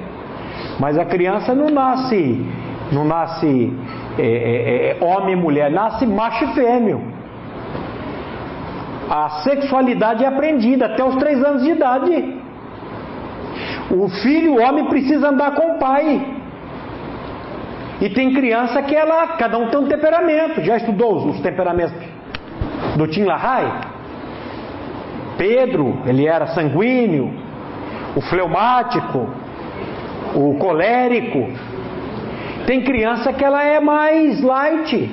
mas 0.80 0.98
a 0.98 1.06
criança 1.06 1.54
não 1.54 1.68
nasce, 1.68 2.46
não 2.92 3.06
nasce 3.06 3.74
é, 4.18 4.24
é, 4.24 4.98
é, 5.00 5.04
homem 5.04 5.34
e 5.34 5.36
mulher, 5.36 5.72
nasce 5.72 6.06
macho 6.06 6.46
e 6.46 6.54
fêmea. 6.54 7.00
A 9.10 9.30
sexualidade 9.44 10.24
é 10.24 10.28
aprendida 10.28 10.88
até 10.88 11.04
os 11.04 11.16
três 11.18 11.44
anos 11.44 11.64
de 11.64 11.72
idade. 11.72 12.36
O 13.92 14.10
filho, 14.10 14.54
o 14.54 14.62
homem, 14.62 14.86
precisa 14.86 15.30
andar 15.30 15.52
com 15.52 15.76
o 15.76 15.80
pai. 15.80 16.35
E 18.06 18.10
tem 18.12 18.32
criança 18.32 18.84
que 18.84 18.96
ela, 18.96 19.30
cada 19.30 19.58
um 19.58 19.68
tem 19.72 19.80
um 19.80 19.88
temperamento. 19.88 20.64
Já 20.64 20.78
estudou 20.78 21.16
os, 21.16 21.38
os 21.38 21.42
temperamentos 21.42 21.96
do 22.96 23.08
Tim 23.08 23.24
LaHaye? 23.24 23.72
Pedro, 25.40 26.04
ele 26.06 26.28
era 26.28 26.46
sanguíneo, 26.46 27.34
o 28.16 28.22
fleumático, 28.22 29.28
o 30.36 30.56
colérico. 30.60 31.50
Tem 32.68 32.84
criança 32.84 33.34
que 33.34 33.44
ela 33.44 33.64
é 33.64 33.80
mais 33.80 34.40
light. 34.40 35.10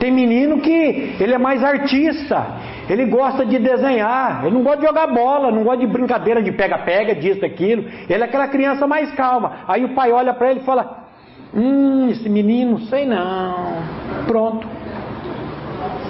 Tem 0.00 0.10
menino 0.10 0.58
que 0.58 1.14
ele 1.20 1.34
é 1.34 1.38
mais 1.38 1.62
artista. 1.62 2.48
Ele 2.88 3.04
gosta 3.06 3.46
de 3.46 3.60
desenhar, 3.60 4.44
ele 4.44 4.56
não 4.56 4.64
gosta 4.64 4.80
de 4.80 4.86
jogar 4.88 5.06
bola, 5.06 5.52
não 5.52 5.62
gosta 5.62 5.78
de 5.78 5.86
brincadeira 5.86 6.42
de 6.42 6.50
pega-pega, 6.50 7.14
disso, 7.14 7.40
daquilo. 7.40 7.84
Ele 8.08 8.24
é 8.24 8.26
aquela 8.26 8.48
criança 8.48 8.88
mais 8.88 9.12
calma. 9.12 9.58
Aí 9.68 9.84
o 9.84 9.94
pai 9.94 10.10
olha 10.10 10.34
para 10.34 10.50
ele 10.50 10.58
e 10.58 10.64
fala: 10.64 11.09
Hum, 11.54 12.08
esse 12.10 12.28
menino, 12.28 12.80
sei 12.82 13.04
não. 13.04 13.82
Pronto. 14.26 14.66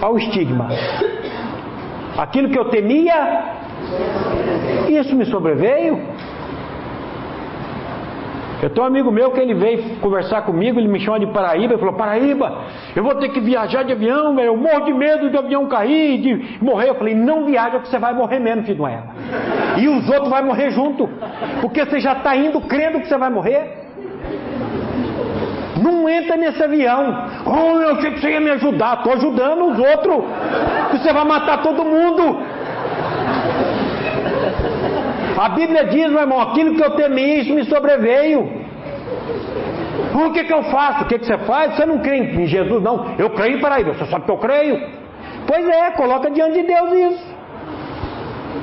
Olha 0.02 0.12
o 0.12 0.18
estigma. 0.18 0.68
Aquilo 2.16 2.50
que 2.50 2.58
eu 2.58 2.66
temia, 2.66 3.44
isso 4.88 5.14
me 5.14 5.24
sobreveio. 5.26 5.98
Eu 8.62 8.68
tenho 8.68 8.84
um 8.84 8.88
amigo 8.88 9.10
meu 9.10 9.30
que 9.30 9.40
ele 9.40 9.54
veio 9.54 9.96
conversar 10.00 10.42
comigo, 10.42 10.78
ele 10.78 10.88
me 10.88 11.00
chama 11.00 11.18
de 11.18 11.26
Paraíba, 11.28 11.72
ele 11.72 11.80
falou, 11.80 11.94
Paraíba, 11.94 12.64
eu 12.94 13.02
vou 13.02 13.14
ter 13.14 13.30
que 13.30 13.40
viajar 13.40 13.84
de 13.84 13.92
avião, 13.92 14.38
eu 14.38 14.54
morro 14.54 14.84
de 14.84 14.92
medo 14.92 15.30
de 15.30 15.36
avião 15.38 15.66
cair, 15.66 16.20
de 16.20 16.58
morrer. 16.62 16.90
Eu 16.90 16.94
falei, 16.96 17.14
não 17.14 17.46
viaja 17.46 17.78
que 17.78 17.88
você 17.88 17.98
vai 17.98 18.12
morrer 18.12 18.38
mesmo, 18.38 18.64
filho 18.64 18.86
égua. 18.86 19.14
E 19.78 19.88
os 19.88 20.06
outros 20.10 20.28
vão 20.28 20.44
morrer 20.44 20.70
junto, 20.72 21.08
porque 21.62 21.86
você 21.86 22.00
já 22.00 22.12
está 22.12 22.36
indo 22.36 22.60
crendo 22.60 23.00
que 23.00 23.08
você 23.08 23.16
vai 23.16 23.30
morrer. 23.30 23.89
Não 25.80 26.08
entra 26.08 26.36
nesse 26.36 26.62
avião. 26.62 27.26
Oh, 27.46 27.80
eu 27.80 27.90
achei 27.96 28.10
que 28.12 28.20
você 28.20 28.30
ia 28.30 28.40
me 28.40 28.50
ajudar. 28.50 28.98
Estou 28.98 29.12
ajudando 29.14 29.70
os 29.70 29.78
outros. 29.78 30.24
Você 30.92 31.12
vai 31.12 31.24
matar 31.24 31.62
todo 31.62 31.84
mundo. 31.84 32.38
A 35.38 35.48
Bíblia 35.50 35.84
diz, 35.84 36.10
meu 36.10 36.20
irmão, 36.20 36.40
aquilo 36.40 36.74
que 36.74 36.82
eu 36.82 36.90
temi, 36.90 37.40
isso 37.40 37.54
me 37.54 37.64
sobreveio. 37.64 38.60
O 40.14 40.32
que, 40.32 40.44
que 40.44 40.52
eu 40.52 40.62
faço? 40.64 41.04
O 41.04 41.06
que, 41.06 41.18
que 41.18 41.26
você 41.26 41.38
faz? 41.38 41.76
Você 41.76 41.86
não 41.86 41.98
crê 41.98 42.18
em 42.18 42.46
Jesus, 42.46 42.82
não. 42.82 43.14
Eu 43.18 43.30
creio 43.30 43.60
para 43.60 43.76
aí. 43.76 43.84
Você 43.84 44.04
sabe 44.06 44.24
que 44.26 44.30
eu 44.30 44.38
creio? 44.38 44.86
Pois 45.46 45.66
é, 45.66 45.90
coloca 45.92 46.30
diante 46.30 46.60
de 46.60 46.66
Deus 46.66 46.92
isso. 46.92 47.29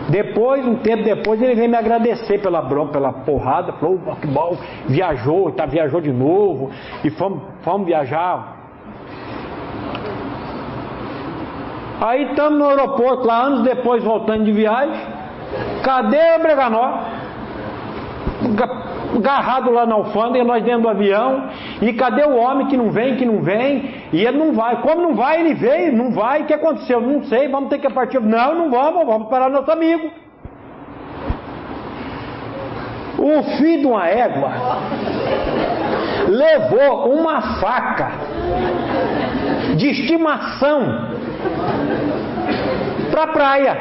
Depois, 0.10 0.66
um 0.66 0.76
tempo 0.76 1.04
depois, 1.04 1.42
ele 1.42 1.56
veio 1.56 1.70
me 1.70 1.76
agradecer 1.76 2.40
pela 2.40 2.62
bronca, 2.62 2.94
pela 2.94 3.12
porrada. 3.12 3.74
Falou, 3.74 4.00
oh, 4.06 4.16
que 4.16 4.28
bom, 4.28 4.58
viajou, 4.88 5.52
tá, 5.52 5.66
viajou 5.66 6.00
de 6.00 6.12
novo. 6.12 6.72
E 7.04 7.10
fomos, 7.10 7.42
fomos 7.62 7.86
viajar. 7.86 8.56
Aí 12.00 12.30
estamos 12.30 12.60
no 12.60 12.70
aeroporto, 12.70 13.26
lá 13.26 13.44
anos 13.44 13.64
depois, 13.64 14.04
voltando 14.04 14.46
de 14.46 14.52
viagem. 14.52 14.96
Cadê 15.84 16.36
o 16.38 16.42
Breganó? 16.42 17.00
Agarrado 19.16 19.72
lá 19.72 19.86
na 19.86 19.96
alfândega, 19.96 20.44
nós 20.44 20.64
dentro 20.64 20.82
do 20.82 20.90
avião. 20.90 21.50
E 21.82 21.94
cadê 21.94 22.24
o 22.24 22.36
homem 22.36 22.68
que 22.68 22.78
não 22.78 22.92
vem, 22.92 23.16
que 23.16 23.26
não 23.26 23.42
vem? 23.42 23.94
E 24.12 24.26
ele 24.26 24.38
não 24.38 24.54
vai. 24.54 24.82
Como 24.82 25.02
não 25.02 25.16
vai, 25.16 25.40
ele 25.40 25.54
veio, 25.54 25.96
não 25.96 26.12
vai. 26.12 26.42
O 26.42 26.46
que 26.46 26.54
aconteceu? 26.54 27.00
Não 27.00 27.24
sei, 27.24 27.48
vamos 27.48 27.70
ter 27.70 27.80
que 27.80 27.90
partir. 27.90 28.20
Não, 28.20 28.56
não 28.56 28.70
vamos, 28.70 29.06
vamos 29.06 29.30
parar 29.30 29.50
nosso 29.50 29.72
amigo. 29.72 30.12
O 33.18 33.44
filho 33.58 33.80
de 33.82 33.86
uma 33.88 34.08
égua 34.08 34.52
levou 36.28 37.14
uma 37.14 37.60
faca 37.60 38.12
de 39.76 39.90
estimação 39.90 41.10
para 43.10 43.24
a 43.24 43.28
praia. 43.28 43.78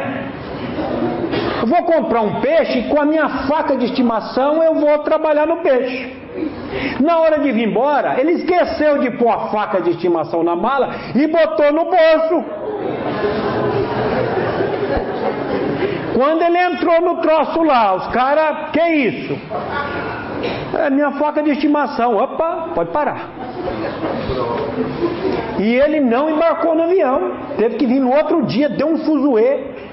Eu 1.67 1.71
vou 1.71 1.83
comprar 1.83 2.21
um 2.21 2.41
peixe 2.41 2.79
e 2.79 2.89
com 2.89 3.01
a 3.01 3.05
minha 3.05 3.29
faca 3.49 3.77
de 3.77 3.87
estimação 3.87 4.63
eu 4.63 4.75
vou 4.75 4.99
trabalhar 4.99 5.49
no 5.49 5.57
peixe. 5.57 6.15
Na 7.01 7.19
hora 7.19 7.41
de 7.41 7.51
vir 7.51 7.69
embora, 7.69 8.21
ele 8.21 8.33
esqueceu 8.35 8.99
de 8.99 9.11
pôr 9.13 9.31
a 9.31 9.49
faca 9.49 9.81
de 9.81 9.91
estimação 9.91 10.45
na 10.45 10.55
mala 10.55 10.95
e 11.13 11.27
botou 11.27 11.73
no 11.73 11.87
bolso. 11.87 12.45
Quando 16.15 16.43
ele 16.43 16.59
entrou 16.59 17.01
no 17.01 17.17
troço 17.21 17.61
lá, 17.65 17.97
os 17.97 18.07
caras, 18.13 18.71
que 18.71 18.89
isso? 18.89 19.37
É 20.79 20.89
minha 20.89 21.11
faca 21.13 21.43
de 21.43 21.51
estimação. 21.51 22.17
Opa, 22.17 22.69
pode 22.77 22.91
parar. 22.91 23.29
E 25.59 25.75
ele 25.75 25.99
não 25.99 26.31
embarcou 26.31 26.77
no 26.77 26.85
avião. 26.85 27.33
Teve 27.57 27.77
que 27.77 27.87
vir 27.87 27.99
no 27.99 28.15
outro 28.15 28.47
dia, 28.47 28.69
deu 28.69 28.87
um 28.87 28.99
fuzuê. 28.99 29.86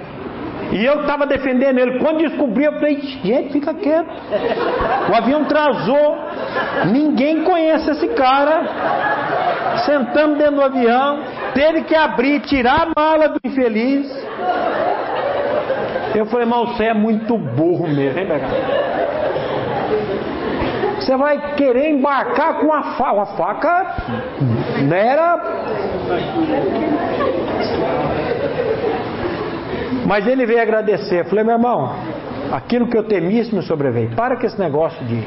E 0.74 0.84
eu 0.84 1.01
estava 1.01 1.28
defendendo 1.28 1.78
ele. 1.78 1.99
Quando 1.99 2.17
descobri, 2.17 2.63
eu 2.63 2.74
falei, 2.74 2.99
gente, 2.99 3.53
fica 3.53 3.74
quieto. 3.76 4.09
O 5.11 5.15
avião 5.15 5.45
trazou. 5.45 6.17
Ninguém 6.91 7.43
conhece 7.43 7.91
esse 7.91 8.07
cara. 8.09 8.63
Sentamos 9.86 10.39
dentro 10.39 10.55
do 10.55 10.63
avião. 10.63 11.19
Teve 11.53 11.84
que 11.84 11.95
abrir, 11.95 12.39
tirar 12.41 12.88
a 12.88 12.91
mala 12.99 13.30
do 13.30 13.39
infeliz. 13.43 14.11
Eu 16.15 16.26
falei, 16.26 16.45
mas 16.47 16.69
você 16.69 16.86
é 16.86 16.93
muito 16.93 17.38
burro 17.38 17.88
mesmo, 17.88 18.19
hein, 18.19 18.28
Você 20.99 21.15
vai 21.15 21.53
querer 21.55 21.91
embarcar 21.91 22.59
com 22.59 22.74
a 22.74 22.82
faca. 22.95 23.21
A 23.21 23.26
faca 23.26 23.95
não 24.82 24.97
era 24.97 25.38
mas 30.06 30.28
ele 30.28 30.45
veio 30.45 30.62
agradecer. 30.62 31.22
Eu 31.22 31.26
falei, 31.26 31.43
meu 31.43 31.54
irmão, 31.54 31.95
aquilo 32.51 32.88
que 32.88 32.97
eu 32.97 33.04
temi 33.04 33.39
isso 33.39 33.56
me 33.56 33.62
sobreveio. 33.62 34.16
Para 34.16 34.38
com 34.38 34.45
esse 34.45 34.60
negócio 34.60 35.04
de. 35.06 35.24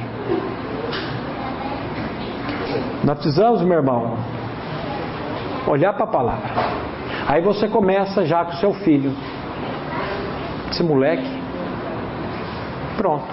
Nós 3.05 3.19
precisamos, 3.19 3.63
meu 3.63 3.79
irmão, 3.79 4.17
olhar 5.67 5.93
para 5.93 6.05
a 6.05 6.09
palavra. 6.09 6.51
Aí 7.29 7.41
você 7.41 7.69
começa 7.69 8.25
já 8.25 8.45
com 8.45 8.53
seu 8.53 8.75
filho. 8.75 9.13
Esse 10.71 10.83
moleque. 10.83 11.29
Pronto. 12.97 13.27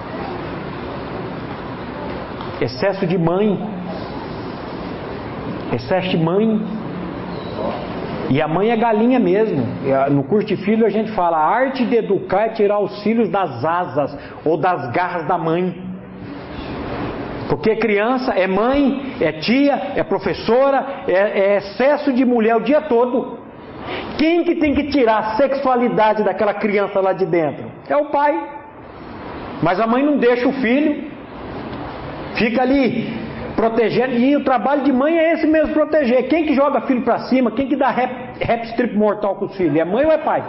Excesso 2.61 3.05
de 3.05 3.17
mãe. 3.17 3.59
Excesso 5.73 6.09
de 6.09 6.17
mãe 6.17 6.61
e 8.33 8.41
a 8.41 8.47
mãe 8.47 8.71
é 8.71 8.75
galinha 8.75 9.19
mesmo. 9.19 9.63
No 10.09 10.23
curso 10.23 10.47
de 10.47 10.57
filho 10.57 10.87
a 10.87 10.89
gente 10.89 11.11
fala: 11.11 11.37
a 11.37 11.45
arte 11.45 11.85
de 11.85 11.97
educar 11.97 12.45
é 12.47 12.49
tirar 12.49 12.79
os 12.79 13.03
filhos 13.03 13.29
das 13.29 13.63
asas 13.63 14.17
ou 14.43 14.57
das 14.57 14.89
garras 14.91 15.27
da 15.27 15.37
mãe. 15.37 15.63
Porque 17.47 17.75
criança 17.75 18.31
é 18.31 18.47
mãe, 18.47 19.13
é 19.21 19.33
tia, 19.33 19.75
é 19.95 20.01
professora, 20.01 21.03
é, 21.07 21.13
é 21.13 21.57
excesso 21.57 22.11
de 22.11 22.25
mulher 22.25 22.55
o 22.55 22.61
dia 22.61 22.81
todo. 22.81 23.37
Quem 24.17 24.43
que 24.43 24.55
tem 24.55 24.73
que 24.73 24.85
tirar 24.85 25.19
a 25.19 25.35
sexualidade 25.35 26.23
daquela 26.23 26.55
criança 26.55 26.99
lá 26.99 27.13
de 27.13 27.27
dentro? 27.27 27.65
É 27.87 27.95
o 27.95 28.05
pai. 28.05 28.33
Mas 29.61 29.79
a 29.79 29.85
mãe 29.85 30.03
não 30.03 30.17
deixa 30.17 30.47
o 30.47 30.53
filho. 30.53 31.11
Fica 32.33 32.63
ali 32.63 33.22
protegendo. 33.55 34.15
E 34.15 34.35
o 34.35 34.43
trabalho 34.43 34.83
de 34.83 34.91
mãe 34.91 35.17
é 35.17 35.33
esse 35.33 35.47
mesmo, 35.47 35.73
proteger. 35.73 36.27
Quem 36.27 36.45
que 36.45 36.53
joga 36.53 36.81
filho 36.81 37.01
para 37.01 37.19
cima? 37.29 37.51
Quem 37.51 37.67
que 37.67 37.75
dá 37.75 37.89
rap, 37.89 38.11
rap 38.39 38.63
strip 38.65 38.95
mortal 38.95 39.35
com 39.35 39.45
os 39.45 39.55
filhos? 39.55 39.75
É 39.75 39.85
mãe 39.85 40.05
ou 40.05 40.11
é 40.11 40.17
pai? 40.17 40.43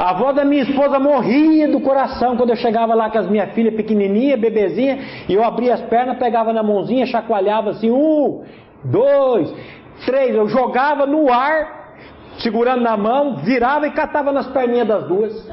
A 0.00 0.10
avó 0.10 0.32
da 0.32 0.44
minha 0.44 0.62
esposa 0.62 0.98
morria 0.98 1.68
do 1.68 1.80
coração 1.80 2.36
quando 2.36 2.50
eu 2.50 2.56
chegava 2.56 2.94
lá 2.94 3.10
com 3.10 3.18
as 3.18 3.28
minhas 3.28 3.52
filhas 3.52 3.74
pequenininha, 3.74 4.36
bebezinha, 4.36 4.98
e 5.28 5.34
eu 5.34 5.42
abria 5.42 5.74
as 5.74 5.80
pernas, 5.82 6.18
pegava 6.18 6.52
na 6.52 6.62
mãozinha, 6.62 7.06
chacoalhava 7.06 7.70
assim, 7.70 7.90
um, 7.90 8.44
dois, 8.84 9.52
três, 10.04 10.34
eu 10.34 10.48
jogava 10.48 11.06
no 11.06 11.32
ar, 11.32 11.94
segurando 12.38 12.82
na 12.82 12.96
mão, 12.96 13.36
virava 13.36 13.86
e 13.86 13.90
catava 13.90 14.32
nas 14.32 14.46
perninhas 14.48 14.86
das 14.86 15.08
duas. 15.08 15.50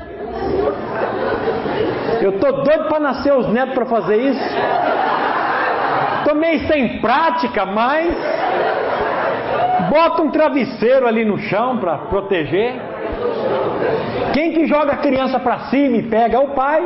Eu 2.21 2.39
tô 2.39 2.51
doido 2.51 2.87
para 2.87 2.99
nascer 2.99 3.33
os 3.33 3.47
netos 3.49 3.73
para 3.73 3.85
fazer 3.85 4.17
isso. 4.17 4.55
Meio 6.33 6.67
sem 6.67 6.99
prática, 6.99 7.65
mas 7.65 8.15
bota 9.89 10.21
um 10.21 10.31
travesseiro 10.31 11.07
ali 11.07 11.23
no 11.23 11.37
chão 11.37 11.77
para 11.77 11.97
proteger. 11.97 12.73
Quem 14.33 14.51
que 14.53 14.65
joga 14.65 14.93
a 14.93 14.97
criança 14.97 15.39
para 15.39 15.59
cima 15.69 15.97
e 15.97 16.03
pega 16.03 16.37
é 16.37 16.39
o 16.39 16.49
pai. 16.49 16.81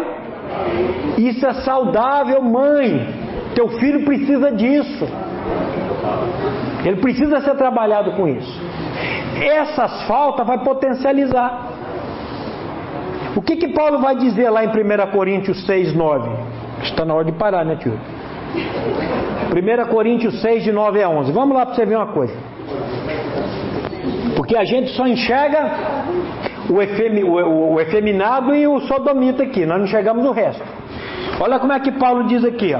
Isso 1.17 1.45
é 1.45 1.53
saudável, 1.53 2.41
mãe. 2.41 3.07
Teu 3.55 3.69
filho 3.79 4.03
precisa 4.05 4.51
disso. 4.51 5.07
Ele 6.85 6.97
precisa 6.97 7.41
ser 7.41 7.55
trabalhado 7.55 8.11
com 8.11 8.27
isso. 8.27 8.61
Essas 9.41 10.03
faltas 10.03 10.45
vai 10.45 10.59
potencializar. 10.59 11.67
O 13.35 13.41
que 13.41 13.55
que 13.55 13.67
Paulo 13.67 13.99
vai 13.99 14.15
dizer 14.15 14.49
lá 14.49 14.63
em 14.63 14.69
1 14.69 15.11
Coríntios 15.11 15.65
6, 15.65 15.93
9? 15.93 16.29
Está 16.83 17.05
na 17.05 17.13
hora 17.13 17.25
de 17.25 17.33
parar, 17.33 17.63
né, 17.63 17.75
tio? 17.75 17.97
1 18.55 19.89
Coríntios 19.89 20.41
6, 20.41 20.63
de 20.63 20.71
9 20.71 21.03
a 21.03 21.09
11. 21.09 21.31
Vamos 21.31 21.55
lá 21.55 21.65
para 21.65 21.75
você 21.75 21.85
ver 21.85 21.95
uma 21.95 22.13
coisa. 22.13 22.33
Porque 24.35 24.55
a 24.55 24.63
gente 24.63 24.91
só 24.91 25.07
enxerga 25.07 25.71
o, 26.69 26.73
o, 26.73 27.73
o 27.73 27.81
efeminado 27.81 28.55
e 28.55 28.67
o 28.67 28.79
sodomita 28.81 29.43
aqui, 29.43 29.65
nós 29.65 29.77
não 29.77 29.85
enxergamos 29.85 30.25
o 30.25 30.31
resto. 30.31 30.63
Olha 31.39 31.59
como 31.59 31.73
é 31.73 31.79
que 31.79 31.91
Paulo 31.91 32.27
diz 32.27 32.43
aqui, 32.43 32.73
ó. 32.73 32.79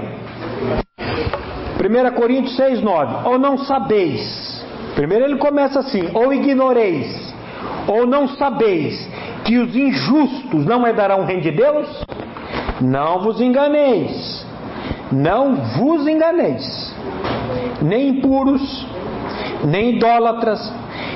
1 1.78 2.16
Coríntios 2.16 2.56
6, 2.56 2.82
9. 2.82 3.30
Ou 3.30 3.38
não 3.38 3.58
sabeis. 3.60 4.66
Primeiro 4.96 5.26
ele 5.26 5.38
começa 5.38 5.80
assim: 5.80 6.10
ou 6.14 6.34
ignoreis, 6.34 7.34
ou 7.88 8.08
não 8.08 8.28
sabeis 8.30 9.08
que 9.46 9.58
os 9.58 9.76
injustos 9.76 10.66
não 10.66 10.88
herdarão 10.88 11.22
o 11.22 11.26
reino 11.26 11.44
de 11.44 11.52
Deus? 11.52 11.88
Não 12.82 13.20
vos 13.20 13.40
enganeis. 13.40 14.47
Não 15.12 15.56
vos 15.56 16.08
enganeis, 16.08 16.96
nem 17.82 18.10
impuros, 18.10 18.88
nem 19.64 19.96
idólatras, 19.96 20.74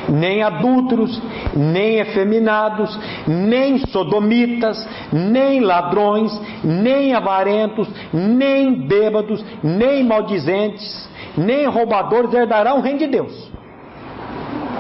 nem 0.08 0.42
adúlteros, 0.44 1.22
nem 1.56 2.00
efeminados, 2.00 2.98
nem 3.28 3.78
sodomitas, 3.88 4.88
nem 5.12 5.60
ladrões, 5.60 6.32
nem 6.64 7.14
avarentos, 7.14 7.88
nem 8.14 8.74
bêbados, 8.74 9.44
nem 9.64 10.04
maldizentes, 10.04 11.10
nem 11.38 11.68
roubadores 11.68 12.34
herdarão 12.34 12.78
o 12.78 12.82
reino 12.82 13.00
de 13.00 13.08
Deus. 13.08 13.52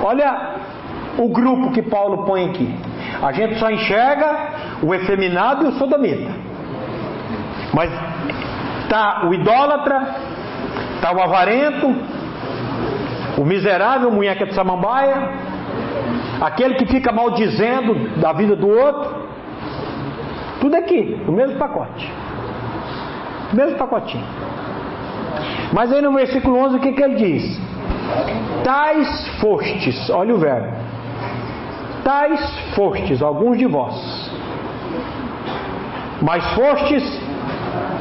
Olha 0.03 0.55
o 1.18 1.28
grupo 1.30 1.72
que 1.72 1.82
Paulo 1.82 2.26
põe 2.26 2.45
aqui. 2.45 2.74
A 3.22 3.32
gente 3.32 3.59
só 3.59 3.70
enxerga 3.70 4.80
o 4.82 4.93
efeminado 4.93 5.66
e 5.66 5.68
o 5.68 5.72
sodomita. 5.74 6.32
Mas 7.74 7.89
tá 8.92 9.26
o 9.26 9.34
idólatra, 9.34 10.16
tá 11.02 11.14
o 11.14 11.22
avarento, 11.22 11.96
o 13.38 13.46
miserável, 13.46 14.12
munheca 14.12 14.46
de 14.46 14.54
samambaia, 14.54 15.30
aquele 16.42 16.76
que 16.76 16.86
fica 16.86 17.10
maldizendo 17.10 18.20
da 18.20 18.34
vida 18.34 18.54
do 18.54 18.68
outro. 18.68 19.32
Tudo 20.60 20.76
aqui, 20.76 21.24
no 21.26 21.32
mesmo 21.32 21.58
pacote. 21.58 22.12
No 23.54 23.64
mesmo 23.64 23.78
pacotinho. 23.78 24.26
Mas 25.72 25.92
aí 25.94 26.02
no 26.02 26.12
versículo 26.12 26.58
11 26.58 26.76
o 26.76 26.80
que, 26.82 26.92
que 26.92 27.02
ele 27.02 27.16
diz? 27.16 27.62
Tais 28.62 29.28
fostes, 29.39 30.10
olha 30.10 30.36
o 30.36 30.38
verbo. 30.38 30.70
Tais 32.04 32.42
fostes, 32.76 33.22
alguns 33.22 33.58
de 33.58 33.66
vós. 33.68 33.96
Mas 36.22 36.46
fostes, 36.54 37.04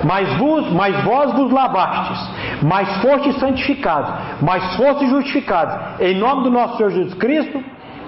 mas 0.04 0.38
vos, 0.38 0.72
mas 0.72 1.04
vós 1.04 1.32
vos 1.32 1.52
lavastes, 1.52 2.62
mas 2.62 3.02
fostes 3.02 3.38
santificados, 3.38 4.10
mas 4.40 4.76
fostes 4.76 5.08
justificados, 5.10 6.00
em 6.00 6.14
nome 6.16 6.44
do 6.44 6.50
nosso 6.50 6.76
Senhor 6.76 6.90
Jesus 6.90 7.14
Cristo, 7.14 7.62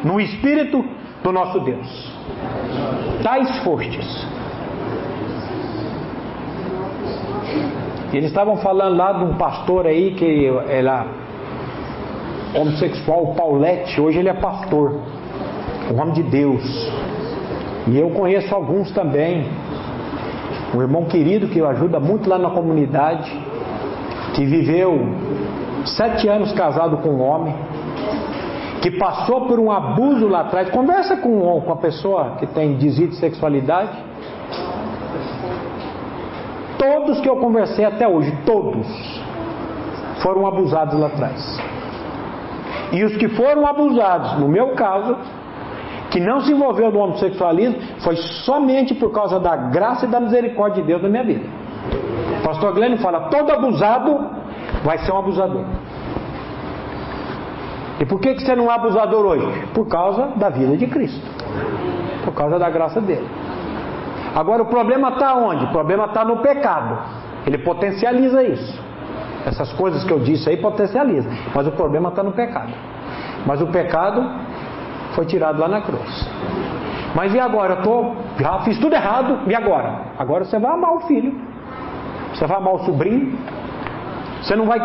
no 0.04 0.20
Espírito 0.20 0.84
do 1.22 1.32
nosso 1.32 1.60
Deus. 1.60 2.12
Tais 3.22 3.58
fostes. 3.62 4.26
Eles 8.12 8.26
estavam 8.26 8.56
falando 8.58 8.96
lá 8.96 9.12
de 9.12 9.24
um 9.24 9.34
pastor 9.36 9.86
aí 9.86 10.14
que 10.14 10.46
era 10.68 11.06
homossexual, 12.54 13.34
Paulette, 13.34 13.98
hoje 14.00 14.18
ele 14.18 14.28
é 14.28 14.34
pastor, 14.34 15.00
um 15.90 16.00
homem 16.00 16.14
de 16.14 16.22
Deus. 16.24 16.62
E 17.88 17.98
eu 17.98 18.10
conheço 18.10 18.54
alguns 18.54 18.90
também. 18.92 19.46
Um 20.74 20.80
irmão 20.80 21.04
querido 21.04 21.48
que 21.48 21.60
ajuda 21.60 22.00
muito 22.00 22.28
lá 22.28 22.38
na 22.38 22.50
comunidade, 22.50 23.30
que 24.34 24.44
viveu 24.46 24.98
sete 25.84 26.28
anos 26.28 26.52
casado 26.52 26.98
com 26.98 27.10
um 27.10 27.22
homem, 27.22 27.54
que 28.80 28.90
passou 28.92 29.46
por 29.46 29.58
um 29.58 29.70
abuso 29.70 30.26
lá 30.26 30.40
atrás. 30.40 30.70
Conversa 30.70 31.16
com, 31.16 31.60
com 31.60 31.72
a 31.72 31.76
pessoa 31.76 32.36
que 32.38 32.46
tem 32.46 32.76
desvio 32.76 33.08
de 33.08 33.16
sexualidade. 33.16 33.96
Todos 36.78 37.20
que 37.20 37.28
eu 37.28 37.36
conversei 37.36 37.84
até 37.84 38.08
hoje, 38.08 38.32
todos, 38.46 38.86
foram 40.22 40.46
abusados 40.46 40.98
lá 40.98 41.08
atrás. 41.08 41.60
E 42.92 43.04
os 43.04 43.16
que 43.16 43.28
foram 43.28 43.66
abusados, 43.66 44.38
no 44.38 44.48
meu 44.48 44.70
caso, 44.70 45.16
que 46.12 46.20
não 46.20 46.42
se 46.42 46.52
envolveu 46.52 46.92
no 46.92 47.00
homossexualismo, 47.00 47.78
foi 48.00 48.16
somente 48.16 48.94
por 48.94 49.10
causa 49.10 49.40
da 49.40 49.56
graça 49.56 50.04
e 50.04 50.08
da 50.08 50.20
misericórdia 50.20 50.82
de 50.82 50.88
Deus 50.88 51.02
na 51.02 51.08
minha 51.08 51.24
vida. 51.24 51.44
Pastor 52.44 52.74
Glenn 52.74 52.98
fala: 52.98 53.30
todo 53.30 53.50
abusado 53.50 54.30
vai 54.84 54.98
ser 54.98 55.10
um 55.10 55.18
abusador. 55.18 55.64
E 57.98 58.04
por 58.04 58.20
que, 58.20 58.34
que 58.34 58.42
você 58.42 58.54
não 58.54 58.70
é 58.70 58.74
abusador 58.74 59.24
hoje? 59.24 59.66
Por 59.72 59.86
causa 59.88 60.32
da 60.36 60.50
vida 60.50 60.76
de 60.76 60.86
Cristo. 60.86 61.26
Por 62.24 62.34
causa 62.34 62.58
da 62.58 62.68
graça 62.68 63.00
dele. 63.00 63.26
Agora 64.34 64.62
o 64.62 64.66
problema 64.66 65.10
está 65.10 65.34
onde? 65.34 65.64
O 65.64 65.68
problema 65.68 66.06
está 66.06 66.24
no 66.24 66.38
pecado. 66.38 66.98
Ele 67.46 67.58
potencializa 67.58 68.42
isso. 68.42 68.82
Essas 69.46 69.72
coisas 69.72 70.04
que 70.04 70.12
eu 70.12 70.18
disse 70.18 70.48
aí 70.48 70.56
potencializa. 70.56 71.28
Mas 71.54 71.66
o 71.66 71.72
problema 71.72 72.10
está 72.10 72.22
no 72.22 72.32
pecado. 72.32 72.72
Mas 73.46 73.60
o 73.60 73.66
pecado 73.66 74.24
foi 75.14 75.26
tirado 75.26 75.60
lá 75.60 75.68
na 75.68 75.80
cruz. 75.80 76.28
Mas 77.14 77.34
e 77.34 77.40
agora? 77.40 77.74
Eu 77.74 77.82
tô, 77.82 78.14
já 78.38 78.60
fiz 78.60 78.78
tudo 78.78 78.94
errado. 78.94 79.40
E 79.46 79.54
agora? 79.54 80.00
Agora 80.18 80.44
você 80.44 80.58
vai 80.58 80.72
amar 80.72 80.94
o 80.94 81.00
filho. 81.00 81.34
Você 82.34 82.46
vai 82.46 82.56
amar 82.56 82.74
o 82.74 82.78
sobrinho. 82.84 83.38
Você 84.42 84.56
não 84.56 84.66
vai 84.66 84.78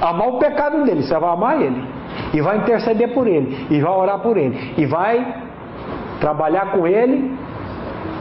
amar 0.00 0.28
o 0.28 0.38
pecado 0.38 0.84
dele. 0.84 1.02
Você 1.02 1.18
vai 1.18 1.30
amar 1.30 1.60
ele. 1.60 1.84
E 2.32 2.40
vai 2.40 2.58
interceder 2.58 3.12
por 3.12 3.26
ele. 3.26 3.66
E 3.70 3.80
vai 3.80 3.92
orar 3.92 4.18
por 4.20 4.36
ele. 4.36 4.74
E 4.78 4.86
vai 4.86 5.34
trabalhar 6.20 6.72
com 6.72 6.86
ele 6.86 7.36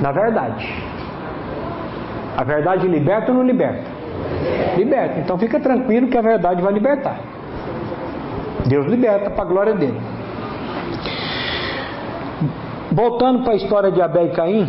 na 0.02 0.12
verdade. 0.12 0.68
A 2.36 2.44
verdade 2.44 2.88
liberta 2.88 3.32
ou 3.32 3.38
não 3.38 3.44
liberta? 3.44 3.84
Liberta. 4.76 5.20
Então 5.20 5.38
fica 5.38 5.60
tranquilo 5.60 6.08
que 6.08 6.18
a 6.18 6.22
verdade 6.22 6.62
vai 6.62 6.74
libertar. 6.74 7.18
Deus 8.66 8.86
liberta 8.88 9.30
para 9.30 9.44
a 9.44 9.48
glória 9.48 9.74
dele. 9.74 10.00
Voltando 12.94 13.44
para 13.44 13.54
a 13.54 13.56
história 13.56 13.92
de 13.92 14.00
Abel 14.00 14.28
e 14.28 14.32
Caim, 14.34 14.68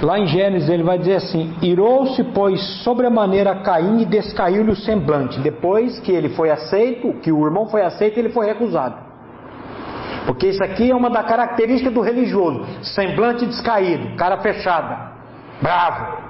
lá 0.00 0.18
em 0.18 0.26
Gênesis 0.26 0.70
ele 0.70 0.82
vai 0.82 0.98
dizer 0.98 1.16
assim: 1.16 1.52
Irou-se, 1.60 2.24
pois, 2.24 2.62
sobremaneira 2.82 3.56
Caim 3.56 4.00
e 4.00 4.06
descaiu-lhe 4.06 4.70
o 4.70 4.76
semblante. 4.76 5.38
Depois 5.40 6.00
que 6.00 6.10
ele 6.10 6.30
foi 6.30 6.50
aceito, 6.50 7.12
que 7.20 7.30
o 7.30 7.44
irmão 7.44 7.66
foi 7.66 7.82
aceito, 7.82 8.16
ele 8.16 8.30
foi 8.30 8.46
recusado. 8.46 8.96
Porque 10.26 10.46
isso 10.46 10.64
aqui 10.64 10.90
é 10.90 10.96
uma 10.96 11.10
da 11.10 11.22
característica 11.22 11.90
do 11.90 12.00
religioso: 12.00 12.64
semblante 12.82 13.44
descaído, 13.44 14.16
cara 14.16 14.38
fechada, 14.38 15.12
bravo. 15.60 16.24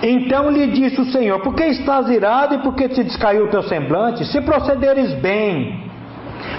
Então 0.00 0.48
lhe 0.48 0.68
disse 0.68 1.00
o 1.00 1.06
Senhor: 1.06 1.40
Por 1.40 1.56
que 1.56 1.64
estás 1.64 2.08
irado 2.08 2.54
e 2.54 2.58
por 2.58 2.76
que 2.76 2.88
te 2.88 3.02
descaiu 3.02 3.46
o 3.46 3.48
teu 3.48 3.64
semblante? 3.64 4.24
Se 4.26 4.40
procederes 4.42 5.12
bem, 5.14 5.87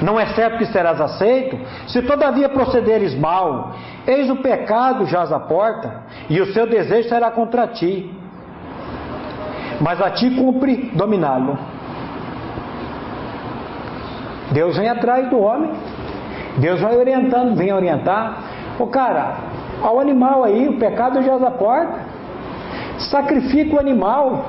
não 0.02 0.20
é 0.20 0.28
certo 0.28 0.58
que 0.58 0.66
serás 0.68 1.00
aceito? 1.02 1.58
Se 1.88 2.02
todavia 2.02 2.48
procederes 2.50 3.14
mal, 3.16 3.74
eis 4.08 4.30
o 4.30 4.38
pecado 4.38 5.06
jaz 5.06 5.32
à 5.32 5.40
porta, 5.40 6.04
e 6.30 6.40
o 6.40 6.54
seu 6.54 6.68
desejo 6.68 7.10
será 7.10 7.32
contra 7.32 7.68
ti. 7.68 8.10
Mas 9.82 10.02
a 10.02 10.12
ti 10.12 10.30
cumpre 10.32 10.92
dominá-lo. 10.94 11.58
Deus 14.52 14.78
vem 14.78 14.90
atrás 14.90 15.30
do 15.30 15.40
homem. 15.40 15.72
Deus 16.58 16.82
vai 16.82 16.98
orientando, 16.98 17.56
vem 17.56 17.72
orientar. 17.72 18.44
O 18.80 18.88
cara, 18.88 19.36
ao 19.82 20.00
animal 20.00 20.44
aí, 20.44 20.68
o 20.68 20.78
pecado 20.78 21.22
já 21.22 21.36
à 21.36 21.52
porta. 21.52 22.20
Sacrifica 22.98 23.78
o 23.78 23.80
animal, 23.80 24.46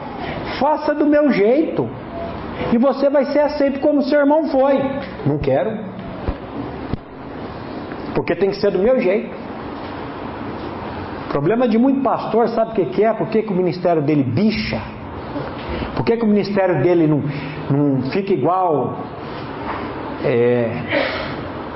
faça 0.59 0.95
do 0.95 1.07
meu 1.07 1.31
jeito. 1.31 1.89
E 2.73 2.79
você 2.79 3.11
vai 3.11 3.25
ser 3.27 3.41
aceito 3.41 3.81
como 3.81 4.03
seu 4.03 4.21
irmão 4.21 4.49
foi. 4.49 4.79
Não 5.27 5.39
quero. 5.39 5.79
Porque 8.15 8.35
tem 8.35 8.51
que 8.51 8.57
ser 8.57 8.71
do 8.71 8.79
meu 8.79 9.01
jeito. 9.01 9.35
Problema 11.31 11.69
de 11.69 11.79
muito 11.79 12.03
pastor, 12.03 12.49
sabe 12.49 12.73
o 12.73 12.75
que, 12.75 12.87
que 12.87 13.05
é? 13.05 13.13
Por 13.13 13.29
que, 13.29 13.43
que 13.43 13.53
o 13.53 13.57
ministério 13.57 14.03
dele 14.03 14.25
bicha? 14.25 14.81
Por 15.97 16.05
que, 16.05 16.17
que 16.17 16.25
o 16.25 16.29
ministério 16.29 16.83
dele 16.83 17.07
não, 17.07 17.23
não 17.71 18.11
fica 18.11 18.33
igual 18.33 18.99
é, 20.25 20.71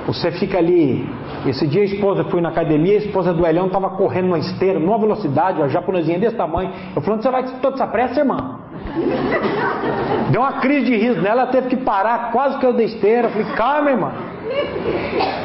você 0.07 0.32
fica 0.32 0.59
ali. 0.59 1.09
Esse 1.47 1.66
dia 1.66 1.82
a 1.82 1.84
esposa 1.84 2.24
foi 2.24 2.40
na 2.40 2.49
academia, 2.49 2.95
a 2.95 2.99
esposa 2.99 3.32
do 3.32 3.47
Elhão 3.47 3.66
estava 3.66 3.90
correndo 3.90 4.26
numa 4.26 4.38
esteira, 4.38 4.78
numa 4.78 4.99
velocidade, 4.99 5.61
a 5.62 5.68
japonesinha 5.68 6.18
desse 6.18 6.36
tamanho. 6.36 6.72
Eu 6.95 7.03
falando, 7.03 7.22
você 7.22 7.30
vai 7.30 7.45
toda 7.61 7.76
essa 7.76 7.86
pressa, 7.86 8.20
irmã? 8.20 8.64
Deu 10.30 10.41
uma 10.41 10.61
crise 10.61 10.87
de 10.87 10.97
riso 10.97 11.20
nela, 11.20 11.43
ela 11.43 11.51
teve 11.51 11.68
que 11.68 11.76
parar, 11.76 12.30
quase 12.32 12.59
que 12.59 12.66
eu 12.66 12.72
dei 12.72 12.87
esteira. 12.87 13.28
Falei, 13.28 13.47
calma, 13.57 13.91
irmã. 13.91 14.12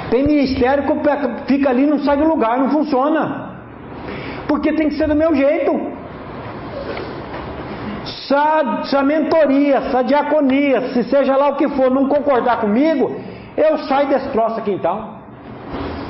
Tem 0.09 0.23
ministério 0.23 0.83
que 0.83 1.45
fica 1.45 1.69
ali 1.69 1.85
não 1.85 1.99
sai 1.99 2.17
do 2.17 2.25
lugar, 2.25 2.57
não 2.57 2.69
funciona. 2.69 3.57
Porque 4.47 4.73
tem 4.73 4.89
que 4.89 4.95
ser 4.95 5.07
do 5.07 5.15
meu 5.15 5.35
jeito 5.35 5.99
essa, 8.29 8.81
essa 8.81 9.03
mentoria, 9.03 9.77
essa 9.77 10.03
diaconia, 10.03 10.93
se 10.93 11.03
seja 11.03 11.35
lá 11.35 11.49
o 11.49 11.55
que 11.55 11.67
for, 11.69 11.89
não 11.89 12.07
concordar 12.07 12.61
comigo, 12.61 13.15
eu 13.57 13.77
saio 13.79 14.07
desse 14.07 14.29
troço 14.29 14.59
aqui 14.59 14.71
então. 14.71 15.17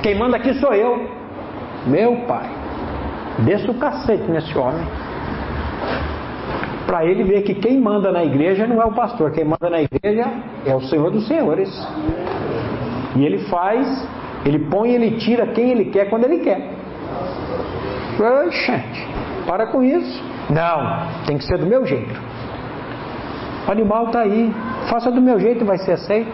Quem 0.04 0.16
manda 0.16 0.38
aqui 0.38 0.54
sou 0.56 0.74
eu. 0.74 1.10
Meu 1.86 2.18
pai, 2.28 2.50
desça 3.40 3.72
o 3.72 3.74
cacete 3.76 4.30
nesse 4.30 4.58
homem. 4.58 4.86
Para 6.90 7.06
ele 7.06 7.24
ver 7.24 7.44
que 7.44 7.54
quem 7.54 7.80
manda 7.80 8.12
na 8.12 8.24
igreja 8.24 8.66
não 8.66 8.82
é 8.82 8.86
o 8.86 8.92
pastor, 8.92 9.32
quem 9.32 9.46
manda 9.46 9.70
na 9.70 9.80
igreja 9.80 10.26
é 10.66 10.76
o 10.76 10.82
Senhor 10.82 11.12
dos 11.12 11.28
Senhores. 11.28 11.70
E 13.16 13.24
ele 13.24 13.38
faz, 13.46 14.08
ele 14.44 14.58
põe, 14.58 14.96
ele 14.96 15.12
tira 15.20 15.46
quem 15.46 15.70
ele 15.70 15.86
quer 15.86 16.10
quando 16.10 16.24
ele 16.24 16.40
quer. 16.40 16.68
Gente, 18.50 19.08
para 19.46 19.68
com 19.68 19.84
isso. 19.84 20.24
Não, 20.50 21.26
tem 21.28 21.38
que 21.38 21.44
ser 21.46 21.60
do 21.60 21.68
meu 21.68 21.86
jeito. 21.86 22.20
O 23.68 23.72
animal 23.72 24.08
está 24.08 24.22
aí, 24.22 24.52
Faça 24.90 25.12
do 25.12 25.22
meu 25.22 25.40
jeito 25.40 25.64
e 25.64 25.68
vai 25.68 25.78
ser 25.78 25.92
aceito. 25.92 26.32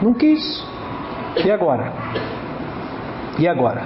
Não 0.00 0.14
quis. 0.14 0.64
E 1.44 1.50
agora? 1.50 1.92
E 3.36 3.48
agora? 3.48 3.82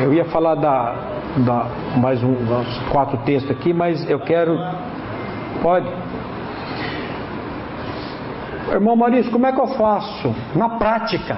Eu 0.00 0.14
ia 0.14 0.24
falar 0.26 0.54
da, 0.54 0.94
da 1.38 1.66
mais 1.96 2.22
um, 2.22 2.30
uns 2.30 2.78
quatro 2.90 3.18
textos 3.18 3.50
aqui, 3.50 3.72
mas 3.72 4.08
eu 4.08 4.20
quero. 4.20 4.56
Pode? 5.60 5.88
Irmão 8.70 8.94
Maurício, 8.94 9.32
como 9.32 9.46
é 9.46 9.52
que 9.52 9.60
eu 9.60 9.66
faço? 9.68 10.32
Na 10.54 10.70
prática. 10.70 11.36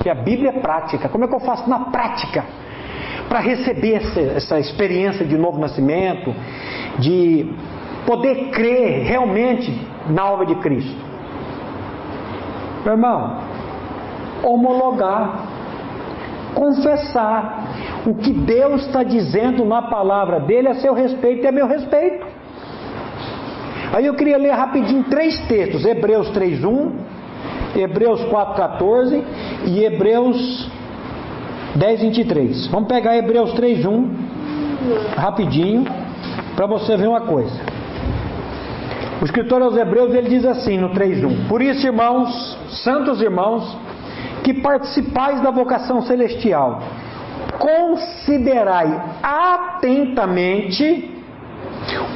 Que 0.00 0.08
a 0.08 0.14
Bíblia 0.14 0.50
é 0.50 0.60
prática. 0.60 1.08
Como 1.08 1.24
é 1.24 1.28
que 1.28 1.34
eu 1.34 1.40
faço 1.40 1.68
na 1.68 1.80
prática? 1.86 2.44
Para 3.28 3.40
receber 3.40 3.94
essa, 3.94 4.20
essa 4.20 4.60
experiência 4.60 5.26
de 5.26 5.36
novo 5.36 5.58
nascimento, 5.58 6.32
de 6.98 7.52
poder 8.06 8.50
crer 8.50 9.06
realmente 9.06 9.86
na 10.08 10.24
obra 10.30 10.46
de 10.46 10.54
Cristo. 10.56 10.96
Meu 12.84 12.94
irmão, 12.94 13.38
homologar, 14.44 15.57
confessar 16.58 18.02
o 18.04 18.14
que 18.14 18.32
Deus 18.32 18.86
está 18.86 19.04
dizendo 19.04 19.64
na 19.64 19.82
palavra 19.82 20.40
dele 20.40 20.68
a 20.68 20.74
seu 20.74 20.92
respeito 20.92 21.44
e 21.44 21.46
a 21.46 21.52
meu 21.52 21.68
respeito. 21.68 22.26
Aí 23.92 24.04
eu 24.04 24.14
queria 24.14 24.36
ler 24.36 24.50
rapidinho 24.50 25.04
três 25.04 25.38
textos: 25.46 25.84
Hebreus 25.84 26.30
3:1, 26.30 26.90
Hebreus 27.76 28.20
4:14 28.24 29.22
e 29.66 29.84
Hebreus 29.84 30.68
10:23. 31.76 32.66
Vamos 32.68 32.88
pegar 32.88 33.16
Hebreus 33.16 33.52
3:1 33.54 34.08
rapidinho 35.16 35.84
para 36.56 36.66
você 36.66 36.96
ver 36.96 37.08
uma 37.08 37.20
coisa. 37.20 37.56
O 39.20 39.24
escritor 39.24 39.62
aos 39.62 39.76
Hebreus 39.76 40.14
ele 40.14 40.28
diz 40.28 40.44
assim 40.44 40.76
no 40.76 40.90
3:1: 40.90 41.48
Por 41.48 41.62
isso, 41.62 41.86
irmãos, 41.86 42.58
santos 42.84 43.22
irmãos, 43.22 43.76
que 44.48 44.62
participais 44.62 45.42
da 45.42 45.50
vocação 45.50 46.00
celestial, 46.00 46.80
considerai 47.58 48.88
atentamente 49.22 51.14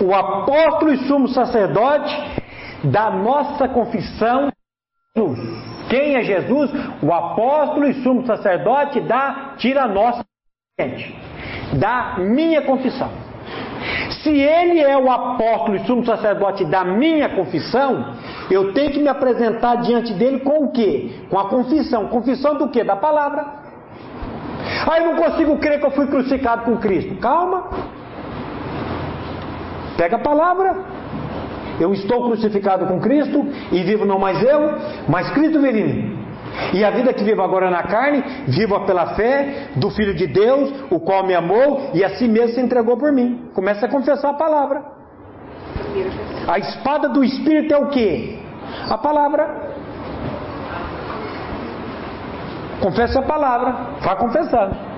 o 0.01 0.15
apóstolo 0.15 0.95
e 0.95 0.99
sumo 1.07 1.29
sacerdote 1.29 2.17
da 2.85 3.11
nossa 3.11 3.69
confissão. 3.69 4.51
Quem 5.91 6.17
é 6.17 6.23
Jesus? 6.23 6.71
O 7.03 7.13
apóstolo 7.13 7.87
e 7.87 8.03
sumo 8.03 8.25
sacerdote 8.25 8.99
da 9.01 9.53
tira 9.59 9.87
nossa 9.87 10.25
da 11.79 12.17
minha 12.19 12.63
confissão. 12.63 13.11
Se 14.11 14.31
ele 14.31 14.81
é 14.81 14.97
o 14.97 15.11
apóstolo 15.11 15.77
e 15.77 15.87
sumo 15.87 16.05
sacerdote 16.05 16.65
da 16.65 16.85
minha 16.85 17.29
confissão, 17.31 18.15
eu 18.51 18.73
tenho 18.73 18.91
que 18.91 19.01
me 19.01 19.09
apresentar 19.09 19.77
diante 19.77 20.13
dele 20.15 20.41
com 20.41 20.65
o 20.65 20.73
quê? 20.73 21.11
Com 21.31 21.39
a 21.39 21.49
confissão. 21.49 22.09
Confissão 22.09 22.57
do 22.57 22.69
quê? 22.69 22.85
Da 22.85 22.97
palavra. 22.97 23.63
Eu 24.97 25.07
não 25.07 25.17
consigo 25.17 25.57
crer 25.59 25.81
que 25.81 25.87
eu 25.87 25.91
fui 25.91 26.07
crucificado 26.07 26.65
com 26.65 26.77
Cristo. 26.77 27.17
Calma. 27.17 27.71
Pega 29.97 30.17
a 30.17 30.21
palavra. 30.21 30.77
Eu 31.81 31.93
estou 31.93 32.25
crucificado 32.25 32.87
com 32.87 33.01
Cristo 33.01 33.47
e 33.73 33.83
vivo 33.83 34.05
não 34.05 34.19
mais 34.19 34.43
eu, 34.43 34.75
mas 35.09 35.31
Cristo 35.31 35.61
vive 35.61 35.81
em 35.81 35.85
mim. 35.85 36.22
E 36.73 36.85
a 36.85 36.91
vida 36.91 37.13
que 37.13 37.25
vivo 37.25 37.43
agora 37.43 37.71
na 37.71 37.83
carne, 37.83 38.23
vivo 38.49 38.79
pela 38.81 39.15
fé 39.15 39.69
do 39.77 39.91
Filho 39.91 40.15
de 40.15 40.27
Deus, 40.27 40.73
o 40.91 41.01
qual 41.01 41.25
me 41.25 41.35
amou 41.35 41.91
e 41.95 42.05
a 42.05 42.11
si 42.17 42.29
mesmo 42.29 42.55
se 42.55 42.61
entregou 42.61 42.97
por 42.97 43.13
mim. 43.13 43.51
Começa 43.55 43.87
a 43.87 43.89
confessar 43.89 44.31
a 44.31 44.35
palavra. 44.35 44.83
A 46.47 46.59
espada 46.59 47.09
do 47.09 47.23
Espírito 47.25 47.73
é 47.73 47.79
o 47.79 47.89
que? 47.89 48.39
A 48.89 48.99
palavra. 48.99 49.73
Confessa 52.81 53.21
a 53.21 53.23
palavra, 53.23 53.77
vá 54.01 54.17
confessando. 54.17 54.92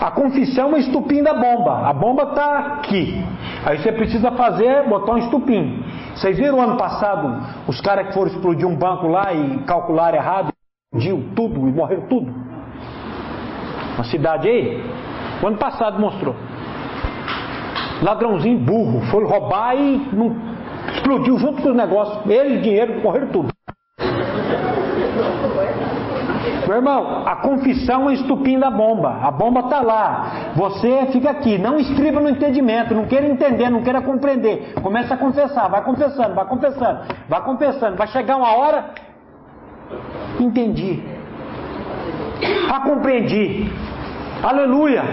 A 0.00 0.10
confissão 0.12 0.76
é 0.76 0.80
estupim 0.80 1.22
da 1.22 1.34
bomba. 1.34 1.88
A 1.88 1.92
bomba 1.92 2.22
está 2.24 2.58
aqui. 2.58 3.22
Aí 3.64 3.78
você 3.78 3.90
precisa 3.90 4.30
fazer, 4.32 4.88
botar 4.88 5.12
um 5.12 5.18
estupim. 5.18 5.82
Vocês 6.14 6.36
viram 6.36 6.60
ano 6.60 6.76
passado 6.76 7.42
os 7.66 7.80
caras 7.80 8.08
que 8.08 8.14
foram 8.14 8.28
explodir 8.28 8.66
um 8.66 8.76
banco 8.76 9.08
lá 9.08 9.32
e 9.32 9.58
calcularam 9.64 10.16
errado, 10.16 10.52
explodiu 10.92 11.28
tudo 11.34 11.68
e 11.68 11.72
morreram 11.72 12.06
tudo? 12.08 12.32
Uma 13.94 14.04
cidade 14.04 14.48
aí? 14.48 14.82
O 15.42 15.46
ano 15.48 15.58
passado 15.58 16.00
mostrou. 16.00 16.34
Ladrãozinho 18.00 18.60
burro, 18.60 19.00
foi 19.10 19.24
roubar 19.24 19.74
e 19.76 20.08
não, 20.12 20.36
explodiu 20.94 21.38
junto 21.38 21.62
com 21.62 21.70
os 21.70 21.76
negócios. 21.76 22.30
Ele, 22.30 22.58
dinheiro, 22.58 23.02
morreram 23.02 23.28
tudo. 23.28 23.48
Meu 26.68 26.76
irmão, 26.76 27.26
a 27.26 27.36
confissão 27.36 28.10
é 28.10 28.12
estupim 28.12 28.58
da 28.58 28.70
bomba. 28.70 29.20
A 29.22 29.30
bomba 29.30 29.60
está 29.60 29.80
lá. 29.80 30.52
Você 30.54 31.06
fica 31.12 31.30
aqui. 31.30 31.56
Não 31.56 31.78
estriba 31.78 32.20
no 32.20 32.28
entendimento. 32.28 32.94
Não 32.94 33.06
queira 33.06 33.26
entender, 33.26 33.70
não 33.70 33.82
queira 33.82 34.02
compreender. 34.02 34.74
Começa 34.82 35.14
a 35.14 35.16
confessar. 35.16 35.66
Vai 35.70 35.82
confessando, 35.82 36.34
vai 36.34 36.44
confessando. 36.44 37.00
Vai 37.26 37.42
confessando. 37.42 37.96
Vai 37.96 38.06
chegar 38.08 38.36
uma 38.36 38.54
hora. 38.54 38.90
Entendi. 40.38 41.02
Ah, 42.70 42.80
compreendi. 42.80 43.72
Aleluia. 44.42 45.04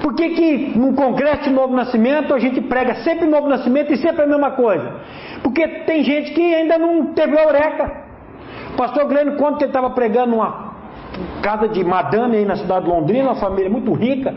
Por 0.00 0.14
que, 0.14 0.28
que 0.28 0.78
no 0.78 0.94
congresso 0.94 1.42
de 1.42 1.50
novo 1.50 1.74
nascimento 1.74 2.32
a 2.32 2.38
gente 2.38 2.60
prega 2.60 2.94
sempre 3.02 3.26
novo 3.26 3.48
nascimento 3.48 3.92
e 3.92 3.96
sempre 3.96 4.22
a 4.22 4.26
mesma 4.28 4.52
coisa? 4.52 4.92
Porque 5.42 5.66
tem 5.66 6.04
gente 6.04 6.30
que 6.30 6.54
ainda 6.54 6.78
não 6.78 7.06
teve 7.14 7.36
a 7.36 7.42
eureka. 7.42 8.03
Pastor 8.76 9.06
conta 9.36 9.58
que 9.58 9.64
ele 9.64 9.70
estava 9.70 9.90
pregando 9.90 10.30
numa 10.32 10.74
casa 11.42 11.68
de 11.68 11.84
madame 11.84 12.36
aí 12.36 12.44
na 12.44 12.56
cidade 12.56 12.84
de 12.84 12.90
Londrina, 12.90 13.30
uma 13.30 13.36
família 13.36 13.70
muito 13.70 13.92
rica, 13.92 14.34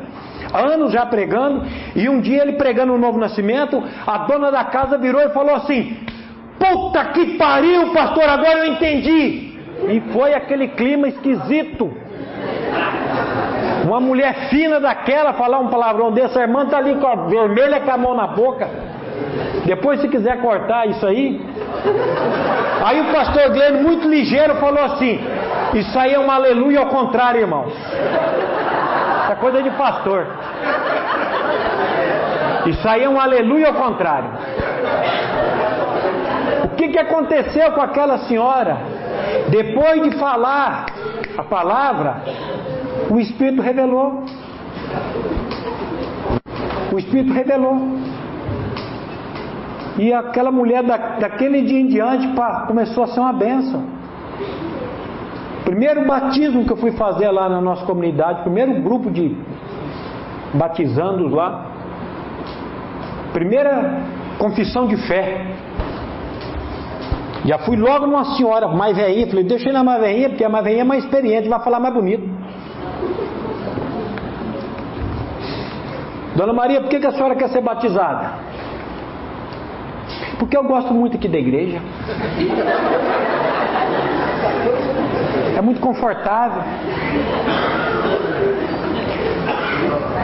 anos 0.53 0.91
já 0.91 1.05
pregando, 1.05 1.65
e 1.95 2.07
um 2.07 2.21
dia 2.21 2.41
ele 2.43 2.53
pregando 2.53 2.93
o 2.93 2.97
novo 2.97 3.17
nascimento, 3.17 3.81
a 4.05 4.19
dona 4.19 4.51
da 4.51 4.63
casa 4.65 4.97
virou 4.97 5.21
e 5.21 5.29
falou 5.29 5.55
assim: 5.55 5.97
Puta 6.59 7.05
que 7.05 7.37
pariu, 7.37 7.91
pastor, 7.93 8.23
agora 8.23 8.59
eu 8.59 8.73
entendi. 8.73 9.57
E 9.89 10.01
foi 10.11 10.33
aquele 10.33 10.69
clima 10.69 11.07
esquisito. 11.07 11.91
Uma 13.85 13.99
mulher 13.99 14.49
fina 14.49 14.79
daquela 14.79 15.33
falar 15.33 15.59
um 15.59 15.69
palavrão 15.69 16.11
desse, 16.11 16.37
a 16.37 16.41
irmã 16.41 16.63
está 16.63 16.77
ali 16.77 16.95
com 16.95 17.07
a 17.07 17.15
vermelha 17.15 17.79
com 17.79 17.91
a 17.91 17.97
mão 17.97 18.15
na 18.15 18.27
boca. 18.27 18.67
Depois, 19.65 20.01
se 20.01 20.07
quiser 20.07 20.41
cortar 20.41 20.87
isso 20.87 21.05
aí. 21.05 21.39
Aí 22.85 23.01
o 23.01 23.11
pastor 23.11 23.49
Glênio, 23.49 23.83
muito 23.83 24.07
ligeiro, 24.07 24.55
falou 24.55 24.83
assim: 24.83 25.19
Isso 25.73 25.97
aí 25.97 26.13
é 26.13 26.19
um 26.19 26.31
aleluia 26.31 26.79
ao 26.79 26.87
contrário, 26.87 27.41
irmão. 27.41 27.65
Isso 29.23 29.31
é 29.31 29.35
coisa 29.35 29.61
de 29.61 29.69
pastor. 29.71 30.25
Isso 32.65 32.87
aí 32.87 33.03
é 33.03 33.09
um 33.09 33.19
aleluia 33.19 33.69
ao 33.69 33.73
contrário. 33.73 34.29
O 36.65 36.69
que, 36.77 36.89
que 36.89 36.99
aconteceu 36.99 37.71
com 37.71 37.81
aquela 37.81 38.19
senhora? 38.19 38.77
Depois 39.49 40.03
de 40.03 40.11
falar 40.17 40.85
a 41.37 41.43
palavra, 41.43 42.21
o 43.09 43.19
Espírito 43.19 43.61
revelou. 43.61 44.23
O 46.91 46.99
Espírito 46.99 47.33
revelou. 47.33 47.77
E 49.97 50.13
aquela 50.13 50.51
mulher, 50.51 50.83
da, 50.83 50.97
daquele 50.97 51.61
dia 51.63 51.79
em 51.79 51.87
diante, 51.87 52.27
pá, 52.29 52.65
começou 52.67 53.03
a 53.03 53.07
ser 53.07 53.19
uma 53.19 53.33
benção. 53.33 53.83
Primeiro 55.65 56.05
batismo 56.05 56.65
que 56.65 56.71
eu 56.71 56.77
fui 56.77 56.91
fazer 56.91 57.29
lá 57.29 57.49
na 57.49 57.59
nossa 57.59 57.85
comunidade, 57.85 58.41
primeiro 58.41 58.81
grupo 58.81 59.09
de 59.09 59.35
batizandos 60.53 61.31
lá. 61.31 61.65
Primeira 63.33 64.01
confissão 64.37 64.87
de 64.87 64.95
fé. 65.07 65.45
Já 67.43 67.57
fui 67.59 67.75
logo 67.75 68.05
numa 68.05 68.35
senhora 68.35 68.67
mais 68.67 68.95
velhinha, 68.95 69.27
falei, 69.27 69.43
deixa 69.43 69.71
na 69.71 69.83
mais 69.83 70.01
velhinha, 70.01 70.29
porque 70.29 70.43
a 70.43 70.49
mais 70.49 70.63
velhinha 70.63 70.81
é 70.81 70.85
mais 70.85 71.03
experiente, 71.03 71.49
vai 71.49 71.59
falar 71.59 71.79
mais 71.79 71.93
bonito. 71.93 72.27
Dona 76.35 76.53
Maria, 76.53 76.81
por 76.81 76.89
que, 76.89 76.99
que 76.99 77.07
a 77.07 77.11
senhora 77.11 77.35
quer 77.35 77.49
ser 77.49 77.61
batizada? 77.61 78.46
Porque 80.39 80.55
eu 80.55 80.63
gosto 80.63 80.93
muito 80.93 81.17
aqui 81.17 81.27
da 81.27 81.37
igreja. 81.37 81.81
É 85.55 85.61
muito 85.61 85.81
confortável. 85.81 86.61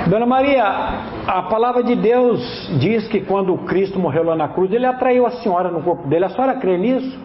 Dona 0.07 0.25
Maria, 0.25 0.63
a 1.25 1.43
palavra 1.43 1.81
de 1.81 1.95
Deus 1.95 2.69
diz 2.79 3.07
que 3.07 3.21
quando 3.21 3.57
Cristo 3.59 3.97
morreu 3.99 4.23
lá 4.23 4.35
na 4.35 4.49
cruz, 4.49 4.71
ele 4.71 4.85
atraiu 4.85 5.25
a 5.25 5.31
senhora 5.31 5.71
no 5.71 5.81
corpo 5.81 6.07
dele. 6.07 6.25
A 6.25 6.29
senhora 6.29 6.55
crê 6.55 6.77
nisso? 6.77 7.17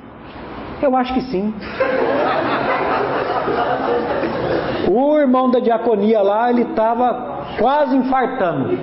Eu 0.80 0.96
acho 0.96 1.12
que 1.12 1.20
sim. 1.22 1.52
O 4.90 5.18
irmão 5.18 5.50
da 5.50 5.58
diaconia 5.58 6.22
lá, 6.22 6.50
ele 6.50 6.62
estava 6.62 7.42
quase 7.58 7.96
infartando. 7.96 8.78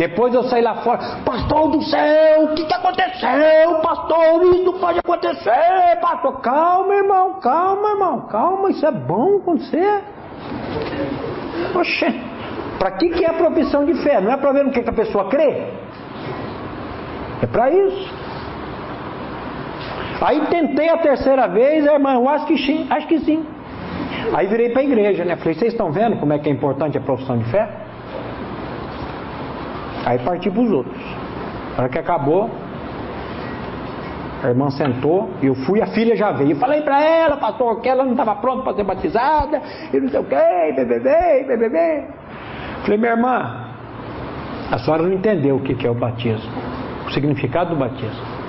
Depois 0.00 0.32
eu 0.32 0.44
saí 0.44 0.62
lá 0.62 0.76
fora, 0.76 0.98
pastor 1.26 1.72
do 1.72 1.82
céu, 1.82 2.44
o 2.44 2.54
que, 2.54 2.64
que 2.64 2.72
aconteceu? 2.72 3.74
Pastor, 3.82 4.44
isso 4.44 4.64
não 4.64 4.78
pode 4.78 4.98
acontecer, 4.98 5.98
pastor. 6.00 6.40
Calma, 6.40 6.94
irmão, 6.94 7.34
calma, 7.34 7.90
irmão, 7.90 8.20
calma, 8.22 8.70
isso 8.70 8.86
é 8.86 8.90
bom 8.90 9.36
acontecer. 9.36 10.00
Oxê, 11.74 12.14
para 12.78 12.92
que, 12.92 13.10
que 13.10 13.26
é 13.26 13.28
a 13.28 13.34
profissão 13.34 13.84
de 13.84 13.92
fé? 14.02 14.22
Não 14.22 14.32
é 14.32 14.38
para 14.38 14.52
ver 14.52 14.64
no 14.64 14.70
que, 14.70 14.82
que 14.82 14.88
a 14.88 14.94
pessoa 14.94 15.28
crê? 15.28 15.66
É 17.42 17.46
para 17.46 17.70
isso. 17.70 18.14
Aí 20.22 20.40
tentei 20.46 20.88
a 20.88 20.96
terceira 20.96 21.46
vez, 21.46 21.86
a 21.86 21.92
irmã, 21.92 22.14
eu 22.14 22.26
acho 22.26 22.46
que 22.46 22.56
sim, 22.56 22.86
acho 22.88 23.06
que 23.06 23.20
sim. 23.20 23.44
Aí 24.32 24.46
virei 24.46 24.70
para 24.70 24.80
a 24.80 24.84
igreja, 24.84 25.26
né? 25.26 25.36
Falei, 25.36 25.52
vocês 25.52 25.72
estão 25.72 25.92
vendo 25.92 26.16
como 26.16 26.32
é 26.32 26.38
que 26.38 26.48
é 26.48 26.52
importante 26.52 26.96
a 26.96 27.02
profissão 27.02 27.36
de 27.36 27.44
fé? 27.50 27.89
Aí 30.04 30.18
parti 30.20 30.50
para 30.50 30.60
os 30.62 30.70
outros. 30.70 30.96
Na 31.76 31.84
hora 31.84 31.88
que 31.88 31.98
acabou, 31.98 32.50
a 34.42 34.48
irmã 34.48 34.70
sentou, 34.70 35.30
eu 35.42 35.54
fui, 35.54 35.80
a 35.82 35.86
filha 35.88 36.16
já 36.16 36.32
veio. 36.32 36.52
Eu 36.52 36.56
falei 36.56 36.80
para 36.82 37.02
ela, 37.02 37.36
pastor, 37.36 37.80
que 37.80 37.88
ela 37.88 38.04
não 38.04 38.12
estava 38.12 38.34
pronta 38.36 38.62
para 38.62 38.74
ser 38.74 38.84
batizada, 38.84 39.60
e 39.92 40.00
não 40.00 40.08
sei 40.08 40.20
o 40.20 40.24
que, 40.24 40.84
bebê, 40.84 41.56
bebê. 41.56 42.04
Falei, 42.82 42.98
minha 42.98 43.12
irmã, 43.12 43.66
a 44.70 44.78
senhora 44.78 45.02
não 45.02 45.12
entendeu 45.12 45.56
o 45.56 45.60
que 45.60 45.86
é 45.86 45.90
o 45.90 45.94
batismo, 45.94 46.50
o 47.06 47.10
significado 47.10 47.70
do 47.70 47.76
batismo. 47.76 48.40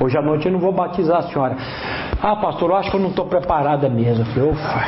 Hoje 0.00 0.18
à 0.18 0.22
noite 0.22 0.46
eu 0.46 0.52
não 0.52 0.58
vou 0.58 0.72
batizar 0.72 1.18
a 1.18 1.22
senhora. 1.22 1.56
Ah, 2.20 2.36
pastor, 2.36 2.70
eu 2.70 2.76
acho 2.76 2.90
que 2.90 2.96
eu 2.96 3.00
não 3.00 3.10
estou 3.10 3.26
preparada 3.26 3.88
mesmo. 3.88 4.24
Eu 4.24 4.26
falei, 4.26 4.50
ufa. 4.50 4.82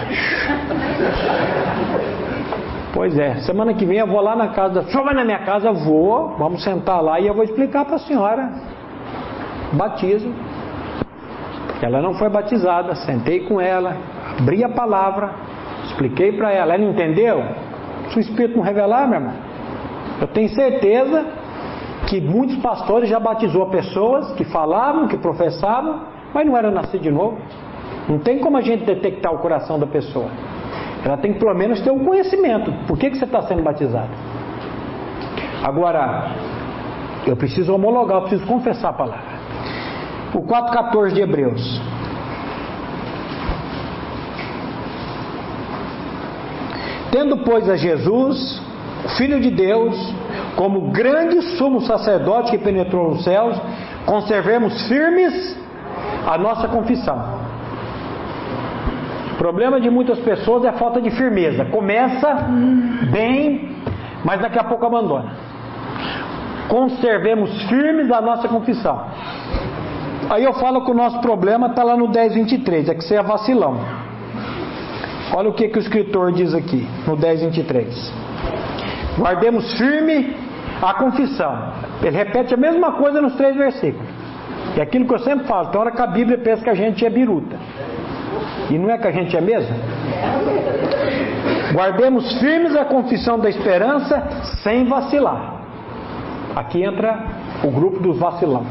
Pois 2.94 3.18
é, 3.18 3.40
semana 3.40 3.74
que 3.74 3.84
vem 3.84 3.98
eu 3.98 4.06
vou 4.06 4.20
lá 4.20 4.36
na 4.36 4.50
casa 4.50 4.74
da 4.74 4.82
senhora, 4.84 5.06
vai 5.06 5.14
na 5.14 5.24
minha 5.24 5.40
casa, 5.40 5.72
vou, 5.72 6.36
vamos 6.38 6.62
sentar 6.62 7.02
lá 7.02 7.18
e 7.18 7.26
eu 7.26 7.34
vou 7.34 7.42
explicar 7.42 7.84
para 7.84 7.96
a 7.96 7.98
senhora. 7.98 8.52
Batismo. 9.72 10.32
Ela 11.82 12.00
não 12.00 12.14
foi 12.14 12.28
batizada, 12.28 12.94
sentei 12.94 13.40
com 13.40 13.60
ela, 13.60 13.96
abri 14.38 14.62
a 14.62 14.68
palavra, 14.68 15.32
expliquei 15.86 16.30
para 16.32 16.52
ela. 16.52 16.74
Ela 16.74 16.84
entendeu? 16.84 17.42
Se 18.10 18.18
o 18.18 18.20
Espírito 18.20 18.56
não 18.56 18.62
revelar, 18.62 19.08
meu 19.08 19.18
irmão, 19.18 19.34
eu 20.20 20.28
tenho 20.28 20.48
certeza 20.50 21.26
que 22.06 22.20
muitos 22.20 22.58
pastores 22.58 23.08
já 23.08 23.18
batizou 23.18 23.66
pessoas 23.70 24.30
que 24.34 24.44
falavam, 24.44 25.08
que 25.08 25.16
professavam, 25.16 26.02
mas 26.32 26.46
não 26.46 26.56
eram 26.56 26.70
nascidos 26.70 27.02
de 27.02 27.10
novo. 27.10 27.38
Não 28.08 28.20
tem 28.20 28.38
como 28.38 28.56
a 28.56 28.60
gente 28.60 28.84
detectar 28.84 29.34
o 29.34 29.38
coração 29.38 29.80
da 29.80 29.86
pessoa. 29.86 30.28
Ela 31.04 31.18
tem 31.18 31.34
que 31.34 31.38
pelo 31.38 31.54
menos 31.54 31.80
ter 31.82 31.90
um 31.90 32.04
conhecimento. 32.04 32.72
Por 32.86 32.96
que, 32.98 33.10
que 33.10 33.18
você 33.18 33.26
está 33.26 33.42
sendo 33.42 33.62
batizado? 33.62 34.08
Agora, 35.62 36.32
eu 37.26 37.36
preciso 37.36 37.74
homologar, 37.74 38.18
eu 38.18 38.22
preciso 38.22 38.46
confessar 38.46 38.88
a 38.88 38.92
palavra. 38.94 39.34
O 40.34 40.40
4,14 40.42 41.12
de 41.12 41.20
Hebreus. 41.20 41.80
Tendo, 47.12 47.38
pois, 47.38 47.68
a 47.68 47.76
Jesus, 47.76 48.60
Filho 49.16 49.40
de 49.40 49.50
Deus, 49.50 49.94
como 50.56 50.90
grande 50.90 51.40
sumo 51.56 51.82
sacerdote 51.82 52.50
que 52.50 52.58
penetrou 52.58 53.10
nos 53.10 53.24
céus, 53.24 53.60
conservemos 54.06 54.88
firmes 54.88 55.56
a 56.26 56.38
nossa 56.38 56.66
confissão. 56.68 57.43
Problema 59.44 59.78
de 59.78 59.90
muitas 59.90 60.18
pessoas 60.20 60.64
é 60.64 60.68
a 60.68 60.72
falta 60.72 61.02
de 61.02 61.10
firmeza. 61.10 61.66
Começa 61.66 62.46
bem, 63.12 63.76
mas 64.24 64.40
daqui 64.40 64.58
a 64.58 64.64
pouco 64.64 64.86
abandona. 64.86 65.32
Conservemos 66.66 67.50
firmes 67.64 68.10
a 68.10 68.22
nossa 68.22 68.48
confissão. 68.48 69.04
Aí 70.30 70.42
eu 70.42 70.54
falo 70.54 70.82
que 70.82 70.90
o 70.90 70.94
nosso 70.94 71.20
problema 71.20 71.66
está 71.66 71.82
lá 71.84 71.94
no 71.94 72.08
10:23, 72.08 72.88
é 72.88 72.94
que 72.94 73.04
você 73.04 73.16
é 73.16 73.22
vacilão. 73.22 73.78
Olha 75.34 75.50
o 75.50 75.52
que, 75.52 75.68
que 75.68 75.78
o 75.78 75.82
escritor 75.82 76.32
diz 76.32 76.54
aqui, 76.54 76.88
no 77.06 77.14
10:23. 77.14 78.12
Guardemos 79.18 79.76
firme 79.76 80.34
a 80.80 80.94
confissão. 80.94 81.54
Ele 82.02 82.16
repete 82.16 82.54
a 82.54 82.56
mesma 82.56 82.92
coisa 82.92 83.20
nos 83.20 83.34
três 83.34 83.54
versículos. 83.54 84.08
É 84.74 84.80
aquilo 84.80 85.06
que 85.06 85.12
eu 85.12 85.18
sempre 85.18 85.46
falo, 85.46 85.68
tem 85.68 85.78
hora 85.78 85.90
que 85.90 86.00
a 86.00 86.06
Bíblia 86.06 86.38
pensa 86.38 86.64
que 86.64 86.70
a 86.70 86.74
gente 86.74 87.04
é 87.04 87.10
biruta. 87.10 87.58
E 88.70 88.78
não 88.78 88.90
é 88.90 88.98
que 88.98 89.06
a 89.06 89.10
gente 89.10 89.36
é 89.36 89.40
mesmo? 89.40 89.76
Guardemos 91.72 92.38
firmes 92.38 92.74
a 92.76 92.84
confissão 92.84 93.38
da 93.38 93.48
esperança 93.48 94.22
sem 94.62 94.86
vacilar. 94.86 95.54
Aqui 96.56 96.82
entra 96.82 97.18
o 97.64 97.70
grupo 97.70 98.00
dos 98.00 98.18
vacilão. 98.18 98.64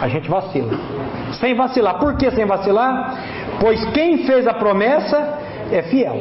A 0.00 0.08
gente 0.08 0.28
vacila. 0.28 0.72
Sem 1.40 1.54
vacilar. 1.54 1.98
Por 1.98 2.16
que 2.16 2.30
sem 2.32 2.44
vacilar? 2.44 3.18
Pois 3.60 3.82
quem 3.90 4.26
fez 4.26 4.46
a 4.46 4.54
promessa 4.54 5.38
é 5.72 5.82
fiel. 5.82 6.16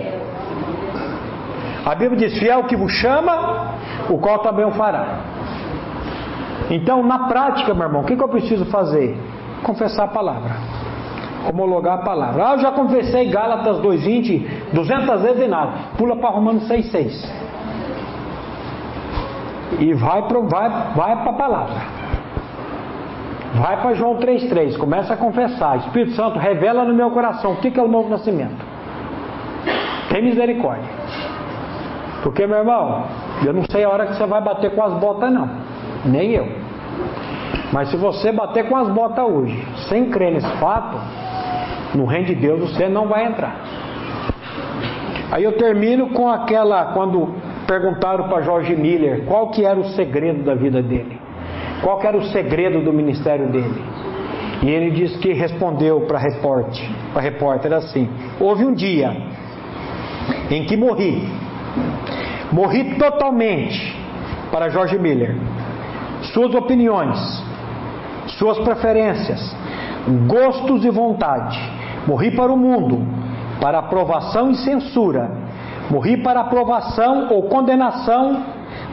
A 1.85 1.95
Bíblia 1.95 2.27
diz: 2.27 2.37
fiel 2.39 2.63
que 2.63 2.75
vos 2.75 2.91
chama, 2.93 3.75
o 4.09 4.17
qual 4.17 4.39
também 4.39 4.65
o 4.65 4.71
fará. 4.71 5.19
Então, 6.69 7.03
na 7.03 7.27
prática, 7.27 7.73
meu 7.73 7.83
irmão, 7.83 8.01
o 8.01 8.05
que, 8.05 8.15
que 8.15 8.23
eu 8.23 8.29
preciso 8.29 8.65
fazer? 8.65 9.17
Confessar 9.63 10.05
a 10.05 10.07
palavra 10.07 10.84
homologar 11.49 11.95
a 11.95 12.01
palavra. 12.03 12.49
Ah, 12.49 12.53
eu 12.53 12.59
já 12.59 12.71
confessei 12.71 13.29
Gálatas 13.29 13.77
2,20 13.77 14.73
200 14.73 15.21
vezes 15.21 15.43
e 15.43 15.47
nada. 15.47 15.71
Pula 15.97 16.15
para 16.15 16.29
Romanos 16.29 16.67
6,6. 16.67 17.45
E 19.79 19.93
vai 19.93 20.21
para 20.27 20.39
vai, 20.39 20.69
vai 20.95 21.11
a 21.13 21.33
palavra. 21.33 21.75
Vai 23.55 23.81
para 23.81 23.93
João 23.93 24.17
3,3. 24.17 24.77
Começa 24.77 25.13
a 25.13 25.17
confessar. 25.17 25.77
Espírito 25.77 26.11
Santo, 26.15 26.37
revela 26.37 26.83
no 26.83 26.93
meu 26.93 27.11
coração 27.11 27.53
o 27.53 27.57
que 27.57 27.79
é 27.79 27.81
o 27.81 27.87
novo 27.87 28.09
nascimento. 28.09 28.63
Tem 30.09 30.23
misericórdia. 30.23 30.89
Porque, 32.21 32.45
meu 32.47 32.57
irmão, 32.57 33.05
eu 33.45 33.53
não 33.53 33.63
sei 33.69 33.83
a 33.83 33.89
hora 33.89 34.07
que 34.07 34.15
você 34.15 34.25
vai 34.25 34.41
bater 34.41 34.73
com 34.73 34.83
as 34.83 34.93
botas, 34.93 35.31
não. 35.31 35.49
Nem 36.05 36.31
eu. 36.31 36.47
Mas 37.71 37.89
se 37.89 37.97
você 37.97 38.31
bater 38.31 38.67
com 38.67 38.75
as 38.75 38.87
botas 38.89 39.25
hoje, 39.25 39.67
sem 39.89 40.09
crer 40.09 40.33
nesse 40.33 40.49
fato, 40.57 40.97
no 41.95 42.05
reino 42.05 42.27
de 42.27 42.35
Deus 42.35 42.71
você 42.71 42.87
não 42.87 43.07
vai 43.07 43.25
entrar. 43.25 43.61
Aí 45.31 45.43
eu 45.43 45.57
termino 45.57 46.09
com 46.09 46.29
aquela 46.29 46.93
quando 46.93 47.33
perguntaram 47.65 48.27
para 48.29 48.41
Jorge 48.41 48.75
Miller 48.75 49.25
qual 49.25 49.49
que 49.49 49.65
era 49.65 49.79
o 49.79 49.85
segredo 49.89 50.43
da 50.43 50.53
vida 50.53 50.81
dele. 50.81 51.19
Qual 51.81 51.99
que 51.99 52.07
era 52.07 52.17
o 52.17 52.23
segredo 52.25 52.83
do 52.83 52.93
ministério 52.93 53.47
dele? 53.51 53.83
E 54.61 54.69
ele 54.69 54.91
disse 54.91 55.17
que 55.19 55.33
respondeu 55.33 56.01
para 56.01 56.17
a 56.17 56.21
repórter, 56.21 56.89
para 57.13 57.21
repórter 57.21 57.73
assim: 57.73 58.09
houve 58.39 58.65
um 58.65 58.73
dia 58.73 59.11
em 60.49 60.65
que 60.65 60.77
morri, 60.77 61.27
morri 62.51 62.95
totalmente 62.95 63.95
para 64.51 64.69
Jorge 64.69 64.97
Miller. 64.97 65.35
Suas 66.33 66.55
opiniões, 66.55 67.19
suas 68.39 68.57
preferências, 68.59 69.55
gostos 70.27 70.83
e 70.85 70.89
vontade 70.89 71.74
Morri 72.07 72.31
para 72.31 72.51
o 72.51 72.57
mundo, 72.57 73.01
para 73.59 73.79
aprovação 73.79 74.51
e 74.51 74.55
censura. 74.55 75.31
Morri 75.89 76.17
para 76.17 76.41
aprovação 76.41 77.27
ou 77.31 77.43
condenação 77.43 78.43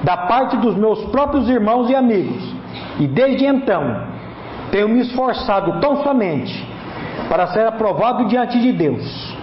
da 0.03 0.17
parte 0.17 0.57
dos 0.57 0.77
meus 0.77 1.03
próprios 1.07 1.49
irmãos 1.49 1.89
e 1.91 1.95
amigos. 1.95 2.55
E 2.99 3.07
desde 3.07 3.47
então, 3.47 4.05
tenho 4.71 4.89
me 4.89 5.01
esforçado 5.01 5.81
tão 5.81 6.03
somente 6.03 6.67
para 7.29 7.49
ser 7.49 7.67
aprovado 7.67 8.27
diante 8.27 8.61
de 8.61 8.73
Deus. 8.73 9.37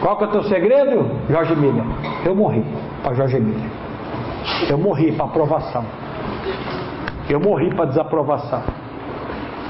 Qual 0.00 0.16
que 0.18 0.24
é 0.24 0.26
o 0.26 0.30
teu 0.30 0.42
segredo, 0.44 1.10
Jorge 1.30 1.56
Miller? 1.56 1.84
Eu 2.24 2.34
morri 2.34 2.64
para 3.02 3.14
Jorge 3.14 3.40
Miller. 3.40 3.70
Eu 4.68 4.78
morri 4.78 5.12
para 5.12 5.24
aprovação. 5.24 5.84
Eu 7.28 7.40
morri 7.40 7.74
para 7.74 7.86
desaprovação. 7.86 8.62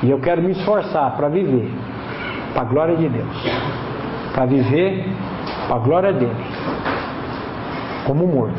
E 0.05 0.11
eu 0.11 0.21
quero 0.21 0.43
me 0.43 0.53
esforçar 0.53 1.17
para 1.17 1.29
viver 1.29 1.71
para 2.53 2.63
a 2.63 2.65
glória 2.67 2.97
de 2.97 3.09
Deus. 3.09 3.37
Para 4.33 4.47
viver 4.47 5.07
para 5.67 5.77
a 5.77 5.79
glória 5.79 6.13
dele. 6.13 6.45
Como 8.07 8.27
morto. 8.27 8.55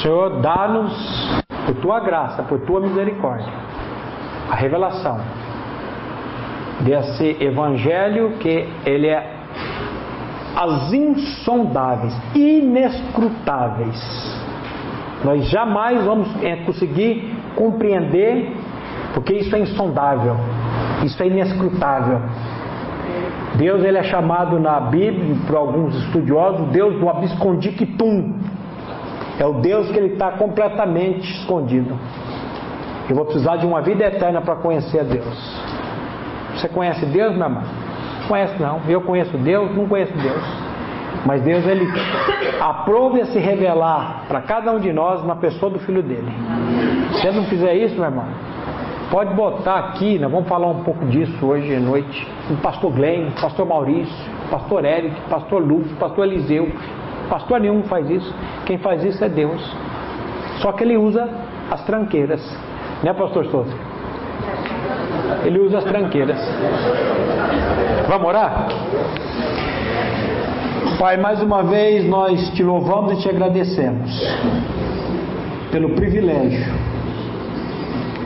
Senhor, 0.00 0.40
dá-nos, 0.40 1.42
por 1.66 1.74
tua 1.76 2.00
graça, 2.00 2.42
por 2.44 2.60
tua 2.60 2.80
misericórdia, 2.80 3.52
a 4.50 4.54
revelação 4.54 5.20
desse 6.80 7.36
evangelho 7.40 8.34
que 8.38 8.66
ele 8.86 9.08
é 9.08 9.40
as 10.56 10.92
insondáveis, 10.92 12.16
inescrutáveis. 12.34 14.00
Nós 15.24 15.48
jamais 15.48 16.02
vamos 16.04 16.28
é, 16.42 16.56
conseguir 16.56 17.34
compreender, 17.54 18.52
porque 19.14 19.34
isso 19.34 19.54
é 19.54 19.60
insondável. 19.60 20.36
Isso 21.04 21.22
é 21.22 21.26
inescrutável. 21.26 22.20
Deus 23.56 23.82
ele 23.84 23.98
é 23.98 24.02
chamado 24.04 24.58
na 24.58 24.80
Bíblia, 24.80 25.36
por 25.46 25.56
alguns 25.56 25.94
estudiosos, 26.04 26.68
Deus 26.68 26.98
do 26.98 27.08
abiscondictum. 27.08 28.34
É 29.38 29.46
o 29.46 29.54
Deus 29.54 29.90
que 29.90 29.96
ele 29.96 30.12
está 30.12 30.32
completamente 30.32 31.30
escondido. 31.40 31.96
Eu 33.08 33.16
vou 33.16 33.24
precisar 33.24 33.56
de 33.56 33.66
uma 33.66 33.80
vida 33.80 34.04
eterna 34.04 34.40
para 34.40 34.56
conhecer 34.56 35.00
a 35.00 35.02
Deus. 35.02 35.60
Você 36.54 36.68
conhece 36.68 37.04
Deus, 37.06 37.34
meu 37.34 37.46
irmão? 37.46 37.62
Conhece 38.28 38.54
não. 38.60 38.80
Eu 38.86 39.00
conheço 39.00 39.36
Deus, 39.38 39.74
não 39.74 39.88
conheço 39.88 40.12
Deus. 40.12 40.42
Mas 41.26 41.42
Deus 41.42 41.66
ele 41.66 41.86
aprove 42.60 43.20
a 43.20 43.26
se 43.26 43.38
revelar 43.38 44.24
para 44.28 44.40
cada 44.42 44.72
um 44.72 44.78
de 44.78 44.92
nós 44.92 45.24
na 45.24 45.34
pessoa 45.36 45.70
do 45.70 45.78
filho 45.80 46.02
dele. 46.02 46.32
Se 47.14 47.22
você 47.22 47.30
não 47.32 47.44
fizer 47.44 47.74
isso, 47.74 47.94
meu 47.96 48.04
irmão, 48.04 48.26
pode 49.10 49.34
botar 49.34 49.78
aqui, 49.78 50.18
nós 50.18 50.30
vamos 50.30 50.48
falar 50.48 50.68
um 50.68 50.84
pouco 50.84 51.04
disso 51.06 51.44
hoje 51.44 51.74
à 51.74 51.80
noite. 51.80 52.26
O 52.48 52.56
pastor 52.58 52.92
Glenn, 52.92 53.28
o 53.28 53.40
pastor 53.40 53.66
Maurício, 53.66 54.30
o 54.46 54.50
pastor 54.50 54.84
Eric, 54.84 55.14
o 55.26 55.28
pastor 55.28 55.62
Lúcio, 55.62 55.92
o 55.92 55.96
pastor 55.96 56.26
Eliseu. 56.26 56.70
Pastor 57.28 57.60
nenhum 57.60 57.82
faz 57.82 58.08
isso. 58.08 58.34
Quem 58.64 58.78
faz 58.78 59.04
isso 59.04 59.22
é 59.24 59.28
Deus. 59.28 59.60
Só 60.62 60.72
que 60.72 60.84
ele 60.84 60.96
usa 60.96 61.28
as 61.70 61.84
tranqueiras. 61.84 62.40
Né, 63.02 63.12
pastor 63.12 63.46
Souza? 63.46 63.74
Ele 65.44 65.58
usa 65.58 65.78
as 65.78 65.84
tranqueiras. 65.84 66.38
Vamos 68.08 68.28
orar? 68.28 68.68
Pai, 70.98 71.16
mais 71.16 71.42
uma 71.42 71.62
vez 71.62 72.08
nós 72.08 72.50
te 72.50 72.62
louvamos 72.62 73.12
e 73.12 73.22
te 73.22 73.28
agradecemos 73.28 74.10
pelo 75.70 75.90
privilégio 75.90 76.79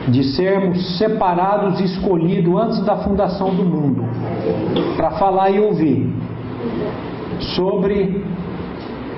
de 0.08 0.22
sermos 0.34 0.98
separados 0.98 1.80
e 1.80 1.84
escolhidos 1.84 2.54
antes 2.60 2.80
da 2.80 2.96
fundação 2.96 3.54
do 3.54 3.64
mundo 3.64 4.04
para 4.96 5.12
falar 5.12 5.50
e 5.50 5.60
ouvir 5.60 6.12
sobre 7.56 8.22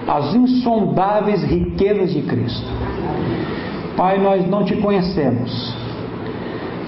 as 0.07 0.35
insondáveis 0.35 1.43
riquezas 1.43 2.13
de 2.13 2.23
Cristo. 2.23 2.67
Pai, 3.97 4.19
nós 4.19 4.47
não 4.49 4.65
te 4.65 4.77
conhecemos, 4.77 5.75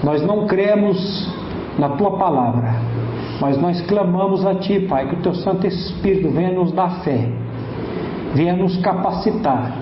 nós 0.03 0.21
não 0.21 0.47
cremos 0.47 1.29
na 1.77 1.89
tua 1.89 2.17
palavra, 2.17 2.75
mas 3.41 3.59
nós 3.59 3.81
clamamos 3.81 4.45
a 4.45 4.55
ti, 4.55 4.79
Pai, 4.81 5.09
que 5.09 5.15
o 5.15 5.21
teu 5.21 5.35
Santo 5.35 5.67
Espírito 5.67 6.29
venha 6.29 6.51
nos 6.51 6.71
dar 6.71 7.01
fé, 7.01 7.29
venha 8.33 8.55
nos 8.55 8.77
capacitar, 8.77 9.73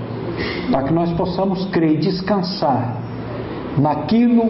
para 0.71 0.83
que 0.83 0.93
nós 0.93 1.11
possamos 1.13 1.65
crer 1.67 1.93
e 1.93 1.97
descansar 1.97 3.06
naquilo 3.77 4.49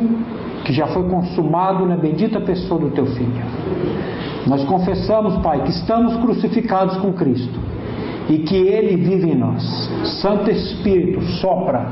que 0.64 0.74
já 0.74 0.88
foi 0.88 1.04
consumado 1.04 1.86
na 1.86 1.95
bendita 1.95 2.40
pessoa 2.40 2.80
do 2.80 2.90
teu 2.91 3.06
Filho. 3.06 3.44
Nós 4.45 4.64
confessamos, 4.66 5.38
Pai, 5.38 5.62
que 5.64 5.72
estamos 5.72 6.16
crucificados 6.18 6.98
com 6.98 7.12
Cristo 7.14 7.60
e 8.30 8.40
que 8.40 8.56
Ele 8.56 8.98
vive 8.98 9.32
em 9.32 9.36
nós. 9.36 9.64
Santo 10.22 10.49
Espírito, 10.49 11.22
sopra 11.40 11.91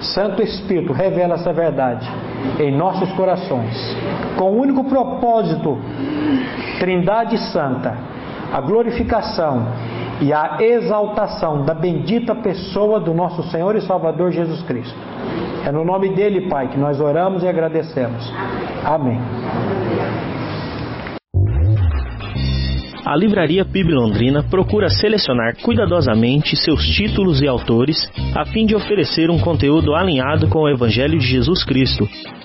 Santo 0.00 0.42
Espírito 0.42 0.92
revela 0.92 1.34
essa 1.34 1.52
verdade 1.52 2.08
em 2.58 2.76
nossos 2.76 3.10
corações, 3.12 3.96
com 4.36 4.52
o 4.52 4.60
único 4.60 4.84
propósito, 4.84 5.78
Trindade 6.78 7.38
Santa, 7.50 7.96
a 8.52 8.60
glorificação 8.60 9.66
e 10.20 10.32
a 10.32 10.58
exaltação 10.60 11.64
da 11.64 11.74
bendita 11.74 12.34
pessoa 12.34 13.00
do 13.00 13.14
nosso 13.14 13.42
Senhor 13.50 13.74
e 13.76 13.80
Salvador 13.80 14.30
Jesus 14.30 14.62
Cristo. 14.62 15.13
É 15.66 15.72
no 15.72 15.84
nome 15.84 16.10
dele, 16.14 16.48
Pai, 16.48 16.68
que 16.68 16.78
nós 16.78 17.00
oramos 17.00 17.42
e 17.42 17.48
agradecemos. 17.48 18.32
Amém. 18.84 19.18
A 23.06 23.14
Livraria 23.16 23.66
PIB 23.66 23.92
Londrina 23.92 24.42
procura 24.42 24.88
selecionar 24.88 25.56
cuidadosamente 25.62 26.56
seus 26.56 26.82
títulos 26.86 27.42
e 27.42 27.46
autores 27.46 28.10
a 28.34 28.46
fim 28.46 28.64
de 28.64 28.74
oferecer 28.74 29.30
um 29.30 29.38
conteúdo 29.38 29.94
alinhado 29.94 30.48
com 30.48 30.60
o 30.60 30.68
Evangelho 30.68 31.18
de 31.18 31.26
Jesus 31.26 31.62
Cristo. 31.64 32.08